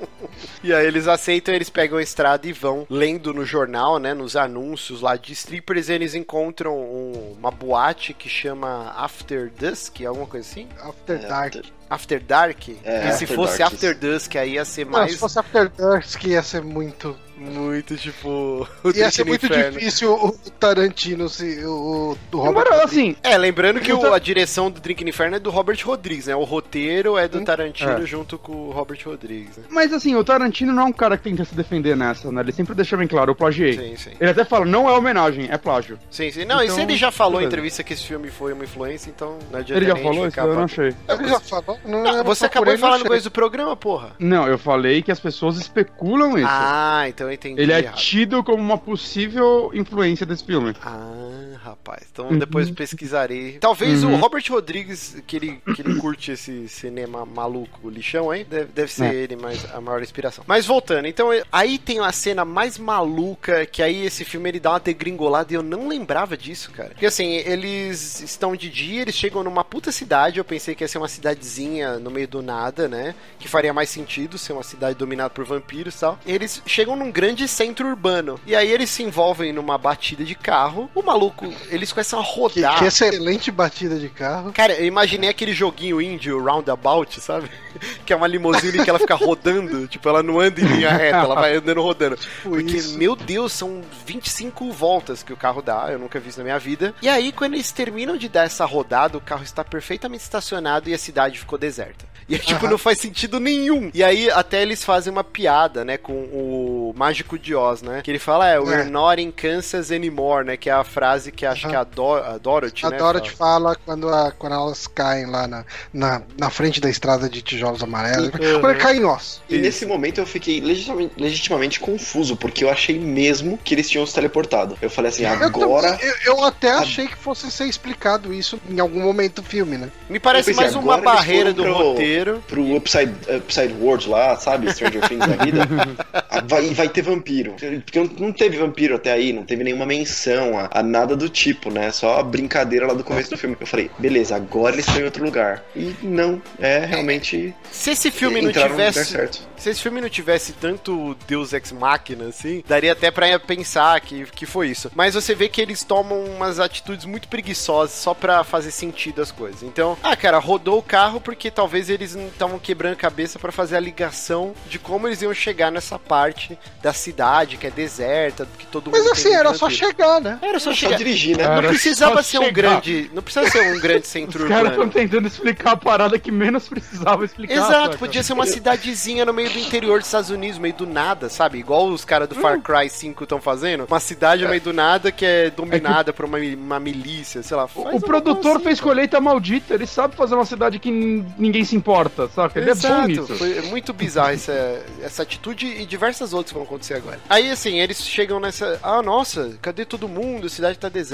E 0.65 0.73
aí 0.73 0.85
eles 0.87 1.07
aceitam, 1.07 1.53
eles 1.53 1.69
pegam 1.69 1.97
a 1.99 2.01
estrada 2.01 2.47
e 2.47 2.51
vão 2.51 2.87
lendo 2.89 3.33
no 3.33 3.45
jornal, 3.45 3.99
né, 3.99 4.13
nos 4.15 4.35
anúncios 4.35 4.99
lá 5.01 5.15
de 5.15 5.31
strippers, 5.33 5.89
eles 5.89 6.15
encontram 6.15 6.75
um- 6.75 7.35
uma 7.37 7.51
boate 7.51 8.13
que 8.15 8.27
chama 8.27 8.91
After 8.97 9.51
Dusk, 9.51 10.01
alguma 10.05 10.25
coisa 10.25 10.49
assim? 10.49 10.67
After 10.81 11.19
Dark. 11.27 11.55
After 11.87 12.19
Dark? 12.23 12.69
É, 12.83 13.09
e 13.09 13.11
se 13.13 13.25
After 13.25 13.35
fosse 13.35 13.57
Dark, 13.59 13.73
After 13.73 13.97
Dusk, 13.97 14.35
aí 14.37 14.53
ia 14.53 14.65
ser 14.65 14.85
Não, 14.85 14.91
mais 14.93 15.11
se 15.11 15.17
fosse 15.19 15.37
After 15.37 15.69
Dark 15.69 16.23
ia 16.25 16.41
ser 16.41 16.63
muito. 16.63 17.15
Muito 17.37 17.95
tipo 17.97 18.67
Ia 18.95 19.11
ser 19.11 19.25
muito 19.25 19.45
Inferno. 19.45 19.77
difícil 19.77 20.13
o 20.13 20.31
Tarantino 20.59 21.27
se 21.29 21.63
o 21.65 22.17
do 22.31 22.39
Robert 22.39 22.63
Rodrigues. 22.69 22.85
assim, 22.85 23.15
É, 23.23 23.37
lembrando 23.37 23.79
que 23.79 23.91
o- 23.91 23.97
Então- 23.97 24.13
a 24.13 24.19
direção 24.19 24.71
do 24.71 24.79
Drink 24.79 25.03
no 25.03 25.09
Inferno 25.09 25.35
é 25.35 25.39
do 25.39 25.49
Robert 25.49 25.77
Rodrigues, 25.85 26.27
né? 26.27 26.35
O 26.35 26.43
roteiro 26.43 27.17
é 27.17 27.27
do 27.27 27.41
Tarantino 27.43 28.03
É. 28.03 28.05
junto 28.05 28.37
com 28.37 28.51
o 28.53 28.71
Robert 28.71 28.99
Rodrigues, 29.05 29.57
né? 29.57 29.63
mas 29.69 29.91
assim, 29.93 30.15
o 30.15 30.23
Tarantino 30.23 30.73
não 30.73 30.83
é 30.83 30.85
um 30.85 30.93
cara 30.93 31.17
que 31.17 31.23
tenta 31.23 31.43
se 31.45 31.53
defender 31.55 31.95
nessa, 31.95 32.31
né? 32.31 32.41
Ele 32.41 32.51
sempre 32.51 32.73
deixa 32.75 32.95
bem 32.97 33.07
claro, 33.07 33.31
eu 33.31 33.35
plagiei. 33.35 33.73
Sim, 33.73 33.95
sim. 33.97 34.11
Ele 34.19 34.29
até 34.31 34.45
fala, 34.45 34.65
não 34.65 34.87
é 34.89 34.91
homenagem, 34.93 35.47
é 35.51 35.57
plágio. 35.57 35.99
Sim, 36.09 36.31
sim. 36.31 36.45
Não, 36.45 36.61
e 36.61 36.67
se 36.67 36.73
Então, 36.73 36.83
ele 36.83 36.95
já 36.97 37.11
falou 37.11 37.41
em 37.41 37.45
entrevista 37.45 37.83
que 37.83 37.93
esse 37.93 38.03
filme 38.03 38.29
foi 38.29 38.53
uma 38.53 38.63
influência, 38.63 39.09
então 39.09 39.37
não 39.51 39.59
adianta 39.59 39.79
Ele 39.83 39.87
já 39.91 39.95
falou 39.95 40.21
isso? 40.27 40.31
ficar 40.31 40.45
Eu 40.45 40.55
não 40.55 40.63
achei. 40.63 40.93
Ele 41.07 41.27
já 41.27 41.39
falou? 41.39 41.79
Não, 41.85 42.03
Não, 42.03 42.23
você 42.23 42.45
acabou 42.45 42.73
de 42.73 42.79
falar 42.79 42.99
no 42.99 43.05
coisa 43.05 43.23
do 43.23 43.31
programa, 43.31 43.75
porra. 43.75 44.11
Não, 44.19 44.47
eu 44.47 44.57
falei 44.57 45.01
que 45.01 45.11
as 45.11 45.19
pessoas 45.19 45.57
especulam 45.57 46.37
isso. 46.37 46.47
Ah, 46.49 47.05
então 47.07 47.24
eu 47.25 47.31
entendi 47.33 47.61
Ele 47.61 47.71
é 47.71 47.79
errado. 47.79 47.95
tido 47.97 48.43
como 48.43 48.61
uma 48.61 48.77
possível 48.77 49.71
influência 49.73 50.25
desse 50.25 50.43
filme. 50.43 50.73
Ah, 50.81 51.44
rapaz. 51.65 52.03
Então 52.11 52.29
Uhum. 52.29 52.39
depois 52.39 52.69
pesquisarei. 52.71 53.57
Talvez 53.59 54.03
o 54.03 54.07
Uhum. 54.09 54.17
Robert 54.17 54.43
Rodrigues, 54.49 55.17
que 55.27 55.35
ele, 55.35 55.61
que 55.75 55.81
ele 55.81 55.95
curte 55.99 56.31
esse 56.31 56.67
cinema 56.69 57.25
maluco, 57.25 57.89
lixão, 57.89 58.33
hein? 58.33 58.45
Deve, 58.49 58.65
deve 58.73 58.91
ser 58.91 59.05
É. 59.05 59.13
ele 59.15 59.35
mais, 59.35 59.65
a 59.73 59.81
maior 59.81 60.01
inspiração. 60.01 60.43
Mas 60.47 60.65
voltando, 60.65 61.07
então 61.07 61.29
aí 61.51 61.77
tem 61.77 61.99
a 61.99 62.11
cena 62.11 62.45
mais 62.45 62.77
maluca, 62.77 63.65
que 63.65 63.81
aí 63.83 64.05
esse 64.05 64.23
filme 64.25 64.49
ele 64.49 64.59
dá 64.59 64.71
uma 64.71 64.79
degringolada 64.79 65.51
e 65.51 65.55
eu 65.55 65.63
não 65.63 65.87
lembrava 65.87 66.37
disso, 66.37 66.71
cara. 66.71 66.89
Porque 66.89 67.05
assim, 67.05 67.33
eles 67.33 68.21
estão 68.21 68.55
de 68.55 68.69
dia, 68.69 69.01
eles 69.01 69.15
chegam 69.15 69.43
numa 69.43 69.63
puta 69.63 69.91
cidade, 69.91 70.37
eu 70.37 70.45
pensei 70.45 70.75
que 70.75 70.83
ia 70.83 70.87
ser 70.87 70.97
uma 70.97 71.07
cidadezinha 71.07 71.97
no 71.99 72.09
meio 72.11 72.27
do 72.27 72.41
nada, 72.41 72.87
né? 72.87 73.15
Que 73.39 73.47
faria 73.47 73.73
mais 73.73 73.89
sentido 73.89 74.37
ser 74.37 74.53
uma 74.53 74.63
cidade 74.63 74.97
dominada 74.97 75.29
por 75.29 75.45
vampiros 75.45 75.95
e 75.95 75.99
tal. 75.99 76.19
Eles 76.25 76.61
chegam 76.65 76.95
num 76.95 77.11
grande 77.11 77.47
centro 77.47 77.87
urbano. 77.87 78.39
E 78.45 78.55
aí 78.55 78.69
eles 78.71 78.89
se 78.89 79.03
envolvem 79.03 79.51
numa 79.53 79.77
batida 79.77 80.23
de 80.23 80.35
carro. 80.35 80.89
O 80.93 81.01
maluco, 81.01 81.45
eles 81.69 81.91
começam 81.91 82.19
a 82.19 82.23
Que, 82.23 82.29
rodar. 82.39 82.79
que 82.79 82.85
excelente 82.85 83.51
batida 83.51 83.97
de 83.97 84.09
carro. 84.09 84.51
Cara, 84.53 84.73
eu 84.73 84.85
imaginei 84.85 85.29
aquele 85.29 85.53
joguinho 85.53 86.01
índio 86.01 86.43
Roundabout, 86.43 87.19
sabe? 87.21 87.49
Que 88.05 88.13
é 88.13 88.15
uma 88.15 88.27
limusine 88.27 88.83
que 88.83 88.89
ela 88.89 88.99
fica 88.99 89.15
rodando. 89.15 89.85
Tipo, 89.95 90.07
ela 90.09 90.23
não 90.23 90.39
anda 90.39 90.61
em 90.61 90.63
linha 90.65 90.89
reta, 90.91 91.17
ela 91.17 91.35
vai 91.35 91.55
andando 91.57 91.81
rodando. 91.81 92.17
Porque, 92.41 92.77
isso. 92.77 92.97
meu 92.97 93.15
Deus, 93.15 93.51
são 93.51 93.81
25 94.05 94.71
voltas 94.71 95.21
que 95.23 95.33
o 95.33 95.37
carro 95.37 95.61
dá, 95.61 95.87
eu 95.91 95.99
nunca 95.99 96.19
vi 96.19 96.29
isso 96.29 96.37
na 96.37 96.43
minha 96.45 96.57
vida. 96.59 96.93
E 97.01 97.09
aí, 97.09 97.31
quando 97.33 97.53
eles 97.55 97.71
terminam 97.71 98.15
de 98.15 98.29
dar 98.29 98.43
essa 98.45 98.63
rodada, 98.65 99.17
o 99.17 99.21
carro 99.21 99.43
está 99.43 99.63
perfeitamente 99.63 100.23
estacionado 100.23 100.89
e 100.89 100.93
a 100.93 100.97
cidade 100.97 101.37
ficou 101.37 101.57
deserta. 101.57 102.05
E 102.27 102.33
aí, 102.35 102.39
tipo, 102.41 102.67
não 102.67 102.77
faz 102.77 102.97
sentido 102.99 103.39
nenhum. 103.39 103.91
E 103.93 104.03
aí, 104.03 104.31
até 104.31 104.61
eles 104.61 104.83
fazem 104.83 105.13
uma 105.13 105.23
piada, 105.23 105.85
né, 105.85 105.95
com 105.97 106.13
o 106.13 106.91
Mágico 106.95 107.37
de 107.37 107.53
Oz, 107.53 107.81
né? 107.83 108.01
Que 108.03 108.09
ele 108.09 108.17
fala, 108.19 108.47
é, 108.49 108.59
we're 108.59 108.81
É. 108.81 108.85
not 108.85 109.21
in 109.21 109.29
Kansas 109.31 109.91
anymore, 109.91 110.43
né? 110.45 110.57
Que 110.57 110.69
é 110.69 110.73
a 110.73 110.83
frase 110.83 111.31
que 111.31 111.44
a 111.45 111.49
Bem 111.51 111.57
acho 111.59 111.67
que 111.69 111.75
é 111.75 111.77
a, 111.77 111.83
Do 111.83 112.13
a 112.15 112.37
Dorothy, 112.37 112.85
A 112.85 112.89
né? 112.89 112.97
Dorothy 112.97 113.29
fala. 113.31 113.45
fala 113.55 113.77
quando, 113.85 114.09
a- 114.09 114.31
quando 114.37 114.53
elas 114.53 114.87
caem 114.87 115.25
lá 115.27 115.47
na, 115.47 115.65
na, 115.93 116.21
na 116.37 116.49
frente 116.49 116.79
da 116.81 116.89
estrada 116.89 117.29
de 117.29 117.41
tijolos 117.41 117.81
amarelos. 117.83 118.29
Uhum. 118.33 118.61
Quando 118.61 118.77
caem 118.77 119.01
em 119.01 119.05
ossos. 119.05 119.41
E 119.49 119.57
nesse 119.57 119.85
momento 119.85 120.19
eu 120.19 120.25
fiquei 120.25 120.59
legitimamente, 120.61 121.13
legitimamente 121.17 121.79
confuso, 121.79 122.35
porque 122.35 122.63
eu 122.63 122.69
achei 122.69 122.97
mesmo 122.99 123.57
que 123.57 123.73
eles 123.73 123.89
tinham 123.89 124.05
se 124.05 124.13
teleportado. 124.13 124.77
Eu 124.81 124.89
falei 124.89 125.09
assim, 125.09 125.23
Eu, 125.23 125.29
agora. 125.43 125.91
também- 125.93 126.05
eu, 126.25 126.33
eu 126.37 126.43
até 126.43 126.71
achei 126.71 127.07
que 127.07 127.15
fosse 127.15 127.49
ser 127.51 127.65
explicado 127.65 128.33
isso 128.33 128.59
em 128.69 128.79
algum 128.79 129.01
momento 129.01 129.41
do 129.41 129.43
filme, 129.43 129.77
né? 129.77 129.89
Me 130.09 130.19
parece 130.19 130.49
pensei, 130.51 130.63
mais 130.63 130.75
uma 130.75 130.97
barreira 130.97 131.53
do 131.53 131.63
pro- 131.63 131.73
roteiro. 131.73 132.43
Pro 132.47 132.75
Upside, 132.75 133.13
Upside 133.37 133.73
World 133.73 134.09
lá, 134.09 134.35
sabe? 134.37 134.71
Stranger 134.73 135.01
Things 135.07 135.25
da 135.25 135.43
vida. 135.43 135.67
Ah, 136.13 136.41
vai, 136.45 136.69
vai 136.73 136.89
ter 136.89 137.01
vampiro. 137.01 137.55
Porque 137.83 137.99
não- 137.99 138.09
não 138.27 138.31
teve 138.31 138.57
vampiro 138.57 138.95
até 138.95 139.11
aí, 139.11 139.31
não 139.33 139.43
teve 139.43 139.63
nenhuma 139.63 139.85
menção 139.85 140.57
a, 140.57 140.69
a 140.71 140.83
nada 140.83 141.15
do 141.15 141.29
tipo, 141.35 141.69
né? 141.69 141.91
Só 141.91 142.19
a 142.19 142.23
brincadeira 142.23 142.87
lá 142.87 142.93
do 142.93 143.03
começo 143.03 143.29
do 143.29 143.37
filme. 143.37 143.57
Eu 143.59 143.67
falei, 143.67 143.91
beleza, 143.99 144.35
agora 144.35 144.73
eles 144.73 144.87
estão 144.87 145.01
em 145.01 145.05
outro 145.05 145.23
lugar. 145.23 145.63
E 145.75 145.93
não, 146.01 146.41
é 146.57 146.85
realmente. 146.85 147.53
Se 147.71 147.91
esse 147.91 148.09
filme 148.09 148.41
não 148.41 148.51
tivesse. 148.51 149.05
certo. 149.05 149.41
Se 149.57 149.69
esse 149.69 149.81
filme 149.81 149.99
não 149.99 150.09
tivesse 150.09 150.53
tanto 150.53 151.15
Deus 151.27 151.51
Ex 151.51 151.71
Machina, 151.71 152.27
assim, 152.27 152.63
daria 152.67 152.93
até 152.93 153.11
pra 153.11 153.37
pensar 153.39 153.99
que, 153.99 154.25
que 154.27 154.45
foi 154.45 154.69
isso. 154.69 154.91
Mas 154.95 155.13
você 155.15 155.35
vê 155.35 155.49
que 155.49 155.61
eles 155.61 155.83
tomam 155.83 156.23
umas 156.23 156.59
atitudes 156.59 157.05
muito 157.05 157.27
preguiçosas 157.27 157.95
só 157.95 158.13
pra 158.13 158.43
fazer 158.43 158.71
sentido 158.71 159.21
as 159.21 159.31
coisas. 159.31 159.63
Então, 159.63 159.97
ah, 160.03 160.15
cara, 160.15 160.37
rodou 160.37 160.79
o 160.79 160.83
carro 160.83 161.19
porque 161.19 161.51
talvez 161.51 161.89
eles 161.89 162.15
não 162.15 162.27
estavam 162.27 162.59
quebrando 162.59 162.93
a 162.93 162.97
cabeça 162.97 163.39
pra 163.39 163.51
fazer 163.51 163.75
a 163.75 163.79
ligação 163.79 164.53
de 164.69 164.79
como 164.79 165.07
eles 165.07 165.21
iam 165.21 165.33
chegar 165.33 165.71
nessa 165.71 165.97
parte 165.99 166.57
da 166.81 166.93
cidade 166.93 167.57
que 167.57 167.67
é 167.67 167.71
deserta, 167.71 168.47
que 168.57 168.67
todo 168.67 168.85
mundo 168.85 168.97
Mas 168.97 169.07
assim, 169.07 169.33
era 169.33 169.53
só 169.53 169.69
chegar, 169.69 170.21
né? 170.21 170.39
Era 170.41 170.59
só 170.59 170.71
Só 170.71 170.75
chegar. 170.75 170.97
Dirigir, 171.15 171.37
né? 171.37 171.43
Era 171.43 171.61
Não 171.61 171.69
precisava 171.69 172.23
ser 172.23 172.39
um 172.39 172.43
chegar. 172.43 172.53
grande. 172.53 173.11
Não 173.13 173.21
precisava 173.23 173.49
ser 173.51 173.73
um 173.75 173.79
grande 173.79 174.07
centro 174.07 174.43
Os 174.43 174.49
caras 174.49 174.71
urbano. 174.71 174.87
estão 174.87 175.01
tentando 175.01 175.27
explicar 175.27 175.71
a 175.71 175.77
parada 175.77 176.19
que 176.19 176.31
menos 176.31 176.67
precisava 176.67 177.25
explicar. 177.25 177.53
Exato, 177.55 177.85
saca? 177.85 177.97
podia 177.97 178.23
ser 178.23 178.33
uma 178.33 178.45
cidadezinha 178.45 179.25
no 179.25 179.33
meio 179.33 179.49
do 179.49 179.59
interior 179.59 179.99
dos 179.99 180.07
Estados 180.07 180.29
Unidos, 180.29 180.57
meio 180.59 180.73
do 180.73 180.85
nada, 180.85 181.29
sabe? 181.29 181.57
Igual 181.59 181.87
os 181.87 182.03
caras 182.05 182.27
do 182.27 182.35
Hum. 182.37 182.41
Far 182.41 182.59
Cry 182.61 182.89
5 182.89 183.23
estão 183.23 183.39
fazendo. 183.41 183.85
Uma 183.85 183.99
cidade 183.99 184.43
no 184.43 184.49
meio 184.49 184.61
do 184.61 184.73
nada 184.73 185.11
que 185.11 185.25
é 185.25 185.49
dominada 185.49 186.11
por 186.13 186.25
uma, 186.25 186.37
uma 186.37 186.79
milícia, 186.79 187.41
sei 187.43 187.55
lá. 187.57 187.67
O 187.75 187.99
produtor 188.01 188.55
assim, 188.57 188.63
fez 188.63 188.79
cara. 188.79 188.89
colheita 188.91 189.21
maldita, 189.21 189.73
ele 189.73 189.87
sabe 189.87 190.15
fazer 190.15 190.35
uma 190.35 190.45
cidade 190.45 190.79
que 190.79 190.91
nin- 190.91 191.25
ninguém 191.37 191.63
se 191.63 191.75
importa, 191.75 192.27
saca? 192.29 192.59
Ele 192.59 192.69
é 192.69 192.73
bom 192.75 192.79
Exato, 192.79 193.07
nisso. 193.07 193.35
foi 193.35 193.61
muito 193.63 193.93
bizarro 193.93 194.31
essa, 194.31 194.83
essa 195.01 195.23
atitude 195.23 195.65
e 195.67 195.85
diversas 195.85 196.33
outras 196.33 196.51
que 196.51 196.55
vão 196.55 196.63
acontecer 196.63 196.95
agora. 196.95 197.19
Aí, 197.29 197.49
assim, 197.51 197.79
eles 197.79 198.01
chegam 198.05 198.39
nessa. 198.39 198.79
Ah, 198.83 199.01
nossa, 199.01 199.53
cadê 199.61 199.85
todo 199.85 200.07
mundo? 200.07 200.47
A 200.47 200.49
cidade 200.49 200.77
tá 200.77 200.89
deserta. 200.89 201.04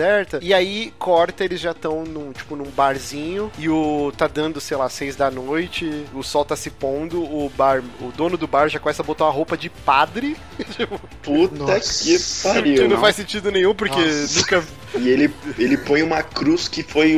E 0.42 0.54
aí, 0.54 0.94
corta, 0.98 1.44
eles 1.44 1.60
já 1.60 1.72
estão 1.72 2.04
num, 2.04 2.32
tipo, 2.32 2.56
num 2.56 2.70
barzinho. 2.72 3.52
E 3.58 3.70
o. 3.70 4.12
tá 4.18 4.28
dando, 4.28 4.60
sei 4.62 4.78
lá, 4.78 4.90
seis 4.90 5.16
da 5.16 5.30
noite. 5.32 6.06
O 6.14 6.24
sol 6.24 6.46
tá 6.46 6.56
se 6.56 6.70
pondo. 6.70 7.22
O 7.24 7.52
bar. 7.56 7.84
O 8.00 8.12
dono 8.12 8.38
do 8.38 8.48
bar 8.48 8.68
já 8.70 8.80
começa 8.80 9.02
a 9.02 9.06
botar 9.06 9.26
uma 9.26 9.32
roupa 9.32 9.58
de 9.58 9.70
padre. 9.70 10.36
tipo, 10.76 11.00
Puta 11.22 11.56
Nossa. 11.56 12.04
que 12.04 12.18
que 12.18 12.44
pariu. 12.44 12.90
não 12.90 13.00
faz 13.00 13.16
sentido 13.16 13.52
nenhum, 13.52 13.74
porque 13.76 14.00
Nossa. 14.00 14.40
nunca. 14.40 14.64
E 15.00 15.08
ele, 15.10 15.34
ele 15.58 15.78
põe 15.78 16.04
uma 16.04 16.22
cruz 16.22 16.68
que 16.68 16.84
foi 16.84 17.18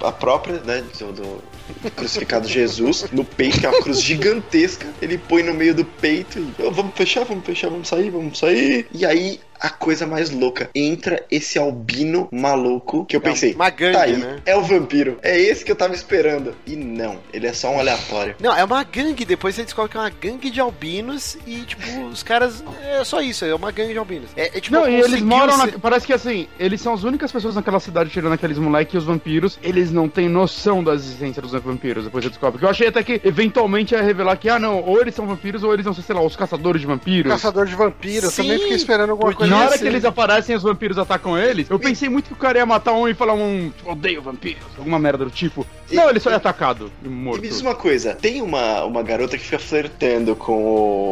a, 0.00 0.08
a 0.08 0.12
própria, 0.12 0.60
né, 0.60 0.84
do, 0.98 1.12
do 1.12 1.90
crucificado 1.96 2.46
Jesus 2.46 3.06
no 3.12 3.24
peito, 3.24 3.58
que 3.60 3.66
é 3.66 3.68
uma 3.70 3.80
cruz 3.82 4.02
gigantesca. 4.02 4.86
Ele 5.00 5.16
põe 5.18 5.42
no 5.42 5.54
meio 5.54 5.74
do 5.74 5.84
peito 5.84 6.38
e 6.38 6.62
"Ô, 6.62 6.70
vamos 6.70 6.94
fechar, 6.94 7.24
vamos 7.24 7.44
fechar, 7.44 7.70
vamos 7.70 7.88
sair, 7.88 8.10
vamos 8.10 8.38
sair. 8.38 8.86
E 8.92 9.04
aí 9.06 9.40
a 9.60 9.70
coisa 9.70 10.06
mais 10.06 10.30
louca, 10.30 10.70
entra 10.74 11.24
esse 11.30 11.58
albino 11.58 12.28
maluco 12.32 13.04
que 13.06 13.16
eu 13.16 13.20
É 13.20 13.22
pensei, 13.22 13.54
uma 13.54 13.70
gangue, 13.70 13.92
tá 13.96 14.02
aí, 14.02 14.16
né? 14.16 14.40
é 14.44 14.56
o 14.56 14.62
vampiro. 14.62 15.18
É 15.22 15.38
esse 15.38 15.64
que 15.64 15.70
eu 15.70 15.76
tava 15.76 15.94
esperando. 15.94 16.54
E 16.66 16.76
não, 16.76 17.18
ele 17.32 17.46
é 17.46 17.52
só 17.52 17.70
um 17.70 17.78
aleatório. 17.78 18.34
Não, 18.40 18.54
é 18.54 18.64
uma 18.64 18.82
gangue. 18.84 19.24
Depois 19.24 19.54
você 19.54 19.64
descobre 19.64 19.90
que 19.90 19.96
é 19.96 20.00
uma 20.00 20.10
gangue 20.10 20.50
de 20.50 20.60
albinos. 20.60 21.36
E, 21.46 21.60
tipo, 21.60 22.06
os 22.06 22.22
caras. 22.22 22.62
É 22.84 23.04
só 23.04 23.20
isso, 23.20 23.44
é 23.44 23.54
uma 23.54 23.70
gangue 23.70 23.92
de 23.92 23.98
albinos. 23.98 24.30
É, 24.36 24.56
é, 24.56 24.60
tipo, 24.60 24.74
Não, 24.74 24.88
e 24.88 24.94
eles 24.94 25.20
moram 25.22 25.56
na... 25.56 25.66
Parece 25.78 26.06
que 26.06 26.12
assim, 26.12 26.48
eles 26.58 26.80
são 26.80 26.94
as 26.94 27.04
únicas 27.04 27.30
pessoas 27.32 27.54
naquela 27.54 27.80
cidade 27.80 28.10
tirando 28.10 28.32
aqueles 28.32 28.58
moleques 28.58 28.94
e 28.94 28.98
os 28.98 29.04
vampiros, 29.04 29.58
eles 29.62 29.90
não 29.90 30.08
têm 30.08 30.28
noção 30.28 30.82
da 30.82 30.94
existência 30.94 31.40
dos 31.42 31.52
vampiros, 31.52 32.04
depois 32.04 32.24
você 32.24 32.30
descobre. 32.30 32.58
Que 32.58 32.64
eu 32.64 32.70
achei 32.70 32.88
até 32.88 33.02
que 33.02 33.20
eventualmente 33.24 33.94
ia 33.94 34.02
revelar 34.02 34.36
que, 34.36 34.48
ah 34.48 34.58
não, 34.58 34.82
ou 34.82 35.00
eles 35.00 35.14
são 35.14 35.26
vampiros 35.26 35.62
ou 35.62 35.72
eles 35.72 35.84
não, 35.86 35.94
sei 35.94 36.14
lá, 36.14 36.22
os 36.22 36.36
caçadores 36.36 36.80
de 36.80 36.86
vampiros. 36.86 37.30
Caçador 37.32 37.66
de 37.66 37.74
vampiros, 37.74 38.24
eu 38.24 38.30
Sim, 38.30 38.42
também 38.42 38.58
fiquei 38.58 38.76
esperando 38.76 39.10
alguma 39.10 39.30
porque 39.30 39.38
coisa 39.38 39.45
Na 39.46 39.64
hora 39.64 39.78
que 39.78 39.86
eles 39.86 40.04
aparecem 40.04 40.54
e 40.54 40.56
os 40.56 40.62
vampiros 40.62 40.98
atacam 40.98 41.38
eles, 41.38 41.68
eu 41.70 41.78
pensei 41.78 42.08
muito 42.08 42.26
que 42.28 42.32
o 42.32 42.36
cara 42.36 42.58
ia 42.58 42.66
matar 42.66 42.92
um 42.92 43.08
e 43.08 43.14
falar 43.14 43.34
um, 43.34 43.70
tipo, 43.70 43.90
odeio 43.90 44.22
vampiros, 44.22 44.62
alguma 44.76 44.98
merda 44.98 45.24
do 45.24 45.30
tipo. 45.30 45.66
Não, 45.90 46.10
ele 46.10 46.18
só 46.20 46.30
é 46.30 46.34
atacado 46.34 46.90
e 47.02 47.06
E 47.06 47.08
morto. 47.08 47.40
me 47.40 47.48
diz 47.48 47.60
uma 47.60 47.74
coisa, 47.74 48.14
tem 48.14 48.42
uma, 48.42 48.84
uma 48.84 49.02
garota 49.02 49.36
que 49.38 49.44
fica 49.44 49.58
flertando 49.58 50.34
com 50.34 50.52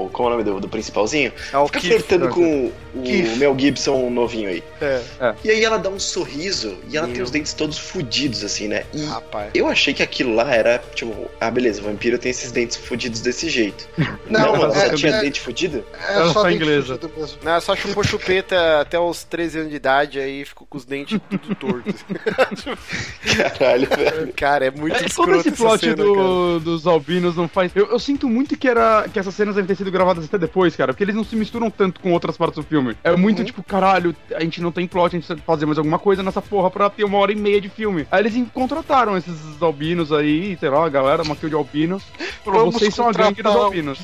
o. 0.06 0.10
Como 0.12 0.28
é 0.28 0.32
o 0.32 0.36
nome 0.36 0.44
do, 0.44 0.60
do 0.60 0.68
principalzinho? 0.68 1.32
É 1.52 1.58
o 1.58 1.66
Fica 1.66 1.80
Keith. 1.80 1.90
flertando 1.92 2.28
com 2.28 2.72
o 2.94 3.02
Keith. 3.02 3.36
Mel 3.36 3.54
Gibson 3.58 4.10
novinho 4.10 4.48
aí. 4.48 4.62
É. 4.80 5.00
E 5.44 5.50
aí 5.50 5.64
ela 5.64 5.78
dá 5.78 5.88
um 5.88 5.98
sorriso 6.00 6.76
e 6.90 6.96
ela 6.96 7.06
tem 7.06 7.16
Meu. 7.16 7.24
os 7.24 7.30
dentes 7.30 7.52
todos 7.52 7.78
fudidos, 7.78 8.42
assim, 8.44 8.68
né? 8.68 8.84
E 8.92 9.04
Rapaz. 9.04 9.50
eu 9.54 9.66
achei 9.68 9.94
que 9.94 10.02
aquilo 10.02 10.34
lá 10.34 10.52
era, 10.54 10.82
tipo, 10.94 11.30
ah, 11.40 11.50
beleza, 11.50 11.80
vampiro 11.82 12.18
tem 12.18 12.30
esses 12.30 12.50
dentes 12.52 12.76
fudidos 12.76 13.20
desse 13.20 13.48
jeito. 13.48 13.88
Não, 14.28 14.40
Não, 14.40 14.54
ela 14.56 14.76
é- 14.76 14.88
só 14.88 14.94
tinha 14.94 15.12
é- 15.12 15.20
dente 15.20 15.40
fudido? 15.40 15.84
É 16.08 16.14
Ela 16.14 16.32
só 16.32 16.42
tá 16.42 16.48
dente 16.48 16.62
inglesa. 16.62 16.98
Não, 17.42 17.60
só 17.60 17.76
chupou 17.76 18.02
chupeta 18.04 18.80
até 18.80 18.98
os 18.98 19.24
13 19.24 19.58
anos 19.58 19.70
de 19.70 19.76
idade, 19.76 20.18
aí 20.18 20.44
ficou 20.44 20.66
com 20.66 20.76
os 20.78 20.84
dentes 20.84 21.18
tudo 21.30 21.54
tortos. 21.54 21.94
Caralho, 23.58 23.88
velho. 23.88 24.32
cara, 24.34 24.63
é 24.66 24.70
muito 24.70 24.94
É, 24.94 24.98
como 24.98 25.06
escroto 25.06 25.38
esse 25.40 25.48
essa 25.50 25.56
plot 25.64 25.80
cena, 25.80 25.96
do- 25.96 26.14
cara. 26.14 26.60
dos 26.60 26.86
albinos 26.86 27.36
não 27.36 27.46
faz. 27.48 27.72
Eu, 27.74 27.86
eu 27.86 27.98
sinto 27.98 28.28
muito 28.28 28.56
que 28.56 28.68
era 28.68 29.06
que 29.12 29.18
essas 29.18 29.34
cenas 29.34 29.54
devem 29.54 29.66
ter 29.68 29.76
sido 29.76 29.90
gravadas 29.90 30.24
até 30.24 30.38
depois, 30.38 30.74
cara, 30.76 30.92
porque 30.92 31.04
eles 31.04 31.14
não 31.14 31.24
se 31.24 31.36
misturam 31.36 31.70
tanto 31.70 32.00
com 32.00 32.12
outras 32.12 32.36
partes 32.36 32.56
do 32.56 32.62
filme. 32.68 32.96
É 33.04 33.14
muito 33.16 33.40
Uhum. 33.40 33.44
tipo, 33.44 33.62
caralho, 33.62 34.14
a 34.34 34.40
gente 34.42 34.60
não 34.60 34.72
tem 34.72 34.86
plot, 34.86 35.06
a 35.14 35.18
gente 35.18 35.26
precisa 35.26 35.46
fazer 35.46 35.66
mais 35.66 35.78
alguma 35.78 35.98
coisa 35.98 36.22
nessa 36.22 36.42
porra 36.42 36.70
pra 36.70 36.90
ter 36.90 37.04
uma 37.04 37.18
hora 37.18 37.32
e 37.32 37.36
meia 37.36 37.60
de 37.60 37.68
filme. 37.68 38.06
Aí 38.10 38.20
eles 38.20 38.34
contrataram 38.52 39.16
esses 39.16 39.34
albinos 39.60 40.12
aí, 40.12 40.56
sei 40.58 40.68
lá, 40.68 40.84
a 40.84 40.88
galera, 40.88 41.22
uma 41.22 41.36
kill 41.36 41.48
de 41.48 41.54
albinos. 41.54 42.02
Falou, 42.44 42.60
Vamos 42.60 42.74
vocês 42.76 42.94
são 42.94 43.08
a 43.08 43.12
gangue 43.12 43.42
dos 43.42 43.54
albinos. 43.56 43.98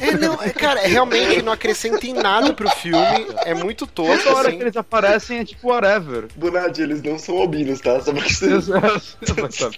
É, 0.00 0.12
não, 0.16 0.40
é, 0.40 0.50
cara, 0.50 0.80
realmente 0.86 1.42
não 1.42 1.52
acrescenta 1.52 2.06
em 2.06 2.12
nada 2.12 2.52
pro 2.54 2.68
filme. 2.70 2.96
É 3.44 3.52
muito 3.52 3.84
tosco, 3.86 4.22
Toda 4.24 4.36
hora 4.36 4.48
assim. 4.48 4.56
que 4.58 4.62
eles 4.62 4.76
aparecem 4.76 5.38
é 5.38 5.44
tipo 5.44 5.68
whatever. 5.68 6.26
Bonade, 6.36 6.82
eles 6.82 7.02
não 7.02 7.18
são 7.18 7.36
albinos, 7.38 7.80
tá? 7.80 8.00
Só 8.00 8.12
pra 8.12 8.22
que 8.22 8.32
você. 8.32 8.48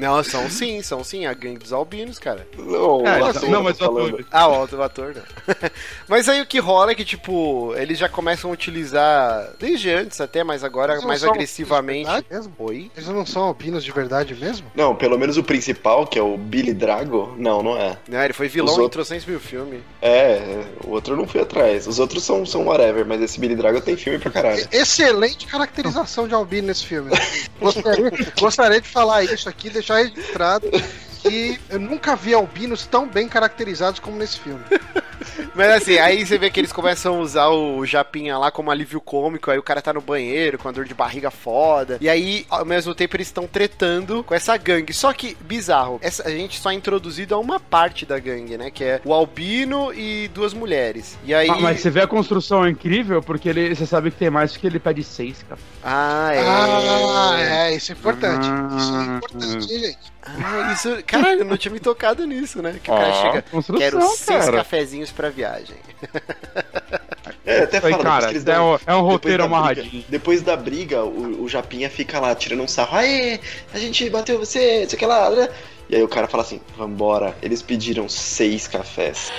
Não, 0.00 0.22
são 0.24 0.48
sim, 0.50 0.82
são 0.82 1.04
sim, 1.04 1.26
a 1.26 1.34
gangue 1.34 1.58
dos 1.58 1.72
albinos, 1.72 2.18
cara. 2.18 2.46
Não, 2.58 3.06
É, 3.06 3.20
ator 3.20 3.34
tá 3.50 3.60
mas 3.60 3.80
o 3.80 3.84
ator. 3.84 4.24
Ah, 4.30 4.48
o 4.48 4.82
ator 4.82 5.14
não. 5.14 5.22
Mas 6.08 6.28
aí 6.28 6.40
o 6.40 6.46
que 6.46 6.58
rola 6.58 6.90
é 6.92 6.94
que, 6.94 7.04
tipo, 7.04 7.72
eles 7.76 7.98
já 7.98 8.08
começam 8.08 8.50
a 8.50 8.52
utilizar, 8.52 9.50
desde 9.58 9.90
antes 9.90 10.20
até, 10.20 10.42
mas 10.42 10.64
agora 10.64 10.94
Eles 10.94 11.04
mais 11.04 11.22
agressivamente. 11.22 12.10
mesmo? 12.30 12.52
Oi? 12.58 12.90
Eles 12.96 13.08
não 13.08 13.24
são 13.24 13.42
albinos 13.42 13.84
de 13.84 13.92
verdade 13.92 14.34
mesmo? 14.34 14.70
Não, 14.74 14.94
pelo 14.94 15.18
menos 15.18 15.36
o 15.36 15.42
principal, 15.44 16.06
que 16.06 16.18
é 16.18 16.22
o 16.22 16.36
Billy 16.36 16.72
Drago, 16.74 17.34
não, 17.38 17.62
não 17.62 17.76
é. 17.76 17.96
Não, 18.08 18.22
ele 18.22 18.32
foi 18.32 18.48
vilão 18.48 18.72
Os 18.72 18.78
em 18.78 18.82
outros- 18.82 19.06
trocentos 19.08 19.26
mil 19.26 19.38
filmes. 19.40 19.80
É, 20.02 20.64
o 20.84 20.90
outro 20.90 21.14
eu 21.14 21.18
não 21.18 21.26
fui 21.26 21.40
atrás. 21.40 21.86
Os 21.86 21.98
outros 21.98 22.24
são, 22.24 22.44
são 22.44 22.66
whatever, 22.66 23.06
mas 23.06 23.20
esse 23.22 23.38
Billy 23.38 23.54
Drago 23.54 23.80
tem 23.80 23.96
filme 23.96 24.18
pra 24.18 24.30
caralho. 24.30 24.66
Excelente 24.72 25.46
caracterização 25.46 26.26
de 26.26 26.34
albino 26.34 26.68
nesse 26.68 26.84
filme. 26.86 27.10
Gostaria, 27.60 28.10
gostaria 28.38 28.80
de 28.80 28.88
falar 28.88 29.22
isso 29.24 29.48
aqui, 29.48 29.70
deixar 29.70 29.89
registrado 29.96 30.70
que 31.22 31.60
eu 31.68 31.78
nunca 31.78 32.16
vi 32.16 32.34
albinos 32.34 32.86
tão 32.86 33.08
bem 33.08 33.28
caracterizados 33.28 34.00
como 34.00 34.16
nesse 34.16 34.40
filme. 34.40 34.64
Mas 35.54 35.68
assim, 35.70 35.98
aí 35.98 36.24
você 36.24 36.38
vê 36.38 36.50
que 36.50 36.60
eles 36.60 36.72
começam 36.72 37.16
a 37.16 37.18
usar 37.18 37.48
o 37.48 37.84
Japinha 37.84 38.38
lá 38.38 38.50
como 38.50 38.70
alívio 38.70 39.00
cômico, 39.00 39.50
aí 39.50 39.58
o 39.58 39.62
cara 39.62 39.82
tá 39.82 39.92
no 39.92 40.00
banheiro 40.00 40.58
com 40.58 40.68
a 40.68 40.72
dor 40.72 40.84
de 40.84 40.94
barriga 40.94 41.30
foda. 41.30 41.98
E 42.00 42.08
aí, 42.08 42.46
ao 42.48 42.64
mesmo 42.64 42.94
tempo, 42.94 43.16
eles 43.16 43.28
estão 43.28 43.46
tretando 43.46 44.24
com 44.24 44.34
essa 44.34 44.56
gangue. 44.56 44.92
Só 44.92 45.12
que, 45.12 45.36
bizarro, 45.40 45.98
essa, 46.02 46.26
a 46.26 46.30
gente 46.30 46.58
só 46.60 46.70
é 46.70 46.74
introduzido 46.74 47.34
a 47.34 47.38
uma 47.38 47.58
parte 47.60 48.06
da 48.06 48.18
gangue, 48.18 48.56
né? 48.56 48.70
Que 48.70 48.84
é 48.84 49.00
o 49.04 49.12
albino 49.12 49.92
e 49.92 50.28
duas 50.28 50.54
mulheres. 50.54 51.18
E 51.24 51.34
aí. 51.34 51.48
Ah, 51.48 51.58
mas 51.60 51.80
você 51.80 51.90
vê 51.90 52.00
a 52.00 52.06
construção 52.06 52.64
é 52.64 52.70
incrível, 52.70 53.22
porque 53.22 53.48
ele, 53.48 53.74
você 53.74 53.86
sabe 53.86 54.10
que 54.10 54.16
tem 54.16 54.30
mais 54.30 54.56
que 54.56 54.66
ele 54.66 54.78
pede 54.78 55.02
seis, 55.02 55.44
cara. 55.48 55.60
Ah, 55.82 56.30
é. 56.32 56.40
Ah, 56.40 57.36
é, 57.68 57.76
isso 57.76 57.92
é 57.92 57.94
importante. 57.94 58.46
Ah. 58.50 58.76
Isso 58.76 58.94
é 58.94 59.16
importante, 59.16 59.72
hein, 59.72 59.80
gente. 59.80 60.12
Ah, 60.22 60.72
isso. 60.72 61.02
Caralho, 61.06 61.40
eu 61.40 61.44
não 61.44 61.56
tinha 61.56 61.72
me 61.72 61.80
tocado 61.80 62.26
nisso, 62.26 62.60
né? 62.62 62.78
Que 62.82 62.90
o 62.90 62.94
cara 62.94 63.12
chega. 63.12 63.42
construção, 63.42 63.80
Quero 63.80 64.00
seis 64.02 64.44
cara. 64.44 64.64
Cafezinhos 65.10 65.12
pra 65.12 65.30
viagem. 65.30 65.76
É, 67.44 67.60
até 67.64 67.76
Aí, 67.78 67.80
fala, 67.82 67.96
depois 67.96 68.02
cara, 68.02 68.26
que 68.26 68.32
eles 68.32 68.42
é 68.42 68.54
dão- 68.54 68.74
um, 68.74 68.78
é 68.86 68.94
um 68.94 69.00
roteiro 69.02 69.44
amarradinho. 69.44 70.04
depois 70.08 70.42
da 70.42 70.56
briga, 70.56 71.04
o, 71.04 71.42
o 71.44 71.48
Japinha 71.48 71.90
fica 71.90 72.20
lá 72.20 72.34
tirando 72.34 72.62
um 72.62 72.68
sarro. 72.68 72.96
Aê, 72.96 73.40
a 73.72 73.78
gente 73.78 74.08
bateu 74.10 74.38
você, 74.38 74.86
sei 74.88 74.98
que 74.98 75.06
lá, 75.06 75.30
né? 75.30 75.48
E 75.88 75.96
aí 75.96 76.02
o 76.02 76.08
cara 76.08 76.28
fala 76.28 76.42
assim, 76.42 76.60
vambora. 76.76 77.36
Eles 77.42 77.62
pediram 77.62 78.08
seis 78.08 78.68
cafés. 78.68 79.32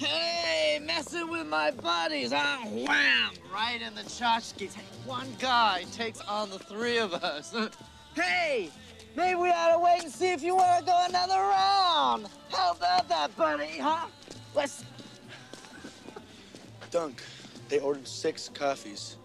Hey, 0.00 0.78
messing 0.80 1.24
with 1.30 1.44
my 1.44 1.70
buddies, 1.70 2.32
huh? 2.32 2.58
Wham! 2.66 3.32
Right 3.50 3.82
in 3.82 3.94
the 3.94 4.02
tchotchkes. 4.04 4.74
One 5.06 5.28
guy 5.38 5.84
takes 5.96 6.20
on 6.28 6.50
the 6.50 6.58
three 6.58 6.98
of 6.98 7.14
us. 7.14 7.52
hey! 8.14 8.70
Maybe 9.14 9.34
we 9.34 9.50
ought 9.50 9.74
to 9.74 9.78
wait 9.78 10.04
and 10.04 10.12
see 10.12 10.32
if 10.32 10.42
you 10.42 10.56
want 10.56 10.80
to 10.80 10.84
go 10.84 11.04
another 11.08 11.38
round. 11.38 12.28
How 12.50 12.72
about 12.72 13.08
that, 13.08 13.36
buddy, 13.36 13.78
huh? 13.78 14.06
Let's 14.54 14.84
Dunk, 16.90 17.22
they 17.68 17.78
ordered 17.78 18.06
six 18.06 18.48
coffees. 18.48 19.16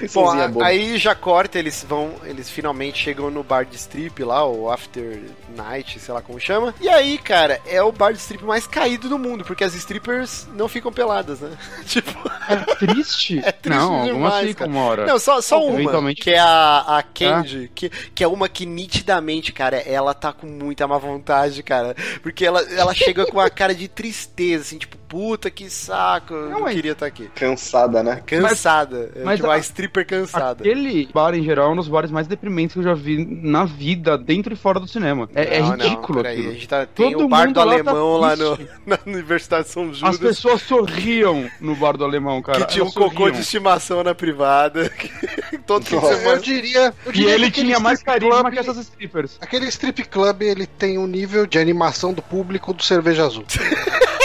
Bom, 0.00 0.08
Sozinha 0.08 0.52
a- 0.60 0.66
aí 0.66 0.98
já 0.98 1.14
corta, 1.14 1.58
eles 1.58 1.84
vão, 1.88 2.14
eles 2.24 2.48
finalmente 2.50 2.98
chegam 2.98 3.30
no 3.30 3.42
bar 3.42 3.64
de 3.64 3.76
strip 3.76 4.22
lá, 4.22 4.44
o 4.46 4.70
After 4.70 5.20
Night, 5.56 5.98
sei 5.98 6.12
lá 6.14 6.20
como 6.22 6.38
chama. 6.40 6.74
E 6.80 6.88
aí, 6.88 7.18
cara, 7.18 7.60
é 7.66 7.82
o 7.82 7.90
bar 7.92 8.12
de 8.12 8.18
strip 8.18 8.44
mais 8.44 8.66
caído 8.66 9.08
do 9.08 9.18
mundo, 9.18 9.44
porque 9.44 9.64
as 9.64 9.74
strippers 9.74 10.46
não 10.54 10.68
ficam 10.68 10.92
peladas, 10.92 11.40
né? 11.40 11.50
tipo, 11.86 12.10
É 12.48 12.74
triste? 12.76 13.38
é 13.44 13.52
triste 13.52 13.78
não, 13.78 13.94
alguma 13.94 14.12
demais, 14.14 14.44
assim 14.44 14.54
cara. 14.54 14.70
como 14.70 14.84
hora. 14.84 15.06
Não, 15.06 15.18
só, 15.18 15.40
só 15.40 15.62
uma, 15.64 15.74
Eventualmente- 15.80 16.22
que 16.22 16.30
é 16.30 16.38
a, 16.38 16.98
a 16.98 17.02
Candy, 17.02 17.70
que, 17.74 17.88
que 17.90 18.22
é 18.24 18.28
uma 18.28 18.48
que 18.48 18.66
nitidamente, 18.66 19.52
cara, 19.52 19.76
ela 19.78 20.14
tá 20.14 20.32
com 20.32 20.46
muita 20.46 20.86
má 20.86 20.98
vontade, 20.98 21.62
cara. 21.62 21.94
Porque 22.22 22.44
ela, 22.44 22.60
ela 22.72 22.94
chega 22.94 23.26
com 23.26 23.40
a 23.40 23.48
cara 23.50 23.74
de 23.74 23.88
tristeza, 23.88 24.62
assim, 24.62 24.78
tipo, 24.78 24.96
puta 25.08 25.50
que 25.50 25.68
saco, 25.70 26.34
eu 26.34 26.50
não, 26.50 26.60
mas- 26.62 26.74
queria 26.74 26.92
estar 26.92 27.06
aqui. 27.06 27.28
Cansada, 27.34 28.02
né? 28.02 28.22
Cansada, 28.26 29.10
é, 29.14 29.22
mas 29.24 29.36
tipo, 29.38 29.50
a- 29.50 29.54
a 29.54 29.58
stripper 29.58 30.06
cansada. 30.06 30.62
Aquele 30.62 31.08
bar, 31.12 31.34
em 31.34 31.42
geral, 31.42 31.70
é 31.70 31.72
um 31.72 31.76
dos 31.76 31.88
bares 31.88 32.10
mais 32.10 32.26
deprimentes 32.26 32.74
que 32.74 32.80
eu 32.80 32.84
já 32.84 32.94
vi 32.94 33.24
na 33.24 33.64
vida, 33.64 34.16
dentro 34.18 34.52
e 34.52 34.56
fora 34.56 34.80
do 34.80 34.88
cinema. 34.88 35.28
É, 35.34 35.56
é 35.56 35.60
Não, 35.60 35.70
ridículo 35.72 36.22
Não, 36.22 36.30
a 36.30 36.34
gente 36.34 36.68
tá, 36.68 36.86
tem 36.86 37.12
Todo 37.12 37.24
o 37.24 37.28
bar 37.28 37.46
mundo 37.46 37.54
do 37.54 37.60
lá 37.60 37.66
tá 37.66 37.72
alemão 37.90 38.16
lá, 38.18 38.36
no, 38.36 38.58
na 38.86 38.98
Universidade 39.06 39.64
de 39.66 39.72
São 39.72 39.90
As 39.90 39.96
Judas. 39.98 40.18
pessoas 40.18 40.62
sorriam 40.62 41.48
no 41.60 41.74
bar 41.76 41.96
do 41.96 42.04
alemão, 42.04 42.40
cara. 42.42 42.64
que 42.64 42.72
tinha 42.72 42.82
um 42.84 42.86
Elas 42.86 42.94
cocô 42.94 43.10
sorriam. 43.16 43.30
de 43.32 43.40
estimação 43.40 44.02
na 44.02 44.14
privada. 44.14 44.90
todo. 45.66 45.84
Eu 46.24 46.38
diria. 46.38 46.92
Eu 47.04 47.12
E 47.12 47.14
diria 47.14 47.34
ele 47.34 47.44
que 47.44 47.60
aquele 47.60 47.66
tinha 47.68 47.80
mais 47.80 48.02
carisma 48.02 48.40
club- 48.40 48.52
que 48.52 48.58
essas 48.58 48.76
strippers. 48.78 49.38
Aquele 49.40 49.66
strip 49.68 50.02
club, 50.04 50.42
ele 50.42 50.66
tem 50.66 50.98
um 50.98 51.06
nível 51.06 51.46
de 51.46 51.58
animação 51.58 52.12
do 52.12 52.22
público 52.22 52.72
do 52.72 52.82
Cerveja 52.82 53.24
Azul. 53.26 53.44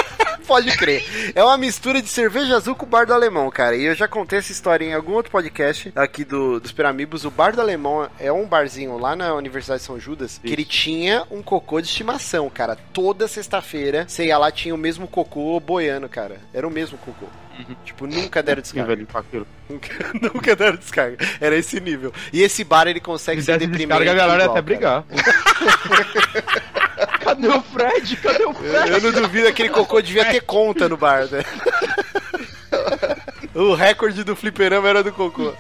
Pode 0.51 0.75
crer. 0.75 1.31
É 1.33 1.41
uma 1.41 1.57
mistura 1.57 2.01
de 2.01 2.09
cerveja 2.09 2.57
azul 2.57 2.75
com 2.75 2.85
o 2.85 2.89
bar 2.89 3.05
do 3.05 3.13
alemão, 3.13 3.49
cara. 3.49 3.73
E 3.73 3.85
eu 3.85 3.95
já 3.95 4.05
contei 4.05 4.39
essa 4.39 4.51
história 4.51 4.83
em 4.83 4.93
algum 4.93 5.13
outro 5.13 5.31
podcast 5.31 5.93
aqui 5.95 6.25
do, 6.25 6.59
dos 6.59 6.73
Peramibos. 6.73 7.23
O 7.23 7.31
bar 7.31 7.55
do 7.55 7.61
alemão 7.61 8.09
é 8.19 8.29
um 8.33 8.45
barzinho 8.45 8.97
lá 8.97 9.15
na 9.15 9.33
Universidade 9.33 9.79
de 9.79 9.85
São 9.85 9.97
Judas 9.97 10.41
que 10.43 10.51
ele 10.51 10.65
tinha 10.65 11.23
um 11.31 11.41
cocô 11.41 11.79
de 11.79 11.87
estimação, 11.87 12.49
cara. 12.49 12.75
Toda 12.91 13.29
sexta-feira, 13.29 14.03
você 14.09 14.25
ia 14.25 14.37
lá, 14.37 14.51
tinha 14.51 14.75
o 14.75 14.77
mesmo 14.77 15.07
cocô 15.07 15.57
boiando, 15.57 16.09
cara. 16.09 16.41
Era 16.53 16.67
o 16.67 16.71
mesmo 16.71 16.97
cocô. 16.97 17.27
Tipo, 17.85 18.07
nunca 18.07 18.41
deram 18.43 18.59
Sim, 18.59 18.73
descarga. 18.73 18.95
velho, 18.95 19.07
com 19.07 19.17
aquilo. 19.17 19.47
Nunca, 19.69 19.89
nunca 20.33 20.55
deram 20.55 20.75
descarga. 20.75 21.17
Era 21.39 21.55
esse 21.55 21.79
nível. 21.79 22.11
E 22.33 22.41
esse 22.41 22.63
bar 22.65 22.87
ele 22.87 22.99
consegue 22.99 23.39
Se 23.41 23.45
ser 23.45 23.57
desse 23.57 23.69
deprimente. 23.71 23.99
descarga, 23.99 24.11
a 24.11 24.27
galera 24.27 24.43
igual, 24.43 24.57
até 24.57 24.61
brigar. 24.61 25.05
Cadê 27.31 27.47
o 27.47 27.61
Fred? 27.61 28.17
Cadê 28.17 28.45
o 28.45 28.53
Fred? 28.53 28.91
Eu 28.91 29.01
não 29.01 29.11
duvido, 29.21 29.47
aquele 29.47 29.69
cocô 29.69 30.01
devia 30.01 30.25
ter 30.25 30.41
conta 30.41 30.89
no 30.89 30.97
bar, 30.97 31.27
né? 31.31 31.43
O 33.53 33.73
recorde 33.73 34.23
do 34.23 34.35
fliperama 34.35 34.87
era 34.89 35.03
do 35.03 35.11
cocô. 35.11 35.53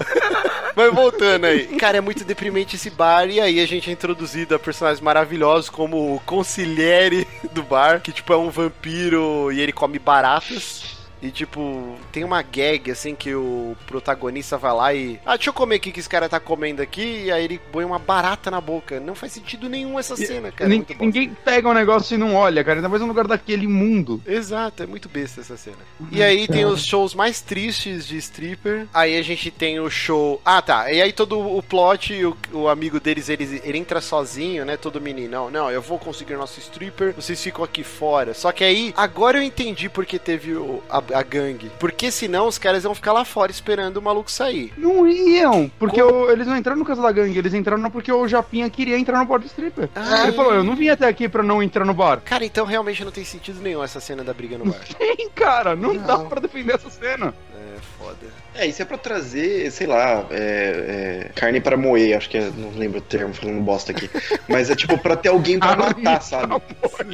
Mas 0.75 0.93
voltando 0.93 1.45
aí. 1.45 1.67
Cara, 1.77 1.97
é 1.97 2.01
muito 2.01 2.23
deprimente 2.23 2.75
esse 2.75 2.89
bar. 2.89 3.29
E 3.29 3.39
aí 3.39 3.59
a 3.59 3.65
gente 3.65 3.89
é 3.89 3.93
introduzido 3.93 4.55
a 4.55 4.59
personagens 4.59 5.01
maravilhosos 5.01 5.69
como 5.69 6.15
o 6.15 6.19
consigliere 6.21 7.27
do 7.51 7.63
bar, 7.63 8.01
que 8.01 8.11
tipo 8.11 8.31
é 8.31 8.37
um 8.37 8.49
vampiro 8.49 9.51
e 9.51 9.59
ele 9.59 9.73
come 9.73 9.99
baratas. 9.99 11.00
E 11.21 11.29
tipo, 11.29 11.95
tem 12.11 12.23
uma 12.23 12.41
gag 12.41 12.89
assim 12.91 13.13
que 13.15 13.33
o 13.35 13.75
protagonista 13.85 14.57
vai 14.57 14.73
lá 14.73 14.93
e. 14.93 15.19
Ah, 15.25 15.35
deixa 15.35 15.49
eu 15.49 15.53
comer 15.53 15.75
aqui 15.75 15.91
que 15.91 15.99
esse 15.99 16.09
cara 16.09 16.27
tá 16.27 16.39
comendo 16.39 16.81
aqui. 16.81 17.25
E 17.25 17.31
aí 17.31 17.43
ele 17.43 17.59
põe 17.71 17.85
uma 17.85 17.99
barata 17.99 18.49
na 18.49 18.59
boca. 18.59 18.99
Não 18.99 19.13
faz 19.13 19.31
sentido 19.33 19.69
nenhum 19.69 19.99
essa 19.99 20.15
cena, 20.15 20.51
cara. 20.51 20.71
é 20.71 20.75
muito 20.75 20.87
bosta. 20.87 21.03
ninguém 21.05 21.29
pega 21.45 21.69
um 21.69 21.73
negócio 21.73 22.15
e 22.15 22.17
não 22.17 22.33
olha, 22.35 22.63
cara. 22.63 22.79
Ainda 22.79 22.89
mais 22.89 23.01
no 23.01 23.07
lugar 23.07 23.27
daquele 23.27 23.67
mundo. 23.67 24.21
Exato, 24.25 24.83
é 24.83 24.87
muito 24.87 25.07
besta 25.09 25.41
essa 25.41 25.55
cena. 25.57 25.77
E 26.11 26.23
aí 26.23 26.47
tem 26.47 26.65
os 26.65 26.83
shows 26.83 27.13
mais 27.13 27.39
tristes 27.41 28.07
de 28.07 28.17
stripper. 28.17 28.87
Aí 28.93 29.17
a 29.17 29.21
gente 29.21 29.51
tem 29.51 29.79
o 29.79 29.89
show. 29.89 30.41
Ah, 30.43 30.61
tá. 30.61 30.91
E 30.91 31.01
aí 31.01 31.13
todo 31.13 31.39
o 31.39 31.61
plot, 31.61 32.13
o, 32.25 32.37
o 32.53 32.67
amigo 32.67 32.99
deles, 32.99 33.29
ele, 33.29 33.61
ele 33.63 33.77
entra 33.77 34.01
sozinho, 34.01 34.65
né? 34.65 34.75
Todo 34.77 34.99
menino. 34.99 35.31
Não, 35.31 35.49
não, 35.51 35.71
eu 35.71 35.81
vou 35.81 35.99
conseguir 35.99 36.35
nosso 36.35 36.59
stripper, 36.59 37.13
vocês 37.13 37.41
ficam 37.41 37.63
aqui 37.63 37.83
fora. 37.83 38.33
Só 38.33 38.51
que 38.51 38.63
aí, 38.63 38.93
agora 38.97 39.37
eu 39.37 39.43
entendi 39.43 39.87
porque 39.87 40.17
teve 40.17 40.53
o- 40.55 40.81
a, 40.89 41.01
a 41.13 41.21
gangue. 41.23 41.71
Porque 41.79 42.11
senão 42.11 42.47
os 42.47 42.57
caras 42.57 42.83
iam 42.83 42.93
ficar 42.95 43.13
lá 43.13 43.23
fora 43.25 43.51
esperando 43.51 43.97
o 43.97 44.01
maluco 44.01 44.29
sair. 44.31 44.73
Não 44.77 45.07
iam, 45.07 45.69
porque 45.79 46.01
o- 46.01 46.29
eles 46.31 46.47
não 46.47 46.57
entraram 46.57 46.79
no 46.79 46.85
caso 46.85 47.01
da 47.01 47.11
gangue, 47.11 47.37
eles 47.37 47.53
entraram 47.53 47.89
porque 47.91 48.11
o 48.11 48.27
Japinha 48.27 48.69
queria 48.69 48.97
entrar 48.97 49.19
no 49.19 49.25
bar 49.25 49.39
do 49.39 49.45
stripper. 49.47 49.89
Ah. 49.95 50.23
Ele 50.23 50.31
falou, 50.33 50.53
eu 50.53 50.63
não 50.63 50.75
vim 50.75 50.89
até 50.89 51.07
aqui 51.07 51.27
pra 51.29 51.43
não 51.43 51.61
entrar 51.61 51.85
no 51.85 51.93
bar. 51.93 52.21
Cara, 52.23 52.45
então 52.45 52.65
realmente 52.65 53.03
não 53.03 53.11
tem 53.11 53.23
sentido 53.25 53.59
nenhum 53.61 53.83
essa 53.83 53.99
cena 53.99 54.23
da 54.23 54.33
briga 54.33 54.57
no 54.57 54.65
bar. 54.65 54.79
Tem, 54.97 55.29
cara, 55.29 55.75
não, 55.75 55.95
dá 55.95 56.17
Não. 56.17 56.29
pra 56.29 56.39
defender 56.41 56.75
essa 56.75 56.89
cena. 56.89 57.33
É 57.55 57.77
foda. 57.97 58.40
É, 58.61 58.67
isso 58.67 58.81
é 58.81 58.85
pra 58.85 58.97
trazer, 58.97 59.71
sei 59.71 59.87
lá, 59.87 60.25
é, 60.29 61.25
é, 61.27 61.31
carne 61.33 61.59
pra 61.59 61.75
moer, 61.75 62.15
acho 62.15 62.29
que 62.29 62.37
é, 62.37 62.51
não 62.55 62.69
lembro 62.77 62.99
o 62.99 63.01
termo 63.01 63.33
falando 63.33 63.59
bosta 63.61 63.91
aqui. 63.91 64.07
Mas 64.47 64.69
é 64.69 64.75
tipo 64.75 64.97
pra 64.99 65.15
ter 65.15 65.29
alguém 65.29 65.57
pra 65.57 65.75
matar, 65.75 66.21
sabe? 66.21 66.47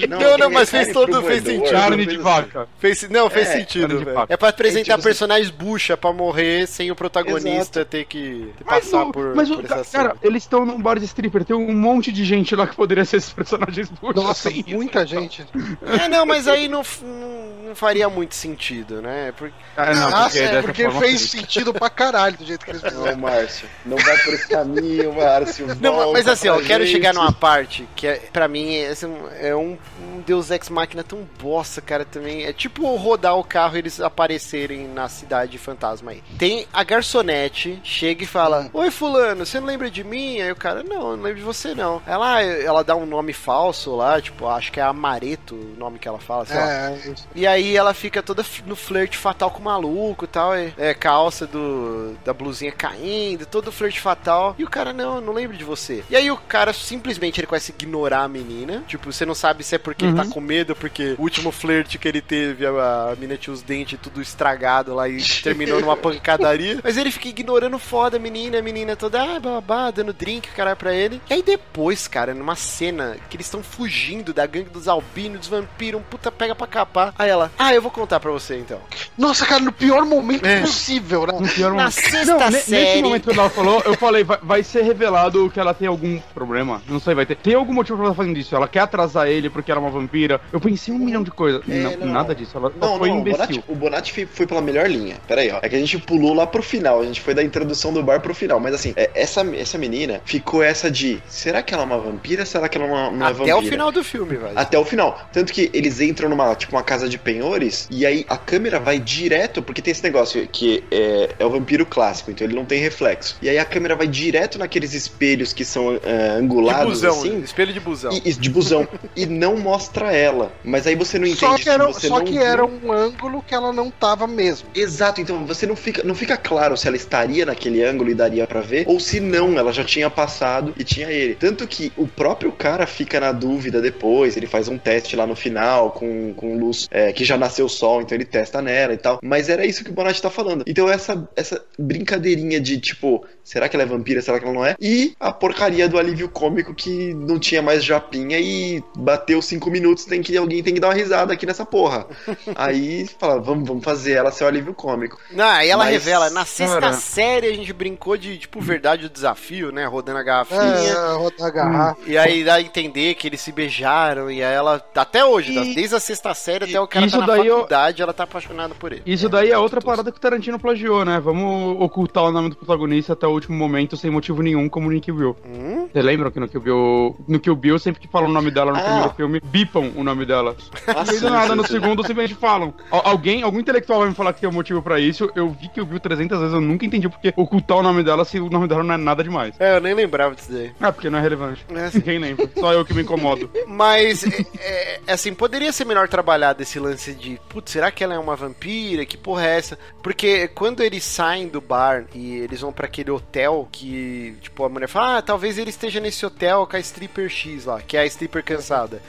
Não, 0.09 0.19
não, 0.37 0.37
tem 0.37 0.49
mas 0.49 0.69
fez 0.69 0.91
todo- 0.91 1.21
fez 1.23 1.43
moedor, 1.43 1.53
sentido. 1.65 1.71
Carne 1.71 2.05
de 2.05 2.15
assim. 2.15 2.21
vaca. 2.21 2.67
Fez, 2.79 3.09
não, 3.09 3.29
fez 3.29 3.47
É, 3.47 3.53
sentido, 3.59 3.87
cara 3.99 4.05
velho. 4.05 4.25
É 4.29 4.35
pra 4.37 4.49
apresentar 4.49 4.79
É, 4.81 4.83
tipo, 4.83 4.97
você- 4.97 5.07
personagens 5.07 5.49
bucha 5.49 5.95
pra 5.95 6.11
morrer 6.11 6.67
sem 6.67 6.91
o 6.91 6.95
protagonista 6.95 7.85
ter 7.85 8.03
que 8.05 8.51
ter 8.57 8.63
Mas, 8.65 8.83
passar 8.85 9.03
o, 9.05 9.11
por, 9.13 9.33
mas 9.35 9.47
por 9.47 9.57
o, 9.59 9.65
essa 9.65 9.75
ca- 9.77 9.83
cena. 9.85 10.03
cara, 10.09 10.17
eles 10.21 10.43
estão 10.43 10.65
num 10.65 10.81
bar 10.81 10.99
de 10.99 11.05
stripper, 11.05 11.45
tem 11.45 11.55
um 11.55 11.73
monte 11.73 12.11
de 12.11 12.25
gente 12.25 12.55
lá 12.57 12.67
que 12.67 12.75
poderia 12.75 13.05
ser 13.05 13.17
esses 13.17 13.31
personagens 13.31 13.89
buchos. 13.89 14.21
Nossa, 14.21 14.49
isso. 14.51 14.69
muita 14.69 15.05
gente. 15.05 15.45
É, 16.03 16.09
não, 16.09 16.25
mas 16.25 16.47
aí 16.47 16.67
não, 16.67 16.81
não, 17.01 17.67
não 17.69 17.75
faria 17.75 18.09
muito 18.09 18.35
sentido, 18.35 19.01
né? 19.01 19.31
Porque, 19.37 19.53
Ah, 19.77 19.93
não, 19.93 20.07
Ah, 20.09 20.23
porque 20.23 20.39
é, 20.39 20.47
dessa 20.51 20.61
porque 20.63 20.83
forma 20.85 20.99
fez 20.99 21.31
fez. 21.31 21.36
Sentido 21.37 21.73
pra 21.73 21.89
caralho 21.89 22.37
do 22.37 22.45
jeito 22.45 22.63
que 22.65 22.71
eles 22.71 22.81
Não, 22.81 22.89
fizeram. 22.91 23.17
Márcio, 23.17 23.67
não 23.85 23.97
vai 23.97 24.17
por 24.19 24.33
esse 24.33 24.47
caminho, 24.47 25.13
Márcio. 25.13 25.67
não, 25.81 25.93
volta 25.95 26.13
mas 26.13 26.27
assim, 26.27 26.47
ó, 26.49 26.55
eu 26.55 26.65
quero 26.65 26.85
chegar 26.87 27.13
numa 27.13 27.31
parte 27.31 27.87
que 27.95 28.07
é, 28.07 28.15
pra 28.31 28.47
mim 28.47 28.73
esse 28.73 29.05
é 29.05 29.07
um- 29.07 29.27
é 29.39 29.55
um, 29.55 29.77
um 30.01 30.21
Deus 30.25 30.49
Ex 30.51 30.69
Machina 30.69 31.03
tão 31.03 31.27
bosta, 31.41 31.81
cara, 31.81 32.03
também. 32.05 32.43
É 32.45 32.53
tipo 32.53 32.95
rodar 32.95 33.37
o 33.37 33.43
carro 33.43 33.75
e 33.75 33.79
eles 33.79 33.99
aparecerem 34.01 34.87
na 34.87 35.07
cidade 35.07 35.57
fantasma 35.57 36.11
aí. 36.11 36.23
Tem 36.37 36.67
a 36.73 36.83
garçonete, 36.83 37.79
chega 37.83 38.23
e 38.23 38.27
fala: 38.27 38.69
Oi, 38.73 38.91
Fulano, 38.91 39.45
você 39.45 39.59
não 39.59 39.67
lembra 39.67 39.89
de 39.89 40.03
mim? 40.03 40.39
Aí 40.41 40.51
o 40.51 40.55
cara, 40.55 40.83
não, 40.83 41.11
eu 41.11 41.17
não 41.17 41.23
lembro 41.23 41.35
de 41.39 41.43
você 41.45 41.73
não. 41.73 42.01
Ela, 42.05 42.41
ela 42.41 42.83
dá 42.83 42.95
um 42.95 43.05
nome 43.05 43.33
falso 43.33 43.95
lá, 43.95 44.21
tipo, 44.21 44.47
acho 44.47 44.71
que 44.71 44.79
é 44.79 44.83
Amareto 44.83 45.55
o 45.55 45.75
nome 45.77 45.99
que 45.99 46.07
ela 46.07 46.19
fala, 46.19 46.45
sei 46.45 46.57
lá. 46.57 46.91
É, 46.91 46.95
isso. 47.11 47.27
E 47.35 47.45
aí 47.47 47.75
ela 47.75 47.93
fica 47.93 48.21
toda 48.21 48.43
no 48.65 48.75
flerte 48.75 49.17
fatal 49.17 49.51
com 49.51 49.59
o 49.59 49.63
maluco 49.63 50.25
e 50.25 50.27
tal. 50.27 50.53
É, 50.53 50.73
é, 50.77 50.93
calça 51.17 51.47
do, 51.47 52.15
da 52.23 52.31
blusinha 52.31 52.71
caindo, 52.71 53.45
todo 53.47 53.71
flerte 53.71 53.99
fatal. 53.99 54.55
E 54.57 54.63
o 54.63 54.69
cara, 54.69 54.93
não, 54.93 55.19
não 55.19 55.33
lembro 55.33 55.57
de 55.57 55.63
você. 55.63 56.03
E 56.11 56.15
aí 56.15 56.29
o 56.29 56.37
cara 56.37 56.71
simplesmente 56.73 57.39
ele 57.39 57.47
começa 57.47 57.71
a 57.71 57.75
ignorar 57.75 58.21
a 58.23 58.27
menina. 58.27 58.83
Tipo, 58.87 59.11
você 59.11 59.25
não 59.25 59.33
sabe 59.33 59.63
se 59.63 59.73
é 59.73 59.77
porque 59.79 60.05
ele 60.05 60.13
tá 60.13 60.25
com 60.27 60.39
medo, 60.39 60.75
porque 60.75 61.15
o 61.17 61.23
último 61.23 61.51
flerte 61.51 61.97
que 61.97 62.07
ele 62.07 62.21
teve, 62.21 62.67
a, 62.67 63.09
a 63.11 63.15
menina 63.15 63.35
tinha 63.35 63.51
os 63.51 63.63
dentes 63.63 63.97
tudo 64.01 64.21
estragado 64.21 64.93
lá 64.93 65.09
e 65.09 65.17
terminou 65.41 65.81
numa 65.81 65.97
pancadaria. 65.97 66.79
Mas 66.83 66.97
ele 66.97 67.09
fica 67.09 67.29
ignorando 67.29 67.79
foda 67.79 68.17
a 68.17 68.19
menina, 68.19 68.59
a 68.59 68.61
menina 68.61 68.95
toda, 68.95 69.19
ah, 69.23 69.39
babá, 69.39 69.89
dando 69.89 70.13
drink, 70.13 70.49
caralho, 70.51 70.77
pra 70.77 70.93
ele. 70.93 71.19
E 71.29 71.33
aí 71.33 71.41
depois, 71.41 72.07
cara, 72.07 72.35
numa 72.35 72.55
cena 72.55 73.17
que 73.27 73.35
eles 73.37 73.47
estão 73.47 73.63
fugindo 73.63 74.33
da 74.35 74.45
gangue 74.45 74.69
dos 74.69 74.87
albinos, 74.87 75.39
dos 75.39 75.47
vampiros, 75.47 75.99
um 75.99 76.03
puta 76.03 76.31
pega 76.31 76.53
pra 76.53 76.67
capar. 76.67 77.11
Aí 77.17 77.27
ela, 77.29 77.51
ah, 77.57 77.73
eu 77.73 77.81
vou 77.81 77.89
contar 77.89 78.19
pra 78.19 78.29
você 78.31 78.55
então. 78.59 78.79
Nossa, 79.17 79.47
cara, 79.47 79.63
no 79.63 79.71
pior 79.71 80.05
momento 80.05 80.45
É. 80.45 80.61
possível, 80.61 81.06
né? 81.07 81.33
No 81.39 81.47
pior 81.47 81.73
Na 81.73 81.91
sexta 81.91 82.25
Não, 82.25 82.51
série. 82.51 82.85
Nesse 82.85 83.01
momento 83.01 83.29
que 83.31 83.39
ela 83.39 83.49
falou, 83.49 83.81
eu 83.85 83.93
falei, 83.95 84.23
vai, 84.23 84.37
vai 84.41 84.63
ser 84.63 84.83
revelado 84.83 85.49
que 85.49 85.59
ela 85.59 85.73
tem 85.73 85.87
algum 85.87 86.19
problema. 86.33 86.81
Não 86.87 86.99
sei, 86.99 87.13
vai 87.15 87.25
ter. 87.25 87.35
Tem 87.37 87.53
algum 87.53 87.73
motivo 87.73 87.97
pra 87.97 88.07
ela 88.07 88.15
fazendo 88.15 88.37
isso? 88.37 88.55
Ela 88.55 88.67
quer 88.67 88.79
atrasar 88.81 89.27
ele 89.27 89.49
porque 89.49 89.71
ela 89.71 89.79
é 89.79 89.83
uma 89.83 89.89
vampira. 89.91 90.39
Eu 90.51 90.59
pensei 90.59 90.93
um 90.93 90.97
milhão 90.99 91.23
de 91.23 91.31
coisas. 91.31 91.61
É, 91.69 91.79
não, 91.79 91.97
não, 91.97 92.07
nada 92.07 92.33
disso. 92.35 92.57
Ela 92.57 92.71
Não, 92.79 92.97
foi 92.97 93.09
não, 93.09 93.17
o 93.17 93.19
imbecil. 93.19 93.37
Bonatti, 93.37 93.63
o 93.67 93.75
Bonatti 93.75 94.13
foi- 94.13 94.25
foi 94.25 94.47
pela 94.47 94.61
melhor 94.61 94.89
linha. 94.89 95.15
Pera 95.27 95.41
aí, 95.41 95.51
ó. 95.51 95.59
É 95.61 95.69
que 95.69 95.75
a 95.75 95.79
gente 95.79 95.97
pulou 95.99 96.33
lá 96.33 96.45
pro 96.47 96.61
final. 96.63 97.01
A 97.01 97.05
gente 97.05 97.21
foi 97.21 97.33
da 97.33 97.43
introdução 97.43 97.93
do 97.93 98.01
bar 98.03 98.19
pro 98.21 98.33
final. 98.33 98.59
Mas 98.59 98.73
assim, 98.73 98.93
é, 98.95 99.09
essa, 99.13 99.41
essa 99.55 99.77
menina 99.77 100.21
ficou 100.25 100.61
essa 100.63 100.89
de: 100.91 101.21
será 101.27 101.61
que 101.61 101.73
ela 101.73 101.83
é 101.83 101.85
uma 101.85 101.97
vampira? 101.97 102.45
Será 102.45 102.67
que 102.69 102.77
ela 102.77 102.87
é 102.87 102.91
uma, 102.91 103.07
uma 103.09 103.25
Até 103.27 103.33
vampira? 103.37 103.57
o 103.57 103.61
final 103.63 103.91
do 103.91 104.03
filme, 104.03 104.35
velho. 104.35 104.53
Até 104.55 104.77
o 104.77 104.85
final. 104.85 105.19
Tanto 105.31 105.53
que 105.53 105.69
eles 105.73 105.99
entram 106.01 106.29
numa, 106.29 106.53
tipo, 106.55 106.75
uma 106.75 106.83
casa 106.83 107.07
de 107.09 107.17
penhores, 107.17 107.87
e 107.91 108.05
aí 108.05 108.25
a 108.29 108.37
câmera 108.37 108.79
vai 108.79 108.99
direto, 108.99 109.61
porque 109.61 109.81
tem 109.81 109.91
esse 109.91 110.03
negócio 110.03 110.47
que 110.51 110.83
é, 110.97 111.29
é 111.39 111.45
o 111.45 111.49
vampiro 111.49 111.85
clássico, 111.85 112.31
então 112.31 112.45
ele 112.45 112.55
não 112.55 112.65
tem 112.65 112.79
reflexo. 112.79 113.37
E 113.41 113.49
aí 113.49 113.57
a 113.57 113.65
câmera 113.65 113.95
vai 113.95 114.07
direto 114.07 114.57
naqueles 114.57 114.93
espelhos 114.93 115.53
que 115.53 115.63
são 115.65 115.97
De 115.97 116.09
angulados, 116.09 117.01
busão, 117.01 117.11
assim. 117.11 117.39
espelho 117.41 117.73
de 117.73 117.79
busão. 117.79 118.11
E, 118.23 118.33
de 118.33 118.49
busão. 118.49 118.87
e 119.15 119.25
não 119.25 119.57
mostra 119.57 120.11
ela. 120.11 120.51
Mas 120.63 120.87
aí 120.87 120.95
você 120.95 121.17
não 121.19 121.25
entende 121.27 121.39
Só 121.39 121.55
que 121.55 121.63
se 121.63 121.69
era, 121.69 121.87
você 121.87 122.07
só 122.07 122.19
não 122.19 122.25
que 122.25 122.33
viu. 122.33 122.41
era 122.41 122.65
um 122.65 122.91
ângulo 122.91 123.43
que 123.45 123.53
ela 123.53 123.71
não 123.71 123.89
tava 123.91 124.27
mesmo. 124.27 124.67
Exato, 124.75 125.21
então 125.21 125.45
você 125.45 125.65
não 125.65 125.75
fica, 125.75 126.03
não 126.03 126.15
fica 126.15 126.37
claro 126.37 126.75
se 126.77 126.87
ela 126.87 126.95
estaria 126.97 127.45
naquele 127.45 127.83
ângulo 127.83 128.09
e 128.09 128.15
daria 128.15 128.47
pra 128.47 128.61
ver, 128.61 128.85
ou 128.87 128.99
se 128.99 129.19
não, 129.19 129.57
ela 129.57 129.71
já 129.71 129.83
tinha 129.83 130.09
passado 130.09 130.73
e 130.77 130.83
tinha 130.83 131.09
ele. 131.09 131.35
Tanto 131.35 131.67
que 131.67 131.91
o 131.95 132.07
próprio 132.07 132.51
cara 132.51 132.85
fica 132.87 133.19
na 133.19 133.31
dúvida 133.31 133.81
depois, 133.81 134.35
ele 134.37 134.47
faz 134.47 134.67
um 134.67 134.77
teste 134.77 135.15
lá 135.15 135.25
no 135.27 135.35
final 135.35 135.91
com, 135.91 136.33
com 136.33 136.57
luz 136.57 136.87
é, 136.91 137.11
que 137.13 137.23
já 137.23 137.37
nasceu 137.37 137.65
o 137.65 137.69
sol, 137.69 138.01
então 138.01 138.15
ele 138.15 138.25
testa 138.25 138.61
nela 138.61 138.93
e 138.93 138.97
tal. 138.97 139.19
Mas 139.21 139.49
era 139.49 139.65
isso 139.65 139.83
que 139.83 139.89
o 139.89 139.93
Bonatti 139.93 140.21
tá 140.21 140.29
falando. 140.29 140.63
Então 140.67 140.86
essa, 140.89 141.27
essa 141.35 141.63
brincadeirinha 141.77 142.59
de 142.59 142.79
tipo, 142.79 143.25
será 143.43 143.67
que 143.67 143.75
ela 143.75 143.83
é 143.83 143.85
vampira, 143.87 144.21
será 144.21 144.39
que 144.39 144.45
ela 144.45 144.53
não 144.53 144.65
é? 144.65 144.75
E 144.79 145.13
a 145.19 145.31
porcaria 145.31 145.87
do 145.89 145.97
alívio 145.97 146.29
cômico 146.29 146.73
que 146.73 147.13
não 147.13 147.39
tinha 147.39 147.61
mais 147.61 147.83
japinha 147.83 148.39
e 148.39 148.83
bateu 148.95 149.41
cinco 149.41 149.69
minutos, 149.69 150.05
tem 150.05 150.21
que 150.21 150.35
alguém 150.37 150.61
tem 150.63 150.73
que 150.73 150.79
dar 150.79 150.87
uma 150.87 150.93
risada 150.93 151.33
aqui 151.33 151.45
nessa 151.45 151.65
porra. 151.65 152.05
Aí 152.55 153.07
fala, 153.19 153.39
vamos, 153.39 153.67
vamos 153.67 153.83
fazer 153.83 154.13
ela 154.13 154.31
ser 154.31 154.43
o 154.43 154.47
alívio 154.47 154.73
cômico. 154.73 155.17
Não, 155.31 155.45
aí 155.47 155.69
ela 155.69 155.83
Mas, 155.85 155.93
revela, 155.93 156.29
na 156.29 156.45
sexta 156.45 156.79
cara- 156.79 156.93
série 156.93 157.47
a 157.47 157.53
gente 157.53 157.71
brincou 157.73 158.17
de, 158.17 158.37
tipo, 158.37 158.59
verdade 158.59 159.05
o 159.05 159.09
desafio, 159.09 159.71
né? 159.71 159.85
Rodando 159.85 160.19
a 160.19 160.23
garrafinha. 160.23 160.59
É, 160.61 161.13
rodar 161.15 161.47
a 161.47 161.49
garrafa. 161.49 162.01
E 162.05 162.17
aí 162.17 162.43
dá 162.43 162.55
a 162.55 162.61
entender 162.61 163.15
que 163.15 163.27
eles 163.27 163.41
se 163.41 163.51
beijaram, 163.51 164.29
e 164.31 164.43
aí 164.43 164.53
ela, 164.55 164.83
até 164.95 165.23
hoje, 165.23 165.51
E- 165.57 165.75
desde 165.75 165.95
a 165.95 165.99
sexta 165.99 166.33
série 166.33 166.65
até 166.65 166.79
o 166.79 166.87
cara 166.87 167.09
tá 167.09 167.17
na 167.19 167.25
daí 167.25 167.47
eu- 167.47 167.55
faculdade, 167.55 168.01
ela 168.01 168.13
tá 168.13 168.23
apaixonada 168.23 168.73
por 168.75 168.91
ele. 168.91 169.03
Isso 169.05 169.29
daí 169.29 169.51
é 169.51 169.57
outra 169.57 169.81
parada 169.81 170.11
que 170.11 170.17
o 170.17 170.21
Tarantino 170.21 170.59
plagiou, 170.77 171.03
né? 171.03 171.19
Vamos 171.19 171.81
ocultar 171.81 172.23
o 172.23 172.31
nome 172.31 172.49
do 172.49 172.55
protagonista 172.55 173.13
até 173.13 173.25
o 173.27 173.31
último 173.31 173.57
momento 173.57 173.97
sem 173.97 174.11
motivo 174.11 174.41
nenhum, 174.41 174.69
como 174.69 174.91
no 174.91 175.01
Kill 175.01 175.15
Bill. 175.15 175.37
Hum? 175.45 175.87
Você 175.91 176.01
lembra 176.01 176.29
que 176.31 176.39
no 176.39 176.47
Kill 176.47 176.61
Bill, 176.61 177.15
no 177.27 177.39
Kill 177.39 177.55
Bill 177.55 177.79
sempre 177.79 177.99
que 178.01 178.07
falam 178.07 178.29
o 178.29 178.33
nome 178.33 178.51
dela 178.51 178.71
no 178.71 178.77
Ah. 178.77 178.81
primeiro 178.83 179.09
filme, 179.15 179.41
bipam 179.43 179.91
o 179.95 180.03
nome 180.03 180.25
dela. 180.25 180.55
Ah, 180.87 181.03
E 181.13 181.19
do 181.19 181.29
nada, 181.29 181.55
no 181.55 181.65
segundo, 181.65 182.05
simplesmente 182.05 182.35
falam. 182.39 182.73
Al- 182.91 183.01
alguém, 183.07 183.41
algum 183.43 183.59
intelectual 183.59 183.99
vai 183.99 184.09
me 184.09 184.15
falar 184.15 184.33
que 184.33 184.41
tem 184.41 184.49
um 184.49 184.53
motivo 184.53 184.81
pra 184.81 184.99
isso. 184.99 185.31
Eu 185.35 185.49
vi 185.49 185.67
que 185.69 185.79
eu 185.79 185.85
vi 185.85 185.99
300 185.99 186.37
vezes, 186.39 186.53
eu 186.53 186.61
nunca 186.61 186.85
entendi 186.85 187.09
porque 187.09 187.33
ocultar 187.35 187.77
o 187.77 187.83
nome 187.83 188.03
dela 188.03 188.23
se 188.25 188.39
o 188.39 188.49
nome 188.49 188.67
dela 188.67 188.83
não 188.83 188.93
é 188.93 188.97
nada 188.97 189.23
demais. 189.23 189.55
É, 189.59 189.77
eu 189.77 189.81
nem 189.81 189.93
lembrava 189.93 190.35
disso 190.35 190.51
daí. 190.51 190.71
Ah, 190.79 190.91
porque 190.91 191.09
não 191.09 191.19
é 191.19 191.21
relevante. 191.21 191.65
É 191.73 191.85
assim. 191.85 191.97
Ninguém 191.99 192.19
lembra. 192.19 192.49
Só 192.57 192.73
eu 192.73 192.85
que 192.85 192.93
me 192.93 193.01
incomodo. 193.01 193.49
Mas, 193.67 194.23
é, 194.59 194.99
é, 195.07 195.13
assim, 195.13 195.33
poderia 195.33 195.71
ser 195.71 195.85
melhor 195.85 196.07
trabalhado 196.07 196.61
esse 196.61 196.79
lance 196.79 197.13
de, 197.13 197.39
putz, 197.49 197.71
será 197.71 197.89
que 197.91 198.03
ela 198.03 198.13
é 198.13 198.19
uma 198.19 198.35
vampira? 198.35 199.05
Que 199.05 199.17
porra 199.17 199.45
é 199.47 199.57
essa? 199.57 199.77
Porque 200.03 200.47
quando 200.49 200.66
eles 200.81 201.03
saem 201.03 201.47
do 201.47 201.59
bar 201.61 202.05
e 202.13 202.35
eles 202.37 202.61
vão 202.61 202.71
pra 202.71 202.85
aquele 202.87 203.11
hotel 203.11 203.67
que, 203.71 204.35
tipo, 204.41 204.63
a 204.63 204.69
mulher 204.69 204.87
fala, 204.87 205.17
ah, 205.17 205.21
talvez 205.21 205.57
ele 205.57 205.69
esteja 205.69 205.99
nesse 205.99 206.25
hotel 206.25 206.67
com 206.69 206.75
a 206.75 206.79
stripper 206.79 207.29
X 207.29 207.65
lá, 207.65 207.81
que 207.81 207.95
é 207.97 208.01
a 208.01 208.05
stripper 208.05 208.43
cansada. 208.43 209.01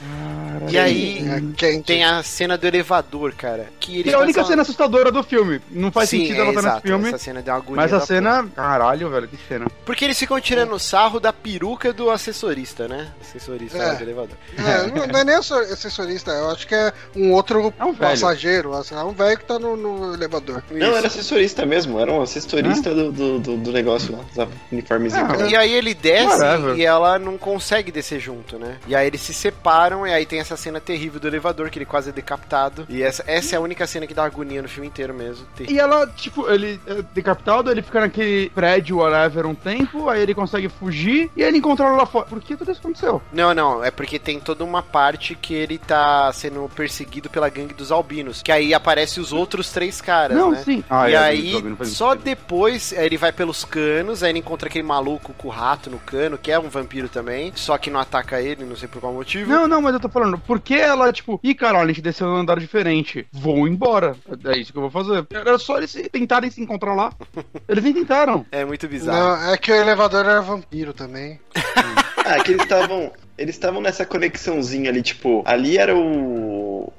E 0.71 0.77
aí 0.79 1.25
É 1.63 1.81
tem 1.83 2.05
a 2.05 2.23
cena 2.23 2.59
do 2.59 2.67
elevador, 2.67 3.33
cara, 3.35 3.67
que 3.81 4.09
é 4.09 4.13
a 4.13 4.19
única 4.21 4.45
cena 4.45 4.63
assustadora 4.63 5.11
do 5.13 5.23
filme. 5.23 5.61
Não 5.71 5.91
faz 5.93 6.09
Sim, 6.11 6.21
sentido 6.21 6.41
ela 6.41 6.51
é, 6.51 6.55
estar 6.55 6.71
nesse 6.75 6.83
filme. 6.83 7.09
Essa 7.09 7.19
cena 7.19 7.43
deu 7.43 7.55
uma 7.55 7.61
agonia 7.61 7.83
Mas 7.83 7.93
a 7.93 8.01
cena. 8.01 8.49
Caralho, 8.55 9.09
velho, 9.11 9.29
que 9.29 9.39
cena. 9.49 9.67
Porque 9.85 10.05
eles 10.05 10.19
ficam 10.19 10.41
tirando 10.41 10.79
sarro 10.79 11.21
da 11.21 11.33
peruca 11.33 11.93
do 11.93 12.11
assessorista, 12.11 12.89
né? 12.89 13.13
Assessorista 13.21 13.79
É. 13.79 13.95
do 13.95 14.03
elevador. 14.03 14.37
É, 14.59 14.87
não, 14.89 15.07
não 15.07 15.21
é 15.21 15.25
nem 15.25 15.35
assessorista, 15.37 16.31
eu 16.33 16.51
acho 16.51 16.67
que 16.67 16.75
é 16.75 16.93
um 17.17 17.33
outro 17.33 17.73
É 17.79 17.85
um 17.85 17.93
velho. 17.93 17.99
passageiro. 18.11 18.75
assim, 18.75 18.95
É 18.95 19.03
um 19.03 19.13
velho 19.13 19.39
que 19.39 19.45
tá 19.45 19.59
no, 19.59 19.77
no 19.77 20.15
elevador. 20.15 20.63
Não, 20.71 20.97
era 20.97 21.07
assessorista 21.07 21.48
mesmo, 21.67 21.99
era 21.99 22.13
um 22.13 22.23
assessorista 22.23 22.95
do, 22.95 23.13
do, 23.13 23.39
do, 23.39 23.57
do 23.57 23.73
negócio 23.73 24.17
lá, 24.17 24.25
dos 24.35 24.49
uniformezinho. 24.71 25.27
Ah. 25.27 25.47
E 25.49 25.57
aí 25.57 25.73
ele 25.73 25.95
desce 25.95 26.27
Whatever. 26.27 26.77
e 26.77 26.85
ela 26.85 27.19
não 27.19 27.37
consegue 27.37 27.91
descer 27.91 28.21
junto, 28.21 28.59
né? 28.59 28.79
E 28.87 28.95
aí 28.95 29.07
eles 29.07 29.21
se 29.21 29.35
separam 29.35 30.07
e 30.07 30.13
aí 30.13 30.27
tem 30.27 30.41
essa 30.41 30.57
cena 30.57 30.81
terrível 30.81 31.21
do 31.21 31.27
elevador, 31.29 31.71
que 31.71 31.79
ele 31.79 31.87
quase 31.87 32.11
é 32.11 32.13
decapitado. 32.13 32.87
E 32.89 33.03
essa, 33.03 33.25
essa 33.27 33.55
é 33.55 33.59
a 33.59 33.61
única 33.61 33.87
cena 33.87 34.07
que 34.07 34.15
dá 34.15 34.25
agonia 34.25 34.63
no 34.63 34.69
filme 34.69 34.87
inteiro 34.87 35.15
mesmo. 35.15 35.47
Terrível. 35.57 35.77
E 35.77 35.81
ela, 35.81 36.07
tipo, 36.07 36.49
ele 36.49 36.81
é 36.87 37.03
decapitado, 37.15 37.71
ele 37.71 37.83
fica 37.83 38.01
naquele 38.01 38.51
prédio, 38.51 38.99
whatever, 38.99 39.47
um 39.47 39.55
tempo, 39.55 40.09
aí 40.09 40.23
ele 40.23 40.35
consegue 40.35 40.69
fugir 40.69 41.31
e 41.37 41.43
ele 41.43 41.59
encontra 41.59 41.87
ela 41.87 41.97
lá 41.97 42.07
fora. 42.07 42.27
Por 42.27 42.41
que 42.41 42.57
tudo 42.57 42.71
isso 42.71 42.81
aconteceu? 42.81 43.23
Não, 43.33 43.55
não, 43.55 43.85
é 43.85 43.91
porque 43.91 44.19
tem 44.19 44.41
toda 44.41 44.65
uma 44.65 44.83
parte 44.83 45.35
que 45.35 45.55
ele 45.55 45.79
tá 45.79 46.33
sendo 46.33 46.69
perseguido 46.75 47.31
pela 47.31 47.49
gangue 47.49 47.75
dos 47.75 47.91
albinos. 47.91 48.43
Que 48.43 48.53
aí 48.53 48.75
aparece 48.75 49.21
os 49.21 49.33
outros 49.33 49.71
três 49.71 50.01
caras, 50.01 50.37
não, 50.37 50.51
né? 50.51 50.63
sim. 50.65 50.85
Ah, 50.89 51.09
e 51.09 51.15
é, 51.15 51.19
aí, 51.19 51.38
Faz 51.77 51.91
só 51.91 52.11
sentido. 52.13 52.25
depois, 52.25 52.93
aí 52.97 53.07
ele 53.07 53.17
vai 53.17 53.33
pelos 53.33 53.65
canos, 53.65 54.23
aí 54.23 54.31
ele 54.31 54.39
encontra 54.41 54.69
aquele 54.69 54.85
maluco 54.85 55.33
com 55.35 55.49
o 55.49 55.51
rato 55.51 55.91
no 55.91 55.99
cano, 55.99 56.39
que 56.39 56.51
é 56.51 56.59
um 56.59 56.69
vampiro 56.69 57.09
também, 57.09 57.53
só 57.55 57.77
que 57.79 57.91
não 57.91 58.01
ataca 58.01 58.41
ele, 58.41 58.65
não 58.65 58.77
sei 58.77 58.89
por 58.89 59.01
qual 59.01 59.13
motivo. 59.13 59.51
Não, 59.51 59.67
não, 59.67 59.81
mas 59.83 59.95
eu 59.95 60.01
tô 60.01 60.09
falando, 60.09 60.39
por 60.39 60.61
que 60.61 60.75
ela, 60.75 61.13
tipo, 61.13 61.39
ih, 61.43 61.55
caralho, 61.55 61.85
a 61.85 61.89
gente 61.89 62.03
desceu 62.03 62.27
num 62.27 62.37
andar 62.37 62.59
diferente, 62.59 63.27
vou 63.33 63.67
embora. 63.69 64.17
É 64.45 64.59
isso 64.59 64.73
que 64.73 64.79
eu 64.79 64.83
vou 64.83 64.91
fazer. 64.91 65.27
Era 65.31 65.59
só 65.59 65.79
eles 65.79 65.91
se- 65.91 66.09
tentarem 66.09 66.51
se 66.51 66.61
encontrar 66.63 66.95
lá. 66.95 67.13
Eles 67.69 67.85
nem 67.85 67.93
tentaram. 67.93 68.47
É 68.51 68.65
muito 68.65 68.89
bizarro. 68.89 69.19
Não, 69.45 69.53
é 69.53 69.57
que 69.59 69.71
o 69.71 69.75
elevador 69.75 70.25
era 70.25 70.41
vampiro 70.41 70.93
também. 70.93 71.39
Ah, 72.31 72.43
que 72.45 72.51
eles 72.53 72.63
estavam. 72.63 73.11
Eles 73.39 73.55
estavam 73.55 73.81
nessa 73.81 74.05
conexãozinha 74.05 74.91
ali, 74.91 75.01
tipo, 75.01 75.43
ali 75.47 75.79
era 75.79 75.97
o, 75.97 75.99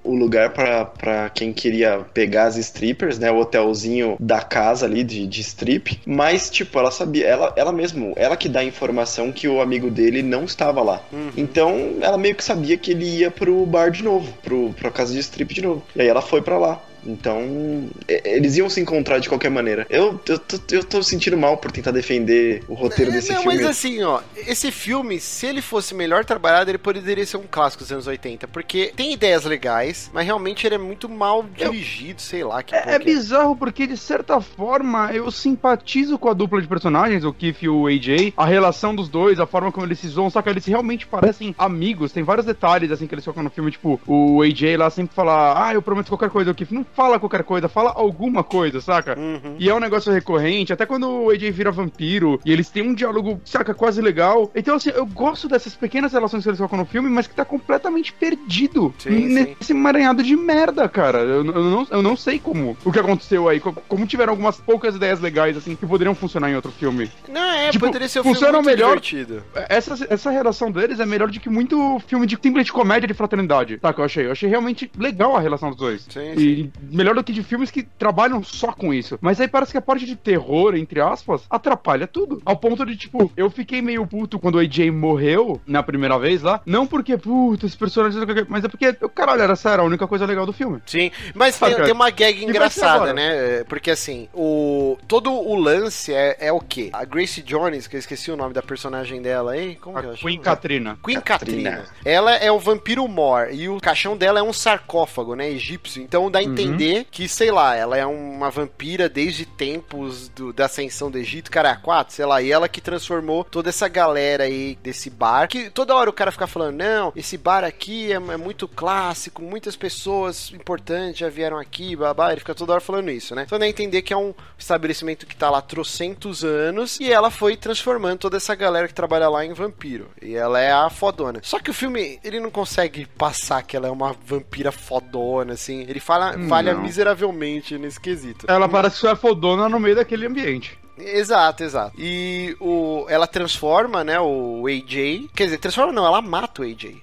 o 0.03 0.15
lugar 0.15 0.51
pra, 0.51 0.85
pra 0.85 1.29
quem 1.29 1.53
queria 1.53 1.99
pegar 2.13 2.45
as 2.45 2.57
strippers, 2.57 3.19
né? 3.19 3.31
O 3.31 3.39
hotelzinho 3.39 4.15
da 4.19 4.41
casa 4.41 4.85
ali 4.85 5.03
de, 5.03 5.27
de 5.27 5.41
strip. 5.41 5.99
Mas, 6.05 6.49
tipo, 6.49 6.77
ela 6.79 6.91
sabia, 6.91 7.25
ela, 7.25 7.53
ela 7.55 7.71
mesmo, 7.71 8.13
ela 8.15 8.35
que 8.35 8.49
dá 8.49 8.61
a 8.61 8.63
informação 8.63 9.31
que 9.31 9.47
o 9.47 9.61
amigo 9.61 9.89
dele 9.89 10.21
não 10.21 10.43
estava 10.43 10.81
lá. 10.81 11.01
Uhum. 11.11 11.31
Então, 11.37 11.95
ela 12.01 12.17
meio 12.17 12.35
que 12.35 12.43
sabia 12.43 12.77
que 12.77 12.91
ele 12.91 13.05
ia 13.05 13.31
pro 13.31 13.65
bar 13.65 13.91
de 13.91 14.03
novo, 14.03 14.31
pro, 14.43 14.73
pra 14.73 14.91
casa 14.91 15.13
de 15.13 15.19
strip 15.19 15.53
de 15.53 15.61
novo. 15.61 15.83
E 15.95 16.01
aí 16.01 16.07
ela 16.07 16.21
foi 16.21 16.41
pra 16.41 16.57
lá. 16.57 16.81
Então, 17.05 17.89
e- 18.07 18.21
eles 18.25 18.57
iam 18.57 18.69
se 18.69 18.79
encontrar 18.81 19.19
de 19.19 19.29
qualquer 19.29 19.49
maneira. 19.49 19.85
Eu, 19.89 20.19
eu, 20.27 20.39
tô, 20.39 20.57
eu 20.71 20.83
tô 20.83 21.01
sentindo 21.03 21.37
mal 21.37 21.57
por 21.57 21.71
tentar 21.71 21.91
defender 21.91 22.63
o 22.67 22.73
roteiro 22.73 23.11
desse 23.11 23.31
É, 23.31 23.35
não, 23.35 23.41
filme. 23.43 23.57
mas 23.57 23.65
assim, 23.65 24.01
ó, 24.03 24.21
esse 24.35 24.71
filme, 24.71 25.19
se 25.19 25.45
ele 25.45 25.61
fosse 25.61 25.93
melhor 25.95 26.25
trabalhado, 26.25 26.69
ele 26.71 26.77
poderia 26.77 27.25
ser 27.25 27.37
um 27.37 27.43
clássico 27.49 27.83
dos 27.83 27.91
anos 27.91 28.07
80, 28.07 28.47
porque 28.47 28.91
tem 28.95 29.13
ideias 29.13 29.45
legais, 29.45 30.09
mas 30.13 30.25
realmente 30.25 30.65
ele 30.65 30.75
é 30.75 30.79
muito 30.79 31.07
mal 31.09 31.43
dirigido, 31.55 32.21
sei 32.21 32.43
lá. 32.43 32.61
Que 32.63 32.75
É, 32.75 32.83
é 32.91 32.95
é. 32.95 32.99
bizarro 32.99 33.55
porque, 33.55 33.87
de 33.87 33.97
certa 33.97 34.39
forma, 34.41 35.11
eu 35.13 35.29
simpatizo 35.31 36.17
com 36.17 36.29
a 36.29 36.33
dupla 36.33 36.61
de 36.61 36.67
personagens, 36.67 37.23
o 37.23 37.33
Keith 37.33 37.61
e 37.63 37.69
o 37.69 37.87
AJ, 37.87 38.33
a 38.35 38.45
relação 38.45 38.93
dos 38.95 39.09
dois, 39.09 39.39
a 39.39 39.45
forma 39.45 39.71
como 39.71 39.85
eles 39.85 39.99
se 39.99 40.07
zoam, 40.07 40.29
só 40.29 40.41
que 40.41 40.49
eles 40.49 40.65
realmente 40.65 41.07
parecem 41.07 41.53
amigos. 41.57 42.11
Tem 42.11 42.23
vários 42.23 42.45
detalhes, 42.45 42.91
assim, 42.91 43.07
que 43.07 43.15
eles 43.15 43.23
colocam 43.25 43.43
no 43.43 43.49
filme, 43.49 43.71
tipo, 43.71 43.99
o 44.07 44.41
AJ 44.41 44.77
lá 44.77 44.89
sempre 44.89 45.15
fala, 45.15 45.67
ah, 45.67 45.73
eu 45.73 45.81
prometo 45.81 46.09
qualquer 46.09 46.29
coisa, 46.29 46.51
o 46.51 46.55
Keith 46.55 46.71
não 46.71 46.83
fala 46.93 47.19
qualquer 47.19 47.43
coisa, 47.43 47.67
fala 47.69 47.91
alguma 47.95 48.43
coisa, 48.43 48.81
saca? 48.81 49.17
Uhum. 49.17 49.55
E 49.59 49.69
é 49.69 49.73
um 49.75 49.79
negócio 49.79 50.11
recorrente, 50.11 50.73
até 50.73 50.85
quando 50.85 51.09
o 51.09 51.29
AJ 51.29 51.51
vira 51.51 51.71
vampiro, 51.71 52.39
e 52.45 52.51
eles 52.51 52.69
têm 52.69 52.83
um 52.83 52.93
diálogo, 52.93 53.39
saca, 53.45 53.73
quase 53.73 54.01
legal. 54.01 54.51
Então, 54.55 54.75
assim, 54.75 54.91
eu 54.93 55.05
gosto 55.05 55.47
dessas 55.47 55.75
pequenas 55.75 56.13
relações 56.13 56.43
que 56.43 56.49
eles 56.49 56.57
colocam 56.57 56.79
no 56.79 56.85
filme, 56.85 57.09
mas 57.09 57.27
que 57.27 57.35
tá 57.35 57.45
completamente 57.45 58.13
perdido 58.13 58.93
Sim, 58.97 59.27
nesse 59.27 59.71
emaranhado 59.73 60.23
de 60.23 60.35
merda, 60.35 60.87
cara. 60.89 61.19
Eu, 61.19 61.45
eu 61.45 61.63
não, 61.63 61.87
eu 61.89 62.01
não 62.01 62.15
sei 62.15 62.39
como, 62.39 62.77
o 62.83 62.91
que 62.91 62.99
aconteceu 62.99 63.47
aí, 63.49 63.59
co- 63.59 63.73
como 63.87 64.05
tiveram 64.05 64.31
algumas 64.33 64.57
poucas 64.59 64.95
ideias 64.95 65.19
legais, 65.19 65.57
assim, 65.57 65.75
que 65.75 65.85
poderiam 65.85 66.15
funcionar 66.15 66.49
em 66.49 66.55
outro 66.55 66.71
filme. 66.71 67.09
Não, 67.27 67.41
é, 67.41 67.69
Tipo, 67.71 67.85
poderia 67.85 68.07
ser 68.07 68.19
um 68.19 68.23
filme 68.23 68.35
funciona 68.35 68.57
muito 68.61 68.65
melhor- 68.67 68.99
divertido. 68.99 69.43
Essa, 69.69 70.07
essa 70.09 70.29
relação 70.31 70.71
deles 70.71 70.99
é 70.99 71.05
melhor 71.05 71.29
do 71.29 71.39
que 71.39 71.49
muito 71.49 71.99
filme 72.07 72.25
de 72.25 72.37
simples 72.41 72.65
de 72.65 72.71
comédia 72.71 73.07
de 73.07 73.13
fraternidade, 73.13 73.77
tá? 73.77 73.93
Que 73.93 74.01
eu 74.01 74.05
achei. 74.05 74.25
Eu 74.27 74.31
achei 74.31 74.49
realmente 74.49 74.89
legal 74.97 75.35
a 75.35 75.39
relação 75.39 75.69
dos 75.69 75.77
dois. 75.77 76.05
Sim, 76.09 76.33
E 76.37 76.71
melhor 76.81 77.15
do 77.15 77.23
que 77.23 77.33
de 77.33 77.43
filmes 77.43 77.71
que 77.71 77.83
trabalham 77.83 78.43
só 78.43 78.71
com 78.71 78.93
isso. 78.93 79.17
Mas 79.21 79.39
aí 79.39 79.47
parece 79.47 79.71
que 79.71 79.77
a 79.77 79.81
parte 79.81 80.05
de 80.05 80.15
terror, 80.15 80.75
entre 80.75 81.01
aspas, 81.01 81.43
atrapalha 81.49 82.07
tudo. 82.07 82.41
Ao 82.45 82.55
ponto 82.55 82.85
de, 82.85 82.95
tipo, 82.95 83.31
eu 83.35 83.49
fiquei 83.49 83.81
meio 83.81 84.05
puto 84.05 84.39
quando 84.39 84.55
o 84.55 84.59
AJ 84.59 84.91
morreu 84.91 85.59
na 85.65 85.83
primeira 85.83 86.17
vez 86.17 86.41
lá. 86.41 86.61
Não 86.65 86.85
porque, 86.85 87.17
puta, 87.17 87.65
esse 87.65 87.77
personagem. 87.77 88.21
Mas 88.47 88.63
é 88.63 88.67
porque, 88.67 88.93
caralho, 89.13 89.41
era 89.41 89.55
sério, 89.55 89.83
a 89.83 89.87
única 89.87 90.07
coisa 90.07 90.25
legal 90.25 90.45
do 90.45 90.53
filme. 90.53 90.81
Sim, 90.85 91.11
mas 91.33 91.57
tem, 91.57 91.75
tem 91.75 91.91
uma 91.91 92.09
gag 92.09 92.43
engraçada, 92.43 93.13
né? 93.13 93.63
Porque 93.65 93.91
assim, 93.91 94.27
o 94.33 94.97
todo 95.07 95.31
o 95.31 95.55
lance 95.55 96.13
é, 96.13 96.37
é 96.39 96.51
o 96.51 96.59
quê? 96.59 96.89
A 96.93 97.05
Grace 97.05 97.41
Jones, 97.41 97.87
que 97.87 97.95
eu 97.95 97.99
esqueci 97.99 98.31
o 98.31 98.37
nome 98.37 98.53
da 98.53 98.61
personagem 98.61 99.21
dela 99.21 99.53
aí, 99.53 99.75
como 99.75 99.97
que 99.97 100.05
ela 100.05 100.13
A 100.13 100.17
chama? 100.17 100.29
Queen 100.29 100.41
Katrina. 100.41 100.97
Queen 101.03 101.21
Katrina. 101.21 101.71
Katrina. 101.71 101.95
Ela 102.05 102.35
é 102.35 102.51
o 102.51 102.59
vampiro 102.59 103.07
Mor 103.07 103.49
e 103.51 103.67
o 103.69 103.79
caixão 103.79 104.15
dela 104.15 104.39
é 104.39 104.43
um 104.43 104.53
sarcófago, 104.53 105.35
né, 105.35 105.49
egípcio. 105.49 106.01
Então 106.01 106.29
dá 106.29 106.39
a 106.39 106.43
entender 106.43 106.68
entender 106.69 107.07
que, 107.09 107.27
sei 107.27 107.51
lá, 107.51 107.75
ela 107.75 107.97
é 107.97 108.05
uma 108.05 108.49
vampira 108.49 109.09
desde 109.09 109.45
tempos 109.45 110.29
do, 110.29 110.53
da 110.53 110.65
ascensão 110.65 111.09
do 111.09 111.17
Egito, 111.17 111.51
cara, 111.51 111.75
quatro, 111.75 112.13
sei 112.13 112.25
lá, 112.25 112.41
e 112.41 112.51
ela 112.51 112.69
que 112.69 112.81
transformou 112.81 113.43
toda 113.43 113.69
essa 113.69 113.87
galera 113.87 114.45
aí 114.45 114.77
desse 114.81 115.09
bar, 115.09 115.47
que 115.47 115.69
toda 115.69 115.95
hora 115.95 116.09
o 116.09 116.13
cara 116.13 116.31
fica 116.31 116.47
falando, 116.47 116.77
não, 116.77 117.13
esse 117.15 117.37
bar 117.37 117.63
aqui 117.63 118.11
é, 118.11 118.15
é 118.15 118.37
muito 118.37 118.67
clássico, 118.67 119.41
muitas 119.41 119.75
pessoas 119.75 120.51
importantes 120.53 121.19
já 121.19 121.29
vieram 121.29 121.57
aqui, 121.57 121.95
babá, 121.95 122.31
ele 122.31 122.39
fica 122.39 122.55
toda 122.55 122.73
hora 122.73 122.81
falando 122.81 123.09
isso, 123.09 123.35
né? 123.35 123.43
Então 123.45 123.59
dá 123.59 123.65
a 123.65 123.69
entender 123.69 124.01
que 124.01 124.13
é 124.13 124.17
um 124.17 124.33
estabelecimento 124.57 125.25
que 125.25 125.35
tá 125.35 125.49
lá 125.49 125.61
trocentos 125.61 126.43
anos 126.43 126.99
e 126.99 127.11
ela 127.11 127.29
foi 127.29 127.55
transformando 127.55 128.19
toda 128.19 128.37
essa 128.37 128.55
galera 128.55 128.87
que 128.87 128.93
trabalha 128.93 129.29
lá 129.29 129.45
em 129.45 129.53
vampiro. 129.53 130.09
E 130.21 130.35
ela 130.35 130.59
é 130.59 130.71
a 130.71 130.89
fodona. 130.89 131.39
Só 131.43 131.59
que 131.59 131.69
o 131.69 131.73
filme, 131.73 132.19
ele 132.23 132.39
não 132.39 132.51
consegue 132.51 133.05
passar 133.05 133.63
que 133.63 133.75
ela 133.75 133.87
é 133.87 133.91
uma 133.91 134.13
vampira 134.25 134.71
fodona, 134.71 135.53
assim. 135.53 135.81
Ele 135.87 135.99
fala, 135.99 136.35
falha 136.59 136.75
miseravelmente 136.75 137.77
nesse 137.77 137.99
quesito. 137.99 138.45
Ela 138.49 138.67
parece 138.67 138.95
que 138.95 139.01
só 139.01 139.11
é 139.11 139.15
fodona 139.15 139.69
no 139.69 139.79
meio 139.79 139.95
daquele 139.95 140.25
ambiente. 140.25 140.77
Exato, 140.97 141.63
exato. 141.63 141.93
E 141.97 142.55
o, 142.59 143.05
ela 143.07 143.25
transforma, 143.25 144.03
né, 144.03 144.19
o 144.19 144.65
AJ. 144.67 145.29
Quer 145.33 145.45
dizer, 145.45 145.57
transforma 145.57 145.93
não, 145.93 146.05
ela 146.05 146.21
mata 146.21 146.61
o 146.61 146.65
AJ. 146.65 146.97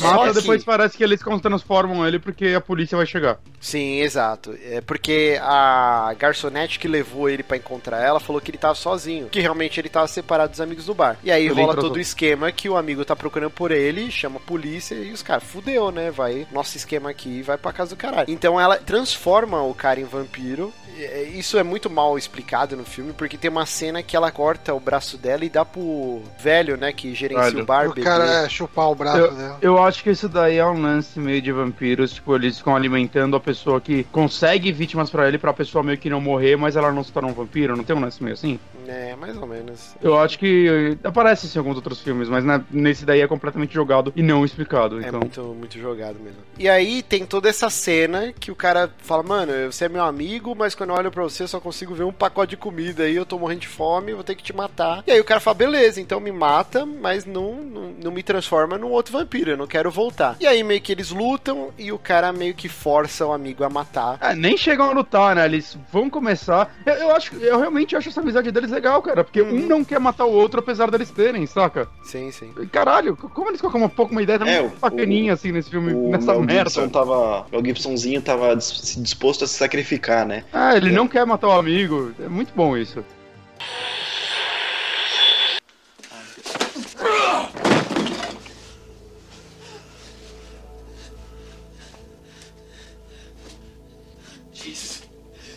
Mata, 0.00 0.28
que- 0.28 0.40
depois 0.40 0.64
parece 0.64 0.96
que 0.96 1.02
eles 1.04 1.20
transformam 1.42 2.06
ele 2.06 2.18
porque 2.18 2.48
a 2.48 2.60
polícia 2.60 2.96
vai 2.96 3.06
chegar. 3.06 3.38
Sim, 3.60 4.00
exato. 4.00 4.56
É 4.64 4.80
porque 4.80 5.38
a 5.42 6.14
garçonete 6.18 6.78
que 6.78 6.86
levou 6.88 7.28
ele 7.28 7.42
pra 7.42 7.56
encontrar 7.56 8.00
ela 8.00 8.20
falou 8.20 8.40
que 8.40 8.50
ele 8.50 8.58
tava 8.58 8.74
sozinho, 8.74 9.28
que 9.28 9.40
realmente 9.40 9.80
ele 9.80 9.88
tava 9.88 10.06
separado 10.06 10.50
dos 10.50 10.60
amigos 10.60 10.86
do 10.86 10.94
bar. 10.94 11.16
E 11.24 11.30
aí 11.30 11.46
Ele 11.46 11.54
rola 11.60 11.74
todo 11.74 11.96
o 11.96 12.00
esquema 12.00 12.52
que 12.52 12.68
o 12.68 12.76
amigo 12.76 13.04
tá 13.04 13.16
procurando 13.16 13.50
por 13.50 13.70
ele, 13.70 14.10
chama 14.10 14.36
a 14.36 14.40
polícia 14.40 14.94
e 14.94 15.12
os 15.12 15.22
caras, 15.22 15.44
fudeu, 15.44 15.90
né? 15.90 16.10
Vai, 16.10 16.46
nosso 16.52 16.76
esquema 16.76 17.10
aqui 17.10 17.42
vai 17.42 17.56
pra 17.58 17.72
casa 17.72 17.90
do 17.90 17.96
caralho. 17.96 18.26
Então 18.30 18.60
ela 18.60 18.76
transforma 18.76 19.62
o 19.62 19.74
cara 19.74 20.00
em 20.00 20.04
vampiro. 20.04 20.72
É, 20.98 21.24
Isso 21.24 21.58
é 21.58 21.62
muito 21.62 21.90
mal 21.90 22.16
explicado 22.16 22.74
no 22.76 22.84
filme, 22.84 23.12
porque 23.12 23.36
tem 23.36 23.50
uma 23.50 23.66
cena 23.66 24.02
que 24.02 24.16
ela 24.16 24.30
corta 24.30 24.72
o 24.72 24.80
braço 24.80 25.18
dela 25.18 25.44
e 25.44 25.48
dá 25.50 25.64
pro 25.64 26.22
velho, 26.38 26.76
né, 26.76 26.92
que 26.92 27.14
gerencia 27.14 27.44
Velho. 27.50 27.62
o 27.62 27.66
bar. 27.66 27.88
O 27.88 27.94
cara 28.02 28.44
é 28.44 28.48
chupar 28.48 28.90
o 28.90 28.94
braço 28.94 29.18
Eu, 29.18 29.32
dela. 29.34 29.55
Eu 29.60 29.82
acho 29.82 30.02
que 30.02 30.10
isso 30.10 30.28
daí 30.28 30.56
é 30.58 30.66
um 30.66 30.80
lance 30.80 31.18
meio 31.18 31.40
de 31.42 31.52
vampiros, 31.52 32.12
tipo, 32.12 32.34
eles 32.34 32.58
ficam 32.58 32.74
alimentando 32.76 33.36
a 33.36 33.40
pessoa 33.40 33.80
que 33.80 34.04
consegue 34.04 34.72
vítimas 34.72 35.10
pra 35.10 35.26
ele, 35.28 35.38
pra 35.38 35.52
pessoa 35.52 35.82
meio 35.82 35.98
que 35.98 36.10
não 36.10 36.20
morrer, 36.20 36.56
mas 36.56 36.76
ela 36.76 36.92
não 36.92 37.02
se 37.04 37.12
torna 37.12 37.28
um 37.28 37.32
vampiro, 37.34 37.76
não 37.76 37.84
tem 37.84 37.94
um 37.96 38.00
lance 38.00 38.22
meio 38.22 38.34
assim? 38.34 38.58
É, 38.86 39.14
mais 39.16 39.36
ou 39.36 39.46
menos. 39.46 39.94
Eu 40.00 40.18
acho 40.18 40.38
que 40.38 40.96
aparece 41.02 41.46
isso 41.46 41.58
em 41.58 41.60
alguns 41.60 41.76
outros 41.76 42.00
filmes, 42.00 42.28
mas 42.28 42.44
na- 42.44 42.62
nesse 42.70 43.04
daí 43.04 43.20
é 43.20 43.26
completamente 43.26 43.74
jogado 43.74 44.12
e 44.14 44.22
não 44.22 44.44
explicado, 44.44 45.02
É 45.02 45.08
então... 45.08 45.20
muito, 45.20 45.42
muito 45.42 45.78
jogado 45.78 46.18
mesmo. 46.20 46.38
E 46.58 46.68
aí 46.68 47.02
tem 47.02 47.24
toda 47.26 47.48
essa 47.48 47.68
cena 47.70 48.32
que 48.38 48.50
o 48.50 48.54
cara 48.56 48.90
fala, 48.98 49.22
mano, 49.22 49.52
você 49.70 49.86
é 49.86 49.88
meu 49.88 50.04
amigo, 50.04 50.54
mas 50.56 50.74
quando 50.74 50.90
eu 50.90 50.96
olho 50.96 51.10
pra 51.10 51.22
você 51.22 51.42
eu 51.42 51.48
só 51.48 51.60
consigo 51.60 51.94
ver 51.94 52.04
um 52.04 52.12
pacote 52.12 52.50
de 52.50 52.56
comida 52.56 53.02
aí, 53.04 53.16
eu 53.16 53.26
tô 53.26 53.38
morrendo 53.38 53.60
de 53.60 53.68
fome, 53.68 54.12
vou 54.14 54.22
ter 54.24 54.34
que 54.34 54.42
te 54.42 54.52
matar. 54.54 55.02
E 55.06 55.10
aí 55.12 55.20
o 55.20 55.24
cara 55.24 55.40
fala, 55.40 55.54
beleza, 55.54 56.00
então 56.00 56.20
me 56.20 56.30
mata, 56.32 56.86
mas 56.86 57.24
não, 57.24 57.54
não, 57.56 57.92
não 58.04 58.10
me 58.12 58.22
transforma 58.22 58.78
num 58.78 58.88
outro 58.90 59.12
vampiro, 59.12 59.45
eu 59.50 59.56
não 59.56 59.66
quero 59.66 59.90
voltar. 59.90 60.36
E 60.40 60.46
aí 60.46 60.62
meio 60.62 60.80
que 60.80 60.92
eles 60.92 61.10
lutam 61.10 61.70
e 61.78 61.90
o 61.92 61.98
cara 61.98 62.32
meio 62.32 62.54
que 62.54 62.68
força 62.68 63.26
o 63.26 63.32
amigo 63.32 63.64
a 63.64 63.68
matar. 63.70 64.18
É, 64.20 64.34
nem 64.34 64.56
chegam 64.56 64.88
a 64.90 64.92
lutar, 64.92 65.36
né? 65.36 65.44
Eles 65.44 65.76
vão 65.92 66.08
começar. 66.10 66.74
Eu, 66.84 66.94
eu 66.94 67.14
acho, 67.16 67.34
eu 67.36 67.58
realmente 67.58 67.94
acho 67.96 68.08
essa 68.08 68.20
amizade 68.20 68.50
deles 68.50 68.70
legal, 68.70 69.00
cara. 69.02 69.22
Porque 69.24 69.40
Uhum. 69.42 69.64
um 69.64 69.66
não 69.66 69.84
quer 69.84 70.00
matar 70.00 70.24
o 70.24 70.32
outro, 70.32 70.60
apesar 70.60 70.90
deles 70.90 71.10
terem, 71.10 71.46
saca? 71.46 71.88
Sim, 72.04 72.30
sim. 72.30 72.52
Caralho, 72.72 73.16
como 73.16 73.48
eles 73.50 73.60
colocam 73.60 73.80
uma 73.80 73.88
pouco 73.88 74.12
uma 74.12 74.22
ideia 74.22 74.38
tão 74.38 74.48
É, 74.48 74.60
o- 74.62 74.68
bacaninha 74.80 75.32
assim 75.34 75.52
nesse 75.52 75.70
filme, 75.70 75.92
O 75.92 76.10
nessa 76.10 76.32
Mel 76.32 76.42
merda. 76.42 76.70
Gibson 76.70 76.88
tava. 76.88 77.46
O 77.52 77.64
Gibsonzinho 77.64 78.20
tava 78.22 78.54
dis- 78.56 78.96
disposto 79.00 79.44
a 79.44 79.46
se 79.46 79.54
sacrificar, 79.54 80.26
né? 80.26 80.44
Ah, 80.52 80.76
ele 80.76 80.90
não 80.90 81.06
quer 81.08 81.24
matar 81.26 81.48
o 81.48 81.52
amigo. 81.52 82.12
É 82.20 82.28
muito 82.28 82.52
bom 82.54 82.76
isso. 82.76 83.04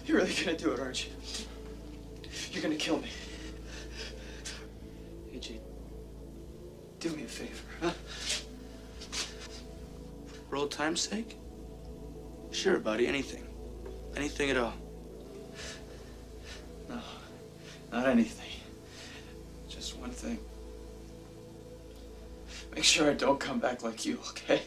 You're 0.10 0.18
really 0.18 0.34
gonna 0.43 0.57
do 0.57 0.72
it, 0.72 0.80
aren't 0.80 1.05
you? 1.05 1.12
You're 2.51 2.64
gonna 2.64 2.76
kill 2.78 2.97
me. 2.97 3.10
AJ, 5.32 5.60
do 6.99 7.12
me 7.12 7.26
a 7.26 7.28
favor, 7.28 7.64
huh? 7.80 7.91
For 10.49 10.55
old 10.55 10.72
time's 10.72 11.01
sake? 11.01 11.38
Sure, 12.49 12.80
buddy, 12.80 13.05
anything. 13.05 13.45
Anything 14.18 14.49
at 14.49 14.57
all. 14.57 14.74
No, 16.89 16.99
not 17.91 18.07
anything. 18.07 18.49
Just 19.68 19.95
one 19.97 20.10
thing. 20.10 20.39
Make 22.74 22.84
sure 22.84 23.12
I 23.12 23.14
don't 23.14 23.39
come 23.39 23.60
back 23.60 23.84
like 23.84 24.07
you, 24.07 24.18
okay? 24.32 24.64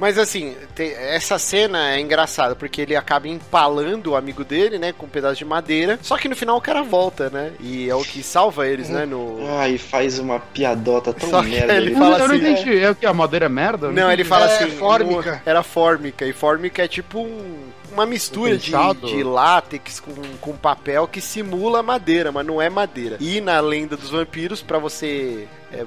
Mas 0.00 0.16
assim, 0.18 0.56
essa 0.78 1.38
cena 1.38 1.92
é 1.94 2.00
engraçada, 2.00 2.56
porque 2.56 2.80
ele 2.80 2.96
acaba 2.96 3.28
empalando 3.28 4.12
o 4.12 4.16
amigo 4.16 4.42
dele, 4.44 4.78
né, 4.78 4.92
com 4.96 5.04
um 5.04 5.08
pedaço 5.08 5.36
de 5.36 5.44
madeira. 5.44 5.98
Só 6.02 6.16
que 6.16 6.26
no 6.28 6.34
final 6.34 6.56
o 6.56 6.60
cara 6.60 6.82
volta, 6.82 7.28
né? 7.28 7.52
E 7.60 7.88
é 7.88 7.94
o 7.94 8.02
que 8.02 8.22
salva 8.22 8.66
eles, 8.66 8.88
né, 8.88 9.04
no... 9.04 9.38
Ai, 9.58 9.76
faz 9.76 10.18
uma 10.18 10.40
piadota 10.40 11.12
tão 11.12 11.28
Só 11.28 11.42
que 11.42 11.50
merda. 11.50 11.74
ele 11.74 11.92
Eu, 11.92 11.96
fala 11.98 12.18
eu 12.18 12.28
não 12.28 12.34
assim, 12.36 12.50
entendi. 12.50 12.78
É 12.78 12.90
o 12.90 12.94
que? 12.94 13.04
A 13.04 13.12
madeira 13.12 13.44
é 13.44 13.48
merda? 13.50 13.88
Não, 13.92 14.04
ele 14.10 14.22
entendi. 14.22 14.24
fala 14.28 14.50
É, 14.50 14.54
assim. 14.64 14.70
fórmica. 14.76 15.32
no- 15.32 15.40
Era 15.50 15.62
fórmica. 15.62 16.24
E 16.26 16.32
fórmica 16.32 16.82
é 16.82 16.88
tipo 16.88 17.18
um- 17.20 17.68
uma 17.92 18.06
mistura 18.06 18.56
de, 18.56 18.70
de 19.06 19.22
látex 19.22 20.00
com, 20.00 20.14
com 20.40 20.56
papel 20.56 21.06
que 21.08 21.20
simula 21.20 21.82
madeira, 21.82 22.30
mas 22.32 22.46
não 22.46 22.62
é 22.62 22.70
madeira. 22.70 23.16
E 23.20 23.40
na 23.40 23.60
lenda 23.60 23.96
dos 23.96 24.08
vampiros, 24.10 24.62
pra 24.62 24.78
você 24.78 25.46
é, 25.72 25.84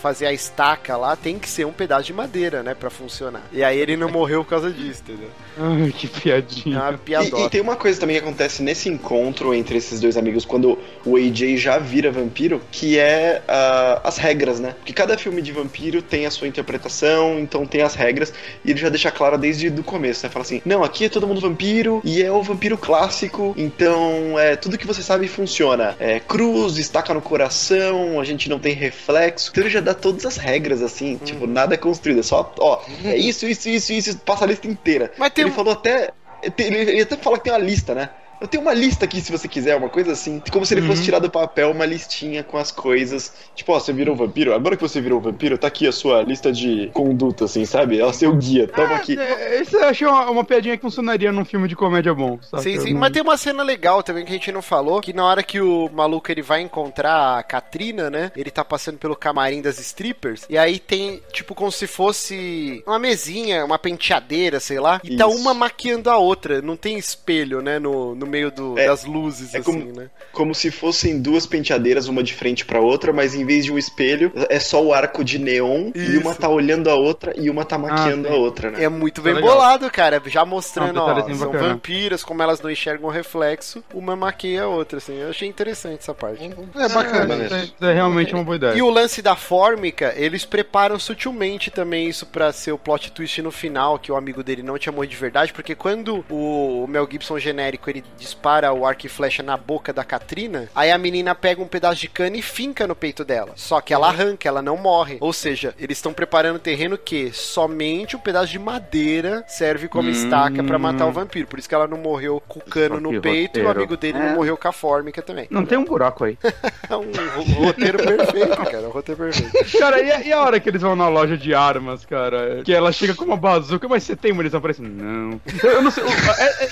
fazer 0.00 0.26
a 0.26 0.32
estaca 0.32 0.96
lá, 0.96 1.16
tem 1.16 1.38
que 1.38 1.48
ser 1.48 1.64
um 1.66 1.72
pedaço 1.72 2.04
de 2.04 2.12
madeira, 2.12 2.62
né? 2.62 2.74
Pra 2.74 2.90
funcionar. 2.90 3.42
E 3.52 3.62
aí 3.62 3.78
ele 3.78 3.96
não 3.96 4.08
morreu 4.08 4.44
por 4.44 4.50
causa 4.50 4.70
disso, 4.70 5.02
entendeu? 5.06 5.30
Ai, 5.58 5.92
que 5.96 6.06
piadinha. 6.06 6.80
uma 6.80 6.92
E, 6.92 6.98
piadota. 6.98 7.42
e 7.42 7.50
tem 7.50 7.60
uma 7.60 7.76
coisa 7.76 7.98
também 7.98 8.16
que 8.16 8.22
acontece 8.22 8.62
nesse 8.62 8.88
encontro 8.88 9.54
entre 9.54 9.78
esses 9.78 10.00
dois 10.00 10.16
amigos, 10.16 10.44
quando 10.44 10.78
o 11.04 11.16
AJ 11.16 11.56
já 11.56 11.78
vira 11.78 12.10
vampiro, 12.10 12.60
que 12.70 12.98
é 12.98 13.42
ah, 13.48 14.00
as 14.04 14.18
regras, 14.18 14.60
né? 14.60 14.74
Porque 14.78 14.92
cada 14.92 15.16
filme 15.16 15.40
de 15.40 15.52
vampiro 15.52 16.02
tem 16.02 16.26
a 16.26 16.30
sua 16.30 16.46
interpretação, 16.46 17.38
então 17.38 17.66
tem 17.66 17.82
as 17.82 17.94
regras, 17.94 18.32
e 18.64 18.70
ele 18.70 18.78
já 18.78 18.88
deixa 18.88 19.10
claro 19.10 19.38
desde 19.38 19.68
o 19.68 19.82
começo, 19.82 20.24
né? 20.26 20.30
Fala 20.30 20.44
assim, 20.44 20.60
não, 20.64 20.84
aqui 20.84 21.06
é 21.06 21.08
todo 21.08 21.26
mundo 21.26 21.40
vampiro, 21.40 22.00
e 22.04 22.22
é 22.22 22.30
o 22.30 22.42
vampiro 22.42 22.76
clássico, 22.76 23.54
então 23.56 24.38
é 24.38 24.56
tudo 24.56 24.76
que 24.76 24.86
você 24.86 25.02
sabe 25.02 25.26
funciona. 25.28 25.96
É 25.98 26.20
cruz, 26.20 26.76
estaca 26.76 27.14
no 27.14 27.22
coração, 27.22 28.20
a 28.20 28.24
gente 28.24 28.48
não 28.48 28.58
tem 28.58 28.74
reflexo, 28.74 29.50
então 29.50 29.64
ele 29.64 29.70
já 29.70 29.80
dá 29.80 29.94
todas 29.94 30.26
as 30.26 30.36
regras, 30.36 30.82
assim, 30.82 31.18
tipo, 31.24 31.46
nada 31.46 31.74
é 31.74 31.78
construído, 31.78 32.20
é 32.20 32.22
só, 32.22 32.52
ó, 32.58 32.82
é 33.04 33.16
isso, 33.16 33.46
isso, 33.46 33.68
isso, 33.68 33.92
isso, 33.92 34.18
passa 34.18 34.44
a 34.44 34.48
lista 34.48 34.66
inteira. 34.66 35.12
Mas 35.16 35.32
tem 35.32 35.45
Ele 35.46 35.54
falou 35.54 35.72
até. 35.72 36.10
Ele, 36.58 36.78
ele 36.78 37.02
até 37.02 37.16
fala 37.16 37.38
que 37.38 37.44
tem 37.44 37.52
uma 37.52 37.58
lista, 37.58 37.94
né? 37.94 38.10
Eu 38.40 38.46
tenho 38.46 38.62
uma 38.62 38.74
lista 38.74 39.04
aqui 39.04 39.20
se 39.20 39.32
você 39.32 39.48
quiser, 39.48 39.76
uma 39.76 39.88
coisa 39.88 40.12
assim. 40.12 40.42
Como 40.52 40.64
se 40.66 40.74
ele 40.74 40.82
fosse 40.86 41.02
tirar 41.02 41.18
do 41.20 41.30
papel 41.30 41.70
uma 41.70 41.86
listinha 41.86 42.42
com 42.44 42.58
as 42.58 42.70
coisas. 42.70 43.32
Tipo, 43.54 43.72
ó, 43.72 43.80
você 43.80 43.92
virou 43.92 44.14
um 44.14 44.18
vampiro? 44.18 44.54
Agora 44.54 44.76
que 44.76 44.82
você 44.82 45.00
virou 45.00 45.18
um 45.18 45.22
vampiro, 45.22 45.56
tá 45.56 45.68
aqui 45.68 45.86
a 45.86 45.92
sua 45.92 46.22
lista 46.22 46.52
de 46.52 46.90
conduta, 46.92 47.46
assim, 47.46 47.64
sabe? 47.64 47.98
É 47.98 48.04
o 48.04 48.12
seu 48.12 48.34
guia, 48.36 48.68
toma 48.68 48.96
aqui. 48.96 49.18
É, 49.18 49.60
Esse 49.60 49.74
eu 49.74 49.84
achei 49.84 50.06
uma, 50.06 50.30
uma 50.30 50.44
piadinha 50.44 50.76
que 50.76 50.82
funcionaria 50.82 51.32
num 51.32 51.44
filme 51.44 51.66
de 51.66 51.74
comédia 51.74 52.12
bom. 52.14 52.38
saca? 52.42 52.62
Sim, 52.62 52.78
sim, 52.80 52.92
Não- 52.92 53.00
mas 53.00 53.10
tem 53.12 53.22
uma 53.22 53.36
cena 53.36 53.62
legal 53.62 54.02
também 54.02 54.24
que 54.24 54.30
a 54.30 54.34
gente 54.34 54.52
não 54.52 54.60
falou, 54.62 55.00
que 55.00 55.12
na 55.12 55.24
hora 55.24 55.42
que 55.42 55.60
o 55.60 55.88
maluco 55.92 56.30
ele 56.30 56.42
vai 56.42 56.60
encontrar 56.60 57.38
a 57.38 57.42
Katrina, 57.42 58.10
né? 58.10 58.30
Ele 58.36 58.50
tá 58.50 58.64
passando 58.64 58.98
pelo 58.98 59.16
camarim 59.16 59.62
das 59.62 59.78
strippers, 59.78 60.44
e 60.50 60.58
aí 60.58 60.78
tem, 60.78 61.22
tipo, 61.32 61.54
como 61.54 61.72
se 61.72 61.86
fosse 61.86 62.82
uma 62.86 62.98
mesinha, 62.98 63.64
uma 63.64 63.78
penteadeira, 63.78 64.60
sei 64.60 64.78
lá, 64.78 65.00
e 65.02 65.16
tá 65.16 65.26
Isso. 65.26 65.38
uma 65.38 65.54
maquiando 65.54 66.10
a 66.10 66.18
outra, 66.18 66.60
não 66.60 66.76
tem 66.76 66.98
espelho, 66.98 67.62
né, 67.62 67.78
no, 67.78 68.14
no 68.14 68.25
meio 68.26 68.50
do, 68.50 68.78
É, 68.78 68.86
das 68.86 69.04
luzes, 69.04 69.54
é 69.54 69.58
assim, 69.58 69.64
como- 69.64 69.92
né? 69.92 70.08
Como 70.32 70.54
se 70.54 70.70
fossem 70.70 71.20
duas 71.20 71.46
penteadeiras, 71.46 72.08
uma 72.08 72.22
de 72.22 72.34
frente 72.34 72.64
pra 72.64 72.80
outra, 72.80 73.12
mas 73.12 73.34
em 73.34 73.44
vez 73.44 73.64
de 73.64 73.72
um 73.72 73.78
espelho, 73.78 74.30
é 74.50 74.58
só 74.58 74.82
o 74.82 74.92
arco 74.92 75.24
de 75.24 75.38
neon 75.38 75.90
e 75.94 75.98
Isso. 75.98 76.20
uma 76.20 76.34
tá 76.34 76.48
olhando 76.48 76.90
a 76.90 76.94
outra 76.94 77.32
e 77.36 77.48
uma 77.48 77.64
tá 77.64 77.78
maquiando 77.78 78.28
sim. 78.28 78.34
a 78.34 78.36
outra, 78.36 78.70
né? 78.70 78.84
É 78.84 78.88
muito 78.88 79.22
Tá 79.22 79.32
bem 79.32 79.40
bolado, 79.40 79.90
cara. 79.90 80.22
Já 80.26 80.44
mostrando, 80.44 80.98
É 80.98 81.02
um 81.02 81.04
ó, 81.04 81.34
são 81.34 81.46
bacana. 81.52 81.68
vampiras, 81.68 82.22
como 82.22 82.42
elas 82.42 82.60
não 82.60 82.70
enxergam 82.70 83.08
o 83.08 83.12
reflexo, 83.12 83.82
uma 83.94 84.14
maquia 84.16 84.64
a 84.64 84.68
outra, 84.68 84.98
assim. 84.98 85.16
Eu 85.18 85.30
achei 85.30 85.48
interessante 85.48 86.00
essa 86.00 86.14
parte. 86.14 86.44
É 86.44 86.88
bacana. 86.88 87.44
isso 87.46 87.54
aí. 87.54 87.64
Isso 87.64 87.74
é 87.84 87.92
realmente 87.94 88.34
uma 88.34 88.44
boa 88.44 88.56
ideia. 88.56 88.74
E 88.74 88.82
o 88.82 88.90
lance 88.90 89.22
da 89.22 89.34
fórmica, 89.36 90.12
eles 90.16 90.44
preparam 90.44 90.98
sutilmente 90.98 91.70
também 91.70 92.08
isso 92.08 92.26
pra 92.26 92.52
ser 92.52 92.72
o 92.72 92.78
plot 92.78 93.10
twist 93.12 93.40
no 93.42 93.50
final, 93.50 93.98
que 93.98 94.10
o 94.12 94.16
amigo 94.16 94.42
dele 94.42 94.62
não 94.62 94.78
tinha 94.78 94.92
morrido 94.92 95.10
de 95.12 95.16
verdade, 95.16 95.52
porque 95.52 95.74
quando 95.74 96.24
o 96.30 96.86
Mel 96.88 97.08
Gibson 97.10 97.38
genérico 97.38 97.88
ele 97.88 98.04
dispara 98.18 98.72
o 98.72 98.86
arco 98.86 99.06
e 99.06 99.08
flecha 99.08 99.42
na 99.42 99.56
boca 99.56 99.92
da 99.92 100.04
Katrina, 100.04 100.68
aí 100.74 100.90
a 100.90 100.98
menina 100.98 101.34
pega 101.34 101.62
um 101.62 101.66
pedaço 101.68 102.00
de 102.00 102.08
cana 102.08 102.36
e 102.36 102.42
finca 102.42 102.86
no 102.86 102.94
peito 102.96 103.24
dela. 103.24 103.52
Só 103.56 103.80
que 103.80 103.92
ela 103.94 104.08
arranca, 104.08 104.48
ela 104.48 104.62
não 104.62 104.76
morre. 104.76 105.18
Ou 105.20 105.32
seja, 105.32 105.74
eles 105.78 105.98
estão 105.98 106.12
preparando 106.12 106.56
o 106.56 106.60
terreno 106.60 106.96
que 106.98 107.32
somente 107.32 108.16
um 108.16 108.20
pedaço 108.20 108.48
de 108.52 108.58
madeira 108.58 109.44
serve 109.48 109.88
como 109.88 110.08
Hum. 110.08 110.12
estaca 110.12 110.62
pra 110.64 110.78
matar 110.78 111.06
o 111.06 111.12
vampiro. 111.12 111.46
Por 111.46 111.58
isso 111.58 111.68
que 111.68 111.74
ela 111.74 111.86
não 111.86 111.98
morreu 111.98 112.42
com 112.46 112.58
o 112.58 112.62
cano 112.62 113.00
no 113.00 113.10
que 113.10 113.20
peito 113.20 113.58
e 113.58 113.62
o 113.62 113.66
roteiro. 113.66 113.70
amigo 113.70 113.96
dele 113.96 114.18
É. 114.18 114.22
não 114.28 114.34
morreu 114.36 114.56
com 114.56 114.68
a 114.68 114.72
fórmica 114.72 115.20
também. 115.22 115.46
Não 115.50 115.64
tem 115.66 115.76
um 115.78 115.84
buraco 115.84 116.24
aí. 116.24 116.38
É 116.88 116.94
um 116.96 117.10
ro- 117.10 117.64
roteiro 117.66 117.98
perfeito, 117.98 118.56
cara. 118.56 118.86
Um 118.86 118.90
roteiro 118.90 119.20
perfeito. 119.20 119.78
Cara, 119.78 120.00
e 120.00 120.12
a, 120.12 120.20
e 120.20 120.32
a 120.32 120.40
hora 120.40 120.60
que 120.60 120.68
eles 120.68 120.80
vão 120.80 120.94
na 120.94 121.08
loja 121.08 121.36
de 121.36 121.52
armas, 121.52 122.04
cara? 122.04 122.62
Que 122.64 122.72
ela 122.72 122.92
chega 122.92 123.12
com 123.14 123.24
uma 123.24 123.36
bazuca, 123.36 123.88
mas 123.88 124.04
você 124.04 124.14
tem 124.14 124.32
munição? 124.32 124.60
Parece, 124.60 124.82
não. 124.82 125.40
Eu, 125.64 125.70
eu 125.72 125.82
não 125.82 125.90
sei. 125.90 126.04
é- 126.04 126.64
é- 126.64 126.68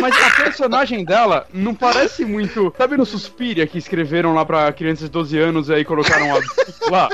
mas 0.00 0.14
a 0.16 0.30
personagem 0.42 1.04
dela 1.04 1.46
não 1.52 1.74
parece 1.74 2.24
muito. 2.24 2.72
Sabe 2.76 2.96
no 2.96 3.06
Suspiria 3.06 3.66
que 3.66 3.78
escreveram 3.78 4.34
lá 4.34 4.44
pra 4.44 4.72
crianças 4.72 5.04
de 5.06 5.12
12 5.12 5.38
anos 5.38 5.68
e 5.68 5.74
aí 5.74 5.84
colocaram 5.84 6.26
a 6.34 6.90
lá? 6.90 7.08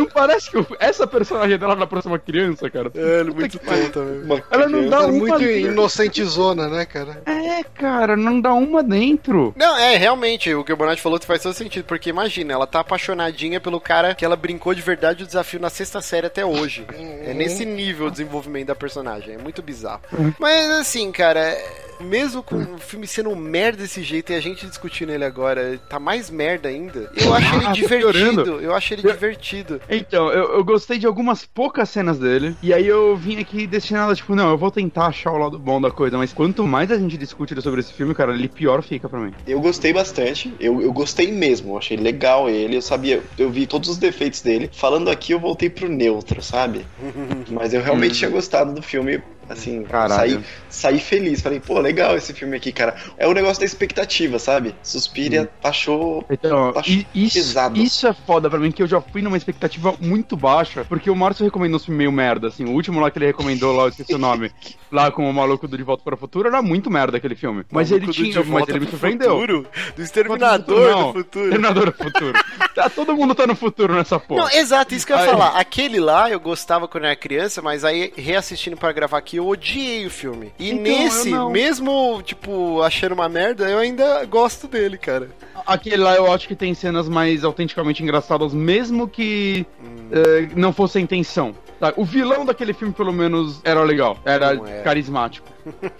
Não 0.00 0.06
parece 0.06 0.50
que 0.50 0.66
essa 0.78 1.06
personagem 1.06 1.58
dela 1.58 1.76
na 1.76 1.86
próxima 1.86 2.18
criança, 2.18 2.68
cara. 2.70 2.90
É, 2.94 3.20
ele 3.20 3.30
é 3.30 3.34
muito 3.34 3.58
tonta, 3.58 4.04
velho. 4.04 4.44
Ela 4.50 4.68
não 4.68 4.88
dá 4.88 4.96
Ela 4.96 5.04
é 5.04 5.10
uma 5.10 5.18
muito 5.18 5.42
inocentezona, 5.44 6.68
né, 6.68 6.84
cara? 6.84 7.22
É, 7.26 7.62
cara, 7.62 8.16
não 8.16 8.40
dá 8.40 8.52
uma 8.54 8.82
dentro. 8.82 9.54
Não, 9.56 9.76
é, 9.76 9.96
realmente, 9.96 10.52
o 10.54 10.64
que 10.64 10.72
o 10.72 10.76
Bonatti 10.76 11.02
falou 11.02 11.20
faz 11.20 11.42
todo 11.42 11.54
sentido, 11.54 11.84
porque 11.84 12.08
imagina, 12.10 12.52
ela 12.52 12.66
tá 12.66 12.80
apaixonadinha 12.80 13.60
pelo 13.60 13.80
cara 13.80 14.14
que 14.14 14.24
ela 14.24 14.36
brincou 14.36 14.74
de 14.74 14.80
verdade 14.80 15.22
o 15.22 15.26
desafio 15.26 15.60
na 15.60 15.68
sexta 15.68 16.00
série 16.00 16.26
até 16.26 16.44
hoje. 16.44 16.86
É 17.24 17.34
nesse 17.34 17.64
nível 17.64 18.06
o 18.06 18.10
desenvolvimento 18.10 18.68
da 18.68 18.74
personagem, 18.74 19.34
é 19.34 19.38
muito 19.38 19.60
bizarro. 19.60 20.00
Mas 20.38 20.70
assim, 20.70 21.12
cara, 21.12 21.56
mesmo 22.00 22.42
com 22.42 22.56
o 22.56 22.78
filme 22.78 23.06
sendo 23.06 23.30
um 23.30 23.36
merda 23.36 23.82
desse 23.82 24.02
jeito 24.02 24.32
e 24.32 24.34
a 24.34 24.40
gente 24.40 24.66
discutindo 24.66 25.10
ele 25.10 25.24
agora, 25.24 25.78
tá 25.88 25.98
mais 25.98 26.30
merda 26.30 26.68
ainda, 26.68 27.10
eu 27.16 27.34
acho 27.34 27.54
ele 27.54 27.64
Ah, 27.64 27.68
tá 27.68 27.72
divertido, 27.72 28.60
eu 28.60 28.74
acho 28.74 28.94
ele 28.94 29.02
divertido. 29.02 29.80
Então, 29.88 30.30
eu, 30.30 30.54
eu 30.54 30.64
gostei 30.64 30.98
de 30.98 31.06
algumas 31.06 31.44
poucas 31.44 31.88
cenas 31.88 32.18
dele. 32.18 32.56
E 32.62 32.72
aí 32.72 32.86
eu 32.86 33.16
vim 33.16 33.40
aqui 33.40 33.66
destinado, 33.66 34.14
tipo, 34.14 34.34
não, 34.34 34.50
eu 34.50 34.58
vou 34.58 34.70
tentar 34.70 35.06
achar 35.06 35.32
o 35.32 35.38
lado 35.38 35.58
bom 35.58 35.80
da 35.80 35.90
coisa. 35.90 36.16
Mas 36.16 36.32
quanto 36.32 36.66
mais 36.66 36.90
a 36.90 36.98
gente 36.98 37.16
discute 37.16 37.60
sobre 37.60 37.80
esse 37.80 37.92
filme, 37.92 38.14
cara, 38.14 38.32
ele 38.32 38.48
pior 38.48 38.82
fica 38.82 39.08
pra 39.08 39.18
mim. 39.18 39.32
Eu 39.46 39.60
gostei 39.60 39.92
bastante, 39.92 40.54
eu, 40.60 40.80
eu 40.80 40.92
gostei 40.92 41.32
mesmo, 41.32 41.72
eu 41.72 41.78
achei 41.78 41.96
legal 41.96 42.48
ele, 42.48 42.76
eu 42.76 42.82
sabia, 42.82 43.22
eu 43.38 43.50
vi 43.50 43.66
todos 43.66 43.88
os 43.88 43.98
defeitos 43.98 44.40
dele. 44.40 44.70
Falando 44.72 45.10
aqui, 45.10 45.32
eu 45.32 45.40
voltei 45.40 45.68
pro 45.68 45.88
neutro, 45.88 46.42
sabe? 46.42 46.84
Mas 47.50 47.74
eu 47.74 47.82
realmente 47.82 48.14
tinha 48.14 48.30
gostado 48.30 48.72
do 48.72 48.82
filme, 48.82 49.22
assim, 49.50 49.82
Caralho. 49.82 50.32
saí, 50.32 50.44
saí 50.68 50.98
feliz. 50.98 51.40
Falei, 51.40 51.60
pô, 51.60 51.78
legal 51.80 52.16
esse 52.16 52.32
filme 52.32 52.56
aqui, 52.56 52.72
cara. 52.72 52.94
É 53.18 53.26
o 53.26 53.32
negócio 53.32 53.58
da 53.60 53.66
expectativa, 53.66 54.38
sabe? 54.38 54.74
Suspiria 54.82 55.48
achou. 55.62 56.24
Então, 56.30 56.72
isso, 57.14 57.34
pesado. 57.34 57.78
isso 57.78 58.06
é 58.06 58.12
foda 58.14 58.48
pra 58.48 58.58
mim, 58.58 58.70
que 58.70 58.82
eu 58.82 58.86
já 58.86 59.00
fui 59.00 59.22
numa 59.22 59.36
expectativa 59.36 59.94
muito 60.00 60.36
baixa, 60.36 60.84
porque 60.88 61.10
o 61.10 61.16
Márcio 61.16 61.44
recomendou 61.44 61.78
um 61.78 61.82
filme 61.82 61.98
meio 61.98 62.12
merda, 62.12 62.48
assim, 62.48 62.64
o 62.64 62.70
último 62.72 63.00
lá 63.00 63.10
que 63.10 63.18
ele 63.18 63.26
recomendou 63.26 63.74
lá, 63.74 63.84
eu 63.84 63.88
esqueci 63.88 64.14
o 64.14 64.18
nome, 64.18 64.50
lá 64.90 65.10
com 65.10 65.28
o 65.28 65.32
maluco 65.32 65.66
do 65.68 65.76
De 65.76 65.82
Volta 65.82 66.02
para 66.04 66.14
o 66.14 66.18
Futuro, 66.18 66.48
era 66.48 66.62
muito 66.62 66.90
merda 66.90 67.16
aquele 67.16 67.34
filme. 67.34 67.64
Mas 67.70 67.90
ele 67.90 68.06
tinha, 68.08 68.42
De 68.42 68.48
mas 68.50 68.68
ele 68.68 68.80
me 68.80 68.86
surpreendeu. 68.86 69.30
Futuro? 69.40 69.66
Do 69.96 70.02
Exterminador 70.02 70.58
do 70.58 71.12
Futuro. 71.12 71.44
Exterminador 71.46 71.86
do 71.86 71.92
Futuro. 71.92 72.38
Tá, 72.72 72.88
todo 72.88 73.14
mundo 73.16 73.34
tá 73.34 73.46
no 73.48 73.56
futuro 73.56 73.92
nessa 73.94 74.18
porra. 74.18 74.42
Não, 74.44 74.50
exato, 74.52 74.94
isso 74.94 75.04
que 75.04 75.12
eu 75.12 75.16
ia 75.16 75.24
Aí- 75.24 75.28
falar. 75.30 75.48
Aquele 75.58 75.98
lá 75.98 76.30
eu 76.30 76.38
gostava 76.38 76.86
quando 76.86 77.04
era 77.04 77.16
criança, 77.16 77.60
mas 77.60 77.84
aí 77.84 78.12
reassistindo 78.16 78.76
pra 78.76 78.92
gravar 78.92 79.18
aqui 79.18 79.39
eu 79.40 79.48
odiei 79.48 80.06
o 80.06 80.10
filme. 80.10 80.52
E 80.58 80.70
Então, 80.70 80.82
nesse, 80.82 81.30
mesmo, 81.50 82.22
tipo, 82.22 82.82
achando 82.82 83.12
uma 83.12 83.28
merda, 83.28 83.68
eu 83.68 83.78
ainda 83.78 84.24
gosto 84.26 84.68
dele, 84.68 84.98
cara. 84.98 85.30
Aquele 85.66 85.96
lá 85.96 86.14
eu 86.14 86.32
acho 86.32 86.46
que 86.46 86.54
tem 86.54 86.74
cenas 86.74 87.08
mais 87.08 87.42
autenticamente 87.44 88.02
engraçadas, 88.02 88.52
mesmo 88.52 89.08
que 89.08 89.66
eh, 90.12 90.48
não 90.54 90.72
fosse 90.72 90.98
a 90.98 91.00
intenção. 91.00 91.54
Tá, 91.78 91.94
O 91.96 92.04
vilão 92.04 92.44
daquele 92.44 92.74
filme, 92.74 92.92
pelo 92.92 93.12
menos, 93.12 93.60
era 93.64 93.82
legal. 93.82 94.18
Era 94.24 94.54
é. 94.54 94.82
carismático. 94.82 95.48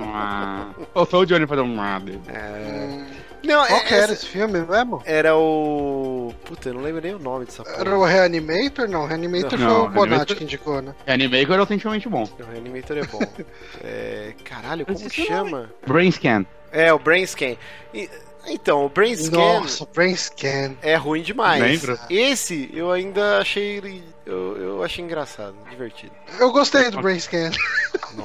Ah. 0.00 0.70
Faltou 0.94 1.22
o 1.22 1.26
Johnny 1.26 1.46
fazer 1.46 1.60
um 1.60 1.76
dele. 2.00 2.20
Não, 3.48 3.66
Qual 3.66 3.80
é- 3.80 3.84
que 3.84 3.94
era 3.94 4.12
esse 4.12 4.26
filme 4.26 4.60
mesmo? 4.60 5.02
Era 5.04 5.36
o. 5.36 6.32
Puta, 6.44 6.68
eu 6.68 6.74
não 6.74 6.82
lembro 6.82 7.00
nem 7.02 7.14
o 7.14 7.18
nome 7.18 7.46
dessa 7.46 7.64
porra. 7.64 7.76
Era 7.80 7.98
o 7.98 8.04
Reanimator? 8.04 8.88
Não, 8.88 9.06
Reanimator 9.06 9.58
Não, 9.58 9.68
foi 9.68 9.76
o 9.76 9.88
Bonatti 9.88 9.98
Reanimator- 10.08 10.36
que 10.36 10.44
indicou, 10.44 10.82
né? 10.82 10.94
Animaker 11.06 11.52
era 11.52 11.60
autenticamente 11.62 12.08
bom. 12.08 12.28
O 12.38 12.42
Reanimator 12.52 12.98
é 12.98 13.04
bom. 13.04 13.18
é... 13.82 14.34
Caralho, 14.44 14.84
como 14.86 14.98
o 14.98 15.10
chama? 15.10 15.70
Brain 15.86 16.10
Scan. 16.10 16.44
É, 16.70 16.92
o 16.92 16.98
Brain 16.98 17.26
Scan. 17.26 17.56
E- 17.94 18.08
Então, 18.46 18.86
o 18.86 18.88
Brain 18.88 19.14
Scan 19.16 19.36
Nossa, 19.36 19.86
Brain 19.94 20.14
Scan. 20.16 20.74
é 20.82 20.96
ruim 20.96 21.22
demais. 21.22 21.60
Lembra? 21.62 21.98
Esse 22.08 22.70
eu 22.72 22.90
ainda 22.90 23.38
achei. 23.40 24.02
Eu, 24.28 24.56
eu 24.58 24.82
achei 24.84 25.02
engraçado, 25.02 25.56
divertido. 25.70 26.12
Eu 26.38 26.52
gostei 26.52 26.90
do 26.90 27.00
Brain 27.00 27.18
Scan. 27.18 27.50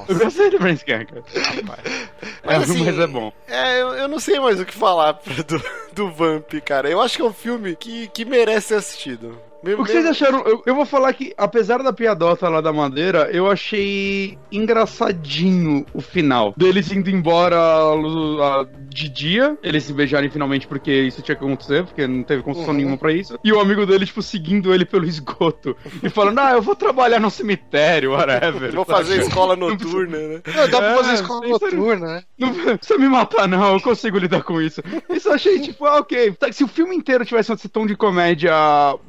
Eu 0.09 0.19
gostei 0.19 0.49
do 0.49 0.59
Brain 0.59 0.75
Scan, 0.75 1.05
cara. 1.05 1.23
Rapaz. 1.55 1.79
É, 1.85 2.57
Mas, 2.57 2.69
assim, 2.69 2.83
mas 2.83 2.99
é 2.99 3.07
bom. 3.07 3.31
É, 3.47 3.81
eu, 3.81 3.87
eu 3.93 4.07
não 4.09 4.19
sei 4.19 4.37
mais 4.37 4.59
o 4.59 4.65
que 4.65 4.73
falar 4.73 5.13
do, 5.47 5.63
do 5.93 6.11
Vamp, 6.11 6.51
cara. 6.65 6.89
Eu 6.89 6.99
acho 7.01 7.15
que 7.15 7.21
é 7.21 7.25
um 7.25 7.31
filme 7.31 7.73
que, 7.77 8.09
que 8.09 8.25
merece 8.25 8.67
ser 8.67 8.75
assistido. 8.75 9.39
Me- 9.63 9.73
O 9.75 9.83
que 9.83 9.91
vocês 9.91 10.03
me- 10.03 10.09
acharam? 10.09 10.41
Eu, 10.45 10.61
eu 10.65 10.75
vou 10.75 10.85
falar 10.85 11.13
que, 11.13 11.33
apesar 11.37 11.81
da 11.81 11.93
piadota 11.93 12.49
lá 12.49 12.59
da 12.61 12.73
madeira, 12.73 13.29
eu 13.31 13.49
achei 13.49 14.37
engraçadinho 14.51 15.85
o 15.93 16.01
final. 16.01 16.53
Deles 16.57 16.91
indo 16.91 17.09
embora 17.09 18.67
de 18.89 19.09
dia, 19.09 19.57
eles 19.63 19.83
se 19.83 19.93
beijarem 19.93 20.29
finalmente 20.29 20.67
porque 20.67 20.91
isso 20.91 21.21
tinha 21.21 21.35
que 21.35 21.43
acontecer, 21.43 21.83
porque 21.85 22.05
não 22.05 22.23
teve 22.23 22.43
construção 22.43 22.71
Uhum. 22.73 22.77
nenhuma 22.77 22.97
pra 22.97 23.11
isso. 23.11 23.37
E 23.43 23.51
o 23.51 23.59
amigo 23.59 23.85
dele, 23.85 24.05
tipo, 24.05 24.21
seguindo 24.21 24.73
ele 24.73 24.85
pelo 24.85 25.05
esgoto. 25.07 25.75
E 26.01 26.09
falando, 26.09 26.39
ah, 26.39 26.51
eu 26.53 26.61
vou 26.61 26.75
trabalhar 26.75 27.19
no 27.19 27.31
cemitério, 27.31 28.11
whatever. 28.11 28.71
Vou 28.73 28.85
fazer 28.85 29.21
escola 29.21 29.55
noturna, 29.55 30.17
né? 30.17 30.41
Não, 30.45 30.69
dá 30.69 30.77
pra 30.79 30.91
É, 30.91 30.95
fazer 30.97 31.13
escola 31.15 31.47
noturna, 31.47 32.07
né? 32.15 32.23
Não 32.37 32.53
precisa 32.53 32.99
me 32.99 33.07
matar, 33.09 33.47
não, 33.47 33.73
eu 33.73 33.81
consigo 33.81 34.17
lidar 34.17 34.43
com 34.43 34.61
isso. 34.61 34.81
Isso 35.09 35.29
eu 35.29 35.33
achei, 35.33 35.59
tipo, 35.59 35.85
ah, 35.85 35.99
ok. 35.99 36.33
Tá, 36.33 36.51
Se 36.51 36.63
o 36.63 36.67
filme 36.67 36.95
inteiro 36.95 37.25
tivesse 37.25 37.51
esse 37.53 37.69
tom 37.69 37.85
de 37.85 37.95
comédia 37.95 38.53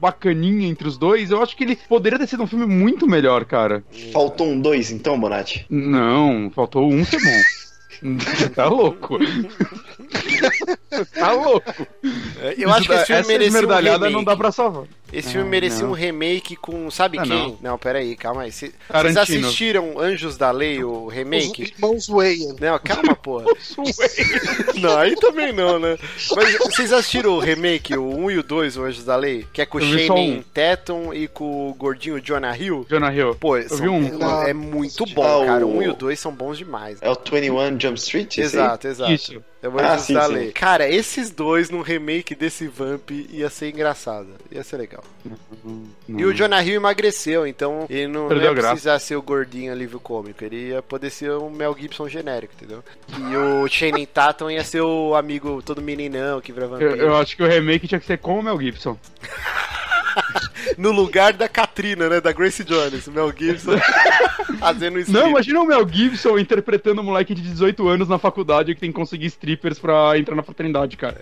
bacaninha 0.00 0.43
entre 0.64 0.88
os 0.88 0.96
dois, 0.98 1.30
eu 1.30 1.42
acho 1.42 1.56
que 1.56 1.64
ele 1.64 1.76
poderia 1.88 2.18
ter 2.18 2.26
sido 2.26 2.42
um 2.42 2.46
filme 2.46 2.66
muito 2.66 3.06
melhor, 3.06 3.44
cara. 3.44 3.82
Faltou 4.12 4.46
um 4.48 4.60
dois, 4.60 4.90
então, 4.90 5.18
Bonatti? 5.18 5.66
Não, 5.70 6.50
faltou 6.54 6.90
um 6.92 7.04
ser 7.04 7.18
bom. 7.20 8.48
tá 8.54 8.66
louco. 8.66 9.18
tá 11.14 11.32
louco. 11.32 11.86
É, 12.40 12.54
Eu 12.58 12.70
acho 12.72 12.86
que 12.86 12.92
esse 12.94 13.06
filme 13.06 13.20
Essa 13.20 13.28
merecia 13.32 13.58
um 13.60 13.66
remake. 13.96 14.12
não 14.12 14.24
dá 14.24 14.36
pra 14.36 14.52
salvar. 14.52 14.84
Esse 15.14 15.30
filme 15.32 15.46
Ah, 15.46 15.50
merecia 15.50 15.82
não. 15.84 15.90
um 15.90 15.94
remake 15.94 16.56
com. 16.56 16.90
Sabe 16.90 17.18
Ah, 17.18 17.22
quem? 17.22 17.58
Não. 17.60 17.78
pera 17.78 17.98
aí, 17.98 18.16
calma 18.16 18.42
aí. 18.42 18.52
Cê- 18.52 18.72
Vocês 18.90 19.16
assistiram 19.16 19.98
Anjos 19.98 20.36
da 20.36 20.50
Lei, 20.50 20.82
o 20.82 21.06
Os 21.06 21.12
remake? 21.14 21.62
irmãos 21.74 22.06
Wayne. 22.08 22.56
Não, 22.60 22.78
calma, 22.78 23.14
porra. 23.14 23.44
não, 24.80 24.98
aí 24.98 25.14
também 25.16 25.52
não, 25.52 25.78
né? 25.78 25.96
Mas 26.34 26.58
vocês 26.58 26.92
assistiram 26.92 27.32
o 27.32 27.38
remake, 27.38 27.96
o 27.96 28.04
1 28.16 28.30
e 28.30 28.38
o 28.38 28.42
2, 28.42 28.76
o 28.76 28.82
Anjos 28.84 29.04
da 29.04 29.16
Lei? 29.16 29.46
Que 29.52 29.62
é 29.62 29.66
com 29.66 29.78
o 29.78 29.80
Shane 29.80 30.38
um. 30.38 30.42
Tatum 30.42 31.12
e 31.14 31.28
com 31.28 31.70
o 31.70 31.74
gordinho 31.74 32.20
Jonah 32.20 32.56
Hill? 32.56 32.86
Jonah 32.88 33.12
Hill. 33.14 33.34
Pô, 33.36 33.56
Eu 33.56 33.68
são- 33.68 33.78
vi 33.78 33.88
um. 33.88 34.42
é, 34.42 34.50
é 34.50 34.54
muito 34.54 35.04
Ah, 35.04 35.14
bom, 35.14 35.46
cara. 35.46 35.66
O 35.66 35.70
o- 35.70 35.78
1 35.78 35.82
e 35.82 35.88
o 35.88 35.94
2 35.94 36.18
são 36.18 36.32
bons 36.32 36.58
demais. 36.58 36.98
É 37.00 37.10
o 37.10 37.14
21 37.14 37.78
Jump 37.80 37.98
Street? 37.98 38.38
Exato, 38.38 38.86
exato. 38.88 39.12
Isso. 39.12 39.42
É 39.64 39.68
o 39.68 39.80
Ah, 39.80 39.96
sim, 39.96 40.14
sim. 40.20 40.50
Cara, 40.52 40.86
esses 40.86 41.30
dois 41.30 41.70
num 41.70 41.80
remake 41.80 42.34
desse 42.34 42.68
Vamp 42.68 43.10
ia 43.10 43.48
ser 43.48 43.70
engraçado. 43.70 44.28
Ia 44.52 44.62
ser 44.62 44.76
legal. 44.76 45.02
E 46.06 46.22
o 46.22 46.34
Jonah 46.34 46.62
Hill 46.62 46.74
emagreceu, 46.76 47.46
então 47.46 47.86
ele 47.88 48.08
não, 48.08 48.28
não 48.28 48.36
ia 48.36 48.52
graça. 48.52 48.68
precisar 48.72 48.98
ser 48.98 49.16
o 49.16 49.22
gordinho 49.22 49.72
alívio 49.72 49.98
cômico. 49.98 50.44
Ele 50.44 50.68
ia 50.68 50.82
poder 50.82 51.08
ser 51.08 51.30
um 51.30 51.48
Mel 51.48 51.74
Gibson 51.78 52.06
genérico, 52.10 52.52
entendeu? 52.54 52.84
E 53.08 53.36
o 53.36 53.66
Shane 53.72 54.04
Tatum 54.04 54.50
ia 54.50 54.62
ser 54.62 54.82
o 54.82 55.14
amigo 55.14 55.62
todo 55.62 55.80
meninão 55.80 56.42
que 56.42 56.52
vira 56.52 56.66
Eu, 56.66 56.70
vampiro. 56.70 56.96
eu 56.96 57.16
acho 57.16 57.34
que 57.34 57.42
o 57.42 57.48
remake 57.48 57.88
tinha 57.88 57.98
que 57.98 58.06
ser 58.06 58.18
com 58.18 58.38
o 58.38 58.42
Mel 58.42 58.60
Gibson. 58.60 58.98
No 60.78 60.90
lugar 60.90 61.32
da 61.32 61.48
Katrina, 61.48 62.08
né? 62.08 62.20
Da 62.20 62.32
Grace 62.32 62.64
Jones. 62.64 63.08
Mel 63.08 63.32
Gibson 63.36 63.72
fazendo 64.58 64.98
isso. 64.98 65.12
Não, 65.12 65.28
imagina 65.28 65.60
o 65.60 65.66
Mel 65.66 65.86
Gibson 65.88 66.38
interpretando 66.38 67.00
um 67.00 67.04
moleque 67.04 67.34
de 67.34 67.42
18 67.42 67.86
anos 67.88 68.08
na 68.08 68.18
faculdade 68.18 68.74
que 68.74 68.80
tem 68.80 68.90
que 68.90 68.96
conseguir 68.96 69.26
strippers 69.26 69.78
pra 69.78 70.18
entrar 70.18 70.34
na 70.34 70.42
fraternidade, 70.42 70.96
cara. 70.96 71.18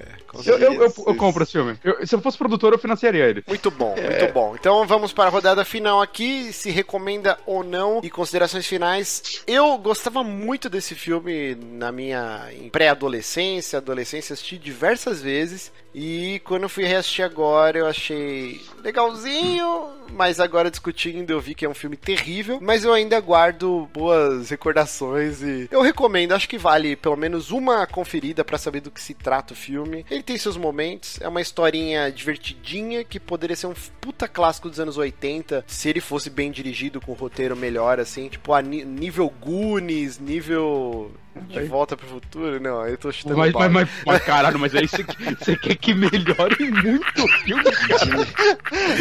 eu, 0.46 0.58
eu, 0.58 0.72
eu, 0.74 0.94
eu 1.06 1.14
compro 1.16 1.42
esse 1.42 1.52
filme. 1.52 1.76
Se 2.04 2.14
eu 2.14 2.20
fosse 2.20 2.38
produtor, 2.38 2.72
eu 2.72 2.78
financiaria 2.78 3.24
ele. 3.24 3.42
Muito 3.46 3.70
bom, 3.70 3.94
muito 3.96 4.32
bom. 4.32 4.54
Então 4.58 4.86
vamos 4.86 5.12
para 5.12 5.24
a 5.24 5.30
rodada 5.30 5.64
final 5.64 6.00
aqui, 6.00 6.52
se 6.52 6.70
recomenda 6.70 7.38
ou 7.46 7.64
não 7.64 8.00
e 8.02 8.10
considerações 8.10 8.66
finais. 8.66 9.42
Eu 9.46 9.76
gostava 9.78 10.22
muito 10.22 10.68
desse 10.68 10.94
filme 10.94 11.54
na 11.54 11.90
minha 11.90 12.48
pré-adolescência, 12.70 13.78
adolescência, 13.78 14.34
assisti 14.34 14.58
diversas 14.58 15.20
vezes 15.20 15.72
e 15.94 16.40
quando 16.44 16.62
eu 16.62 16.68
fui 16.68 16.84
reassistir 16.84 17.24
agora 17.24 17.78
eu 17.78 17.86
achei 17.86 18.62
legalzinho, 19.02 19.88
mas 20.12 20.38
agora 20.38 20.70
discutindo 20.70 21.30
eu 21.30 21.40
vi 21.40 21.54
que 21.54 21.64
é 21.64 21.68
um 21.68 21.74
filme 21.74 21.96
terrível, 21.96 22.58
mas 22.60 22.84
eu 22.84 22.92
ainda 22.92 23.18
guardo 23.20 23.88
boas 23.92 24.50
recordações 24.50 25.42
e 25.42 25.68
eu 25.70 25.82
recomendo, 25.82 26.32
acho 26.32 26.48
que 26.48 26.58
vale 26.58 26.94
pelo 26.94 27.16
menos 27.16 27.50
uma 27.50 27.86
conferida 27.86 28.44
para 28.44 28.58
saber 28.58 28.80
do 28.80 28.90
que 28.90 29.00
se 29.00 29.14
trata 29.14 29.54
o 29.54 29.56
filme. 29.56 30.04
Ele 30.10 30.22
tem 30.22 30.38
seus 30.38 30.56
momentos, 30.56 31.18
é 31.20 31.28
uma 31.28 31.40
historinha 31.40 32.10
divertidinha 32.10 33.04
que 33.04 33.18
poderia 33.18 33.56
ser 33.56 33.66
um 33.66 33.74
puta 34.00 34.28
clássico 34.28 34.68
dos 34.68 34.80
anos 34.80 34.96
80 34.96 35.64
se 35.66 35.88
ele 35.88 36.00
fosse 36.00 36.30
bem 36.30 36.50
dirigido 36.50 37.00
com 37.00 37.12
um 37.12 37.16
roteiro 37.16 37.56
melhor 37.56 37.98
assim, 37.98 38.28
tipo 38.28 38.52
a 38.52 38.62
nível 38.62 39.32
Goonies, 39.40 40.18
nível 40.18 41.12
de 41.48 41.64
volta 41.64 41.96
pro 41.96 42.06
futuro? 42.06 42.60
Não, 42.60 42.86
eu 42.86 42.98
tô 42.98 43.10
chutando 43.10 43.38
mas, 43.38 43.52
mas, 43.52 43.72
mas, 43.72 43.88
mas, 44.06 44.24
caralho, 44.24 44.58
mas 44.58 44.74
aí 44.74 44.86
você, 44.86 45.04
você 45.38 45.56
quer 45.56 45.76
que 45.76 45.94
melhore 45.94 46.70
muito 46.70 47.24
o 47.24 47.28
filme, 47.44 47.64
cara? 47.64 48.26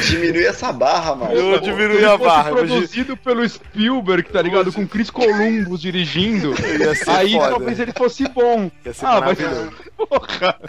Diminui 0.08 0.46
essa 0.46 0.72
barra, 0.72 1.16
mano. 1.16 1.34
Eu 1.34 1.60
diminui 1.60 2.06
a 2.06 2.18
barra. 2.18 2.52
produzido 2.52 3.18
pelo 3.18 3.48
Spielberg, 3.48 4.30
tá 4.30 4.42
ligado? 4.42 4.72
Com 4.72 4.88
Chris 4.88 5.10
Columbus 5.10 5.82
dirigindo. 5.82 6.54
aí 7.08 7.34
foda. 7.34 7.50
talvez 7.50 7.80
ele 7.80 7.94
fosse 7.94 8.28
bom. 8.30 8.72
Ia 8.86 8.94
ser 8.94 9.06
ah, 9.06 9.22
mas... 9.22 9.38
Porra. 9.98 10.60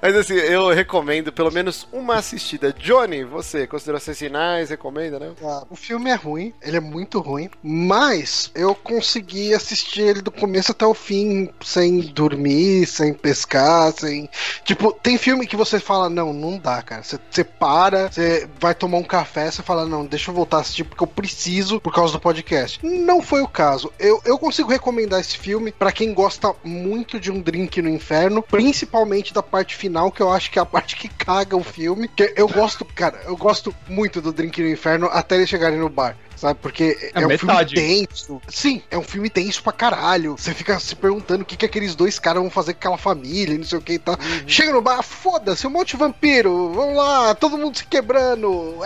Mas 0.00 0.16
assim, 0.16 0.34
eu 0.34 0.68
recomendo 0.70 1.32
pelo 1.32 1.50
menos 1.50 1.86
uma 1.92 2.16
assistida. 2.16 2.72
Johnny, 2.72 3.24
você, 3.24 3.66
considerações 3.66 4.18
finais, 4.18 4.70
recomenda, 4.70 5.18
né? 5.18 5.32
Ah, 5.42 5.64
o 5.70 5.76
filme 5.76 6.10
é 6.10 6.14
ruim, 6.14 6.52
ele 6.62 6.76
é 6.76 6.80
muito 6.80 7.20
ruim, 7.20 7.50
mas 7.62 8.50
eu 8.54 8.74
consegui 8.74 9.54
assistir 9.54 10.02
ele 10.02 10.22
do 10.22 10.30
começo 10.30 10.72
até 10.72 10.86
o 10.86 10.94
fim, 10.94 11.50
sem 11.62 12.00
dormir, 12.00 12.86
sem 12.86 13.12
pescar, 13.12 13.92
sem. 13.92 14.28
Tipo, 14.64 14.92
tem 14.92 15.18
filme 15.18 15.46
que 15.46 15.56
você 15.56 15.80
fala, 15.80 16.08
não, 16.08 16.32
não 16.32 16.58
dá, 16.58 16.82
cara. 16.82 17.02
Você, 17.02 17.18
você 17.30 17.44
para, 17.44 18.10
você 18.10 18.48
vai 18.58 18.74
tomar 18.74 18.98
um 18.98 19.04
café, 19.04 19.50
você 19.50 19.62
fala, 19.62 19.86
não, 19.86 20.04
deixa 20.04 20.30
eu 20.30 20.34
voltar 20.34 20.58
a 20.58 20.60
assistir 20.60 20.84
porque 20.84 21.02
eu 21.02 21.08
preciso 21.08 21.80
por 21.80 21.92
causa 21.92 22.12
do 22.12 22.20
podcast. 22.20 22.78
Não 22.84 23.22
foi 23.22 23.42
o 23.42 23.48
caso. 23.48 23.92
Eu, 23.98 24.20
eu 24.24 24.38
consigo 24.38 24.70
recomendar 24.70 25.20
esse 25.20 25.38
filme 25.38 25.72
para 25.72 25.92
quem 25.92 26.12
gosta 26.12 26.54
muito 26.62 27.18
de 27.18 27.30
um 27.30 27.40
drink 27.40 27.80
no 27.82 27.88
inferno, 27.88 28.42
principalmente 28.42 29.32
da 29.32 29.42
parte 29.42 29.65
final, 29.74 30.12
que 30.12 30.20
eu 30.20 30.30
acho 30.30 30.50
que 30.50 30.58
é 30.58 30.62
a 30.62 30.66
parte 30.66 30.96
que 30.96 31.08
caga 31.08 31.56
o 31.56 31.64
filme. 31.64 32.08
Que 32.08 32.34
eu 32.36 32.48
gosto, 32.48 32.84
cara, 32.84 33.20
eu 33.24 33.36
gosto 33.36 33.74
muito 33.88 34.20
do 34.20 34.32
Drink 34.32 34.62
no 34.62 34.68
Inferno 34.68 35.08
até 35.10 35.36
eles 35.36 35.48
chegarem 35.48 35.78
no 35.78 35.88
bar 35.88 36.16
sabe? 36.36 36.58
Porque 36.60 36.96
é, 37.14 37.22
é 37.22 37.24
um 37.24 37.28
metade. 37.28 37.74
filme 37.74 38.06
tenso. 38.06 38.42
Sim, 38.48 38.82
é 38.90 38.98
um 38.98 39.02
filme 39.02 39.28
tenso 39.30 39.62
pra 39.62 39.72
caralho. 39.72 40.36
Você 40.36 40.54
fica 40.54 40.78
se 40.78 40.94
perguntando 40.94 41.42
o 41.42 41.44
que, 41.44 41.56
que 41.56 41.66
aqueles 41.66 41.94
dois 41.94 42.18
caras 42.18 42.42
vão 42.42 42.50
fazer 42.50 42.74
com 42.74 42.78
aquela 42.78 42.98
família, 42.98 43.56
não 43.56 43.64
sei 43.64 43.78
o 43.78 43.82
que 43.82 43.94
e 43.94 43.98
tal. 43.98 44.14
Uhum. 44.14 44.48
Chega 44.48 44.72
no 44.72 44.82
bar, 44.82 45.02
foda-se, 45.02 45.66
um 45.66 45.70
monte 45.70 45.90
de 45.90 45.96
vampiro, 45.96 46.72
vamos 46.72 46.96
lá, 46.96 47.34
todo 47.34 47.58
mundo 47.58 47.76
se 47.76 47.86
quebrando, 47.86 48.76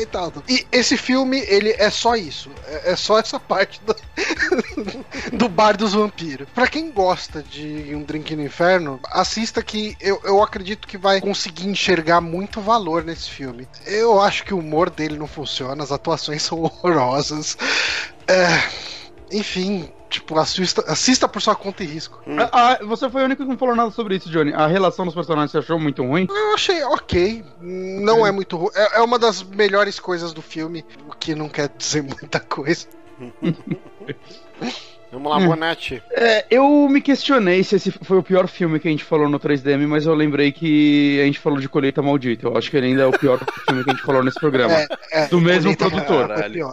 e 0.00 0.06
tal. 0.06 0.32
E 0.48 0.66
esse 0.72 0.96
filme, 0.96 1.40
ele 1.46 1.74
é 1.78 1.90
só 1.90 2.16
isso. 2.16 2.50
É, 2.66 2.92
é 2.92 2.96
só 2.96 3.18
essa 3.18 3.38
parte 3.38 3.80
do, 3.84 3.94
do 5.36 5.48
bar 5.48 5.76
dos 5.76 5.94
vampiros. 5.94 6.48
Pra 6.54 6.66
quem 6.66 6.90
gosta 6.90 7.42
de 7.42 7.94
um 7.94 8.02
drink 8.02 8.34
no 8.34 8.44
inferno, 8.44 9.00
assista 9.06 9.62
que 9.62 9.96
eu, 10.00 10.20
eu 10.24 10.42
acredito 10.42 10.86
que 10.86 10.98
vai 10.98 11.20
conseguir 11.20 11.68
enxergar 11.68 12.20
muito 12.20 12.60
valor 12.60 13.04
nesse 13.04 13.30
filme. 13.30 13.68
Eu 13.86 14.20
acho 14.20 14.44
que 14.44 14.54
o 14.54 14.58
humor 14.58 14.90
dele 14.90 15.18
não 15.18 15.26
funciona, 15.26 15.82
as 15.82 15.92
atuações 15.92 16.42
são 16.42 16.62
horrorosas. 16.62 16.87
É, 18.26 19.36
enfim, 19.36 19.90
tipo, 20.08 20.38
assista, 20.38 20.82
assista 20.90 21.28
por 21.28 21.40
sua 21.40 21.54
conta 21.54 21.82
e 21.82 21.86
risco. 21.86 22.20
Hum. 22.26 22.36
Ah, 22.52 22.78
você 22.84 23.08
foi 23.08 23.22
o 23.22 23.24
único 23.24 23.42
que 23.42 23.48
não 23.48 23.58
falou 23.58 23.76
nada 23.76 23.90
sobre 23.90 24.16
isso, 24.16 24.30
Johnny. 24.30 24.52
A 24.52 24.66
relação 24.66 25.04
dos 25.04 25.14
personagens 25.14 25.50
você 25.50 25.58
achou 25.58 25.78
muito 25.78 26.02
ruim? 26.04 26.26
Eu 26.28 26.54
achei 26.54 26.82
ok. 26.84 27.44
Não 27.60 28.26
é 28.26 28.32
muito 28.32 28.56
ruim. 28.56 28.70
É, 28.74 28.98
é 28.98 29.00
uma 29.00 29.18
das 29.18 29.42
melhores 29.42 30.00
coisas 30.00 30.32
do 30.32 30.42
filme, 30.42 30.84
o 31.08 31.14
que 31.14 31.34
não 31.34 31.48
quer 31.48 31.68
dizer 31.76 32.02
muita 32.04 32.40
coisa. 32.40 32.86
Vamos 35.10 35.30
lá, 35.30 35.40
Bonatti. 35.40 36.02
É, 36.10 36.44
eu 36.50 36.88
me 36.88 37.00
questionei 37.00 37.62
se 37.64 37.76
esse 37.76 37.90
foi 37.90 38.18
o 38.18 38.22
pior 38.22 38.46
filme 38.46 38.78
que 38.78 38.88
a 38.88 38.90
gente 38.90 39.04
falou 39.04 39.28
no 39.28 39.40
3DM, 39.40 39.86
mas 39.86 40.04
eu 40.04 40.14
lembrei 40.14 40.52
que 40.52 41.18
a 41.22 41.24
gente 41.24 41.38
falou 41.38 41.58
de 41.58 41.68
Colheita 41.68 42.02
Maldita. 42.02 42.46
Eu 42.46 42.56
acho 42.56 42.70
que 42.70 42.76
ele 42.76 42.88
ainda 42.88 43.02
é 43.02 43.06
o 43.06 43.12
pior 43.12 43.38
filme 43.66 43.84
que 43.84 43.90
a 43.90 43.94
gente 43.94 44.04
falou 44.04 44.22
nesse 44.22 44.38
programa. 44.38 44.74
É, 44.74 44.88
é, 45.12 45.26
do 45.28 45.40
mesmo 45.40 45.74
produtor. 45.76 46.28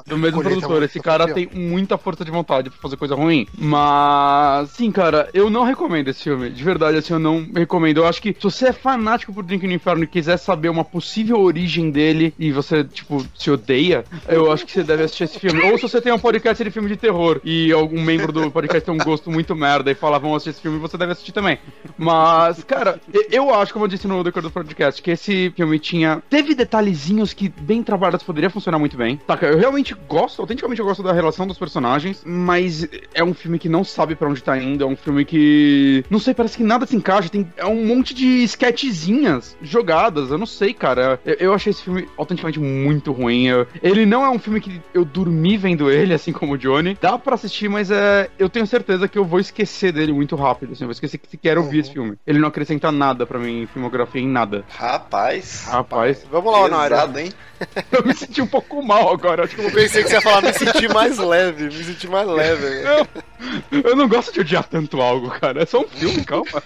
Do 0.05 0.17
mesmo 0.17 0.41
Colheita 0.41 0.59
produtor. 0.59 0.83
Esse 0.83 0.99
cara 0.99 1.33
tem 1.33 1.49
muita 1.53 1.97
força 1.97 2.25
de 2.25 2.31
vontade 2.31 2.69
pra 2.69 2.79
fazer 2.79 2.97
coisa 2.97 3.15
ruim. 3.15 3.47
Mas, 3.57 4.71
sim, 4.71 4.91
cara, 4.91 5.29
eu 5.33 5.49
não 5.49 5.63
recomendo 5.63 6.09
esse 6.09 6.23
filme. 6.23 6.49
De 6.49 6.63
verdade, 6.63 6.97
assim, 6.97 7.13
eu 7.13 7.19
não 7.19 7.47
recomendo. 7.55 7.97
Eu 7.97 8.07
acho 8.07 8.21
que 8.21 8.33
se 8.33 8.43
você 8.43 8.67
é 8.67 8.73
fanático 8.73 9.33
por 9.33 9.43
Drink 9.43 9.65
no 9.65 9.73
Inferno 9.73 10.03
e 10.03 10.07
quiser 10.07 10.37
saber 10.37 10.69
uma 10.69 10.83
possível 10.83 11.39
origem 11.39 11.89
dele 11.89 12.33
e 12.37 12.51
você, 12.51 12.83
tipo, 12.83 13.25
se 13.37 13.49
odeia, 13.49 14.03
eu 14.27 14.51
acho 14.51 14.65
que 14.65 14.71
você 14.73 14.83
deve 14.83 15.03
assistir 15.03 15.23
esse 15.23 15.39
filme. 15.39 15.61
Ou 15.71 15.77
se 15.77 15.83
você 15.83 16.01
tem 16.01 16.11
um 16.11 16.19
podcast 16.19 16.61
de 16.61 16.71
filme 16.71 16.89
de 16.89 16.97
terror 16.97 17.39
e 17.43 17.71
algum 17.71 18.01
membro 18.01 18.24
membro 18.25 18.31
do 18.31 18.51
podcast 18.51 18.85
tem 18.85 18.93
um 18.93 18.97
gosto 18.97 19.29
muito 19.29 19.55
merda 19.55 19.91
e 19.91 19.95
fala, 19.95 20.17
vamos 20.17 20.37
assistir 20.37 20.49
esse 20.51 20.61
filme, 20.61 20.79
você 20.79 20.97
deve 20.97 21.11
assistir 21.11 21.31
também. 21.31 21.59
Mas, 21.97 22.63
cara, 22.63 22.99
eu 23.31 23.53
acho, 23.53 23.73
como 23.73 23.85
eu 23.85 23.89
disse 23.89 24.07
no 24.07 24.23
decorrer 24.23 24.49
do 24.49 24.51
podcast, 24.51 25.01
que 25.01 25.11
esse 25.11 25.51
filme 25.55 25.77
tinha. 25.79 26.23
Teve 26.29 26.55
detalhezinhos 26.55 27.33
que, 27.33 27.49
bem 27.49 27.83
trabalhados, 27.83 28.25
poderia 28.25 28.49
funcionar 28.49 28.79
muito 28.79 28.97
bem. 28.97 29.17
Tá, 29.27 29.37
eu 29.41 29.57
realmente 29.57 29.95
gosto, 30.07 30.41
autenticamente 30.41 30.79
eu 30.79 30.85
gosto 30.85 31.03
da 31.03 31.13
relação 31.13 31.45
dos 31.45 31.57
personagens, 31.57 32.23
mas 32.25 32.87
é 33.13 33.23
um 33.23 33.33
filme 33.33 33.59
que 33.59 33.69
não 33.69 33.83
sabe 33.83 34.15
para 34.15 34.29
onde 34.29 34.43
tá 34.43 34.57
indo, 34.57 34.83
é 34.83 34.87
um 34.87 34.95
filme 34.95 35.25
que. 35.25 36.03
Não 36.09 36.19
sei, 36.19 36.33
parece 36.33 36.57
que 36.57 36.63
nada 36.63 36.85
se 36.85 36.95
encaixa. 36.95 37.29
Tem, 37.29 37.47
é 37.57 37.65
um 37.65 37.85
monte 37.85 38.13
de 38.13 38.43
sketchzinhas 38.43 39.57
jogadas, 39.61 40.31
eu 40.31 40.37
não 40.37 40.45
sei, 40.45 40.73
cara. 40.73 41.19
Eu, 41.25 41.35
eu 41.39 41.53
achei 41.53 41.71
esse 41.71 41.83
filme 41.83 42.07
autenticamente 42.17 42.59
muito 42.59 43.11
ruim. 43.11 43.47
Eu, 43.47 43.67
ele 43.81 44.05
não 44.05 44.23
é 44.23 44.29
um 44.29 44.39
filme 44.39 44.59
que 44.59 44.81
eu 44.93 45.05
dormi 45.05 45.57
vendo 45.57 45.91
ele, 45.91 46.13
assim 46.13 46.31
como 46.31 46.53
o 46.53 46.57
Johnny. 46.57 46.97
Dá 46.99 47.17
para 47.17 47.35
assistir, 47.35 47.69
mas 47.69 47.91
é 47.91 48.14
eu 48.37 48.49
tenho 48.49 48.67
certeza 48.67 49.07
que 49.07 49.17
eu 49.17 49.25
vou 49.25 49.39
esquecer 49.39 49.91
dele 49.91 50.11
muito 50.11 50.35
rápido, 50.35 50.73
assim, 50.73 50.83
eu 50.83 50.87
vou 50.87 50.93
esquecer 50.93 51.17
que 51.17 51.29
sequer 51.29 51.57
ouvir 51.57 51.77
uhum. 51.77 51.81
esse 51.81 51.91
filme. 51.91 52.17
Ele 52.25 52.39
não 52.39 52.47
acrescenta 52.47 52.91
nada 52.91 53.25
pra 53.25 53.39
mim 53.39 53.63
em 53.63 53.67
filmografia, 53.67 54.21
em 54.21 54.27
nada. 54.27 54.63
Rapaz. 54.69 55.65
Rapaz. 55.67 56.25
Vamos 56.31 56.51
lá, 56.51 56.59
Honório. 56.61 57.19
hein? 57.19 57.31
eu 57.91 58.05
me 58.05 58.13
senti 58.13 58.41
um 58.41 58.47
pouco 58.47 58.81
mal 58.81 59.11
agora. 59.11 59.43
Acho 59.43 59.55
que 59.55 59.63
eu 59.63 59.71
pensei 59.71 60.03
que 60.03 60.09
você 60.09 60.15
ia 60.15 60.21
falar 60.21 60.41
me 60.41 60.53
sentir 60.53 60.93
mais 60.93 61.17
leve, 61.17 61.65
me 61.65 61.83
sentir 61.83 62.09
mais 62.09 62.27
leve. 62.27 62.65
Eu, 63.71 63.81
eu 63.81 63.95
não 63.95 64.07
gosto 64.07 64.33
de 64.33 64.39
odiar 64.39 64.63
tanto 64.63 65.01
algo, 65.01 65.29
cara. 65.29 65.61
É 65.61 65.65
só 65.65 65.81
um 65.81 65.87
filme, 65.87 66.23
calma. 66.23 66.63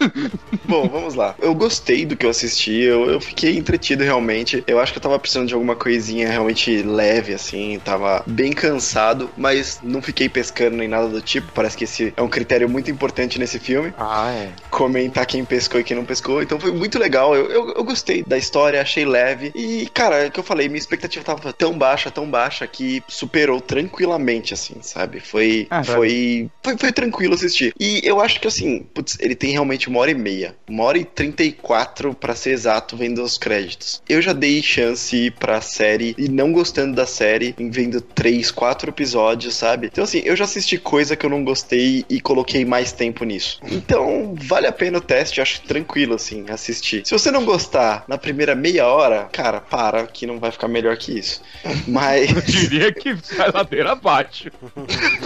Bom, 0.64 0.88
vamos 0.88 1.14
lá. 1.14 1.34
Eu 1.38 1.54
gostei 1.54 2.04
do 2.06 2.16
que 2.16 2.24
eu 2.24 2.30
assisti, 2.30 2.72
eu, 2.72 3.10
eu 3.10 3.20
fiquei 3.20 3.56
entretido 3.56 4.02
realmente. 4.02 4.64
Eu 4.66 4.80
acho 4.80 4.92
que 4.92 4.98
eu 4.98 5.02
tava 5.02 5.18
precisando 5.18 5.46
de 5.46 5.54
alguma 5.54 5.76
coisinha 5.76 6.28
realmente 6.28 6.82
leve, 6.82 7.34
assim, 7.34 7.78
tava 7.84 8.24
bem 8.26 8.52
cansado, 8.52 9.30
mas 9.36 9.78
não 9.82 10.00
fiquei 10.00 10.28
pescando 10.28 10.76
nem 10.76 10.85
nada 10.88 11.08
do 11.08 11.20
tipo. 11.20 11.52
Parece 11.52 11.76
que 11.76 11.84
esse 11.84 12.12
é 12.16 12.22
um 12.22 12.28
critério 12.28 12.68
muito 12.68 12.90
importante 12.90 13.38
nesse 13.38 13.58
filme. 13.58 13.92
Ah, 13.98 14.32
é. 14.32 14.50
Comentar 14.70 15.26
quem 15.26 15.44
pescou 15.44 15.80
e 15.80 15.84
quem 15.84 15.96
não 15.96 16.04
pescou. 16.04 16.42
Então 16.42 16.58
foi 16.58 16.72
muito 16.72 16.98
legal. 16.98 17.34
Eu, 17.34 17.50
eu, 17.50 17.74
eu 17.74 17.84
gostei 17.84 18.22
da 18.22 18.36
história, 18.36 18.80
achei 18.80 19.04
leve. 19.04 19.52
E, 19.54 19.88
cara, 19.92 20.24
é 20.24 20.28
o 20.28 20.30
que 20.30 20.40
eu 20.40 20.44
falei, 20.44 20.68
minha 20.68 20.78
expectativa 20.78 21.24
tava 21.24 21.52
tão 21.52 21.76
baixa, 21.76 22.10
tão 22.10 22.28
baixa, 22.28 22.66
que 22.66 23.02
superou 23.08 23.60
tranquilamente, 23.60 24.54
assim, 24.54 24.76
sabe? 24.80 25.20
Foi. 25.20 25.66
Ah, 25.70 25.82
foi, 25.82 26.50
foi, 26.62 26.76
foi 26.76 26.92
tranquilo 26.92 27.34
assistir. 27.34 27.74
E 27.78 28.00
eu 28.04 28.20
acho 28.20 28.40
que, 28.40 28.48
assim, 28.48 28.86
putz, 28.94 29.16
ele 29.20 29.34
tem 29.34 29.52
realmente 29.52 29.88
uma 29.88 30.00
hora 30.00 30.10
e 30.10 30.14
meia. 30.14 30.54
Uma 30.68 30.84
hora 30.84 30.98
e 30.98 31.04
trinta 31.04 31.42
e 31.42 31.52
quatro, 31.52 32.14
pra 32.14 32.34
ser 32.34 32.50
exato, 32.50 32.96
vendo 32.96 33.22
os 33.22 33.38
créditos. 33.38 34.02
Eu 34.08 34.20
já 34.20 34.32
dei 34.32 34.62
chance 34.62 35.30
pra 35.38 35.60
série 35.60 36.14
e 36.18 36.28
não 36.28 36.52
gostando 36.52 36.94
da 36.94 37.06
série, 37.06 37.54
em 37.58 37.70
vendo 37.70 38.00
três, 38.00 38.50
quatro 38.50 38.90
episódios, 38.90 39.54
sabe? 39.54 39.88
Então, 39.88 40.04
assim, 40.04 40.22
eu 40.24 40.36
já 40.36 40.44
assisti 40.44 40.75
coisa 40.78 41.16
que 41.16 41.24
eu 41.24 41.30
não 41.30 41.44
gostei 41.44 42.04
e 42.08 42.20
coloquei 42.20 42.64
mais 42.64 42.92
tempo 42.92 43.24
nisso. 43.24 43.60
Então, 43.70 44.34
vale 44.36 44.66
a 44.66 44.72
pena 44.72 44.98
o 44.98 45.00
teste, 45.00 45.40
acho 45.40 45.60
tranquilo, 45.62 46.14
assim, 46.14 46.46
assistir. 46.48 47.02
Se 47.04 47.12
você 47.12 47.30
não 47.30 47.44
gostar 47.44 48.04
na 48.08 48.18
primeira 48.18 48.54
meia 48.54 48.86
hora, 48.86 49.28
cara, 49.32 49.60
para, 49.60 50.06
que 50.06 50.26
não 50.26 50.38
vai 50.38 50.50
ficar 50.50 50.68
melhor 50.68 50.96
que 50.96 51.18
isso. 51.18 51.42
Mas. 51.86 52.30
Eu 52.30 52.42
diria 52.42 52.92
que 52.92 53.16
sai 53.22 53.50
ladeira 53.50 53.92
abaixo. 53.92 54.50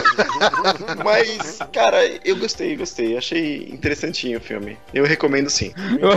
Mas, 1.04 1.58
cara, 1.72 1.98
eu 2.24 2.36
gostei, 2.36 2.76
gostei. 2.76 3.16
Achei 3.16 3.68
interessantinho 3.70 4.38
o 4.38 4.40
filme. 4.40 4.76
Eu 4.92 5.04
recomendo 5.04 5.50
sim. 5.50 5.72
Eu, 6.00 6.10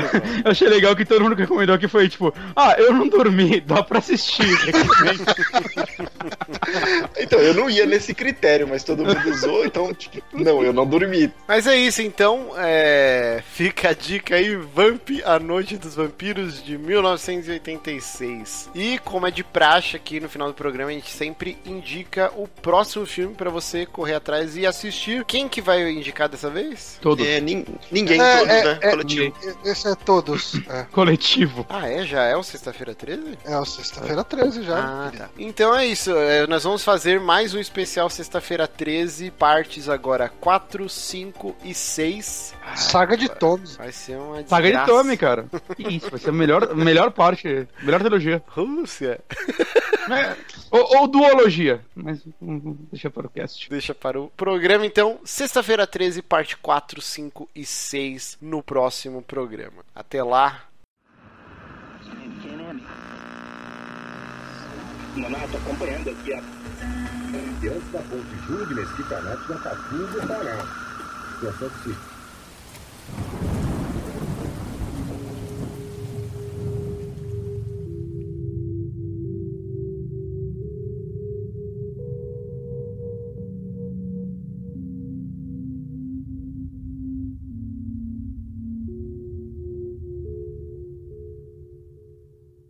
eu 0.46 0.52
achei 0.52 0.68
legal 0.68 0.96
que 0.96 1.06
todo 1.06 1.24
mundo 1.24 1.36
que 1.36 1.42
recomendou 1.42 1.76
aqui 1.76 1.88
foi 1.88 2.10
tipo, 2.10 2.34
ah, 2.56 2.76
eu 2.78 2.94
não 2.94 3.08
dormi, 3.08 3.60
dá 3.62 3.84
pra 3.84 4.00
assistir. 4.00 4.44
Então, 7.18 7.40
eu 7.40 7.54
não 7.54 7.70
ia 7.70 7.86
nesse 7.86 8.14
critério, 8.14 8.68
mas 8.68 8.84
todo 8.84 9.04
mundo 9.04 9.18
então, 9.66 9.94
tipo, 9.94 10.22
não, 10.34 10.64
eu 10.64 10.74
não 10.74 10.86
dormi. 10.86 11.32
Mas 11.48 11.68
é 11.68 11.76
isso, 11.78 12.02
então. 12.02 12.52
é, 12.58 13.42
Fica 13.54 13.90
a 13.90 13.94
dica 13.94 14.36
aí: 14.36 14.56
Vamp, 14.56 15.10
A 15.26 15.40
Noite 15.40 15.78
dos 15.78 15.96
Vampiros 15.96 16.64
de 16.64 16.78
1986. 16.78 18.70
E, 18.76 18.98
como 19.00 19.28
é 19.28 19.32
de 19.32 19.44
praxe 19.44 19.96
aqui 19.96 20.20
no 20.20 20.30
final 20.30 20.48
do 20.48 20.54
programa, 20.54 20.90
a 20.92 20.94
gente 20.94 21.12
sempre 21.12 21.58
indica 21.66 22.32
o 22.36 22.48
próximo 22.48 23.06
filme 23.06 23.36
pra 23.36 23.50
você 23.50 23.86
correr 23.86 24.16
atrás 24.16 24.56
e 24.56 24.66
assistir. 24.66 25.24
Quem 25.26 25.48
que 25.48 25.62
vai 25.62 25.90
indicar 25.92 26.28
dessa 26.30 26.50
vez? 26.50 26.98
Todos. 27.02 27.26
É, 27.26 27.40
nin- 27.40 27.66
ninguém, 27.92 28.22
É, 28.22 28.38
todos, 28.38 28.54
é, 28.54 28.64
né? 28.64 28.80
é, 28.82 28.90
Coletivo. 28.92 29.36
Esse 29.66 29.88
é 29.88 29.96
todos. 29.96 30.54
É, 30.70 30.84
Coletivo. 30.92 31.66
Ah, 31.70 31.88
é? 31.90 32.06
Já 32.06 32.24
é 32.24 32.36
o 32.36 32.44
Sexta-feira 32.44 32.94
13? 32.96 33.38
é 33.46 33.58
o 33.58 33.66
sexta-feira 33.66 34.24
13 34.24 34.64
já. 34.64 34.78
Ah, 34.80 35.12
tá. 35.16 35.30
Então 35.38 35.76
é 35.76 35.86
isso. 35.86 36.12
é, 36.16 36.46
Nós 36.48 36.64
vamos 36.64 36.84
fazer 36.84 37.20
mais 37.20 37.54
um 37.54 37.60
especial 37.60 38.10
Sexta-feira 38.10 38.68
13, 38.68 39.13
partes 39.38 39.90
agora 39.90 40.30
4, 40.30 40.88
5 40.88 41.56
e 41.64 41.74
6. 41.74 42.56
Saga 42.76 43.18
de 43.18 43.30
Tomes. 43.30 43.76
Vai 43.78 43.92
ser 43.92 44.18
uma 44.18 44.46
Saga 44.46 44.68
de 44.68 44.74
desgraça. 44.74 44.92
Tommy, 44.92 45.18
cara. 45.18 45.46
Isso, 45.78 46.10
vai 46.10 46.20
ser 46.20 46.30
a 46.30 46.34
melhor, 46.34 46.76
melhor 46.76 47.12
parte, 47.12 47.68
melhor 47.82 48.00
trilogia. 48.00 48.44
Rússia. 48.48 49.20
É, 50.12 50.36
ou, 50.70 50.98
ou 50.98 51.08
duologia. 51.08 51.82
Mas 51.96 52.20
hum, 52.42 52.76
deixa 52.92 53.10
para 53.10 53.28
o 53.28 53.30
cast. 53.30 53.70
Deixa 53.70 53.96
para 53.96 54.20
o 54.20 54.30
programa, 54.30 54.86
então. 54.86 55.20
Sexta-feira 55.24 55.88
13, 55.88 56.22
parte 56.22 56.58
4, 56.58 57.02
5 57.02 57.50
e 57.56 57.66
6 57.66 58.38
no 58.42 58.62
próximo 58.62 59.22
programa. 59.22 59.86
Até 59.96 60.22
lá. 60.24 60.64
Nonato, 65.16 65.58
acompanhando 65.58 66.10
aqui 66.10 66.34
a. 66.34 66.63
Diante 67.60 67.92
da 67.92 68.00
ponte 68.00 68.36
Júlio 68.46 68.66
de 68.66 68.76
Mesquita 68.76 69.22
Neto 69.22 69.54
parado. 70.28 70.68
Só 71.42 71.70
se 71.84 71.96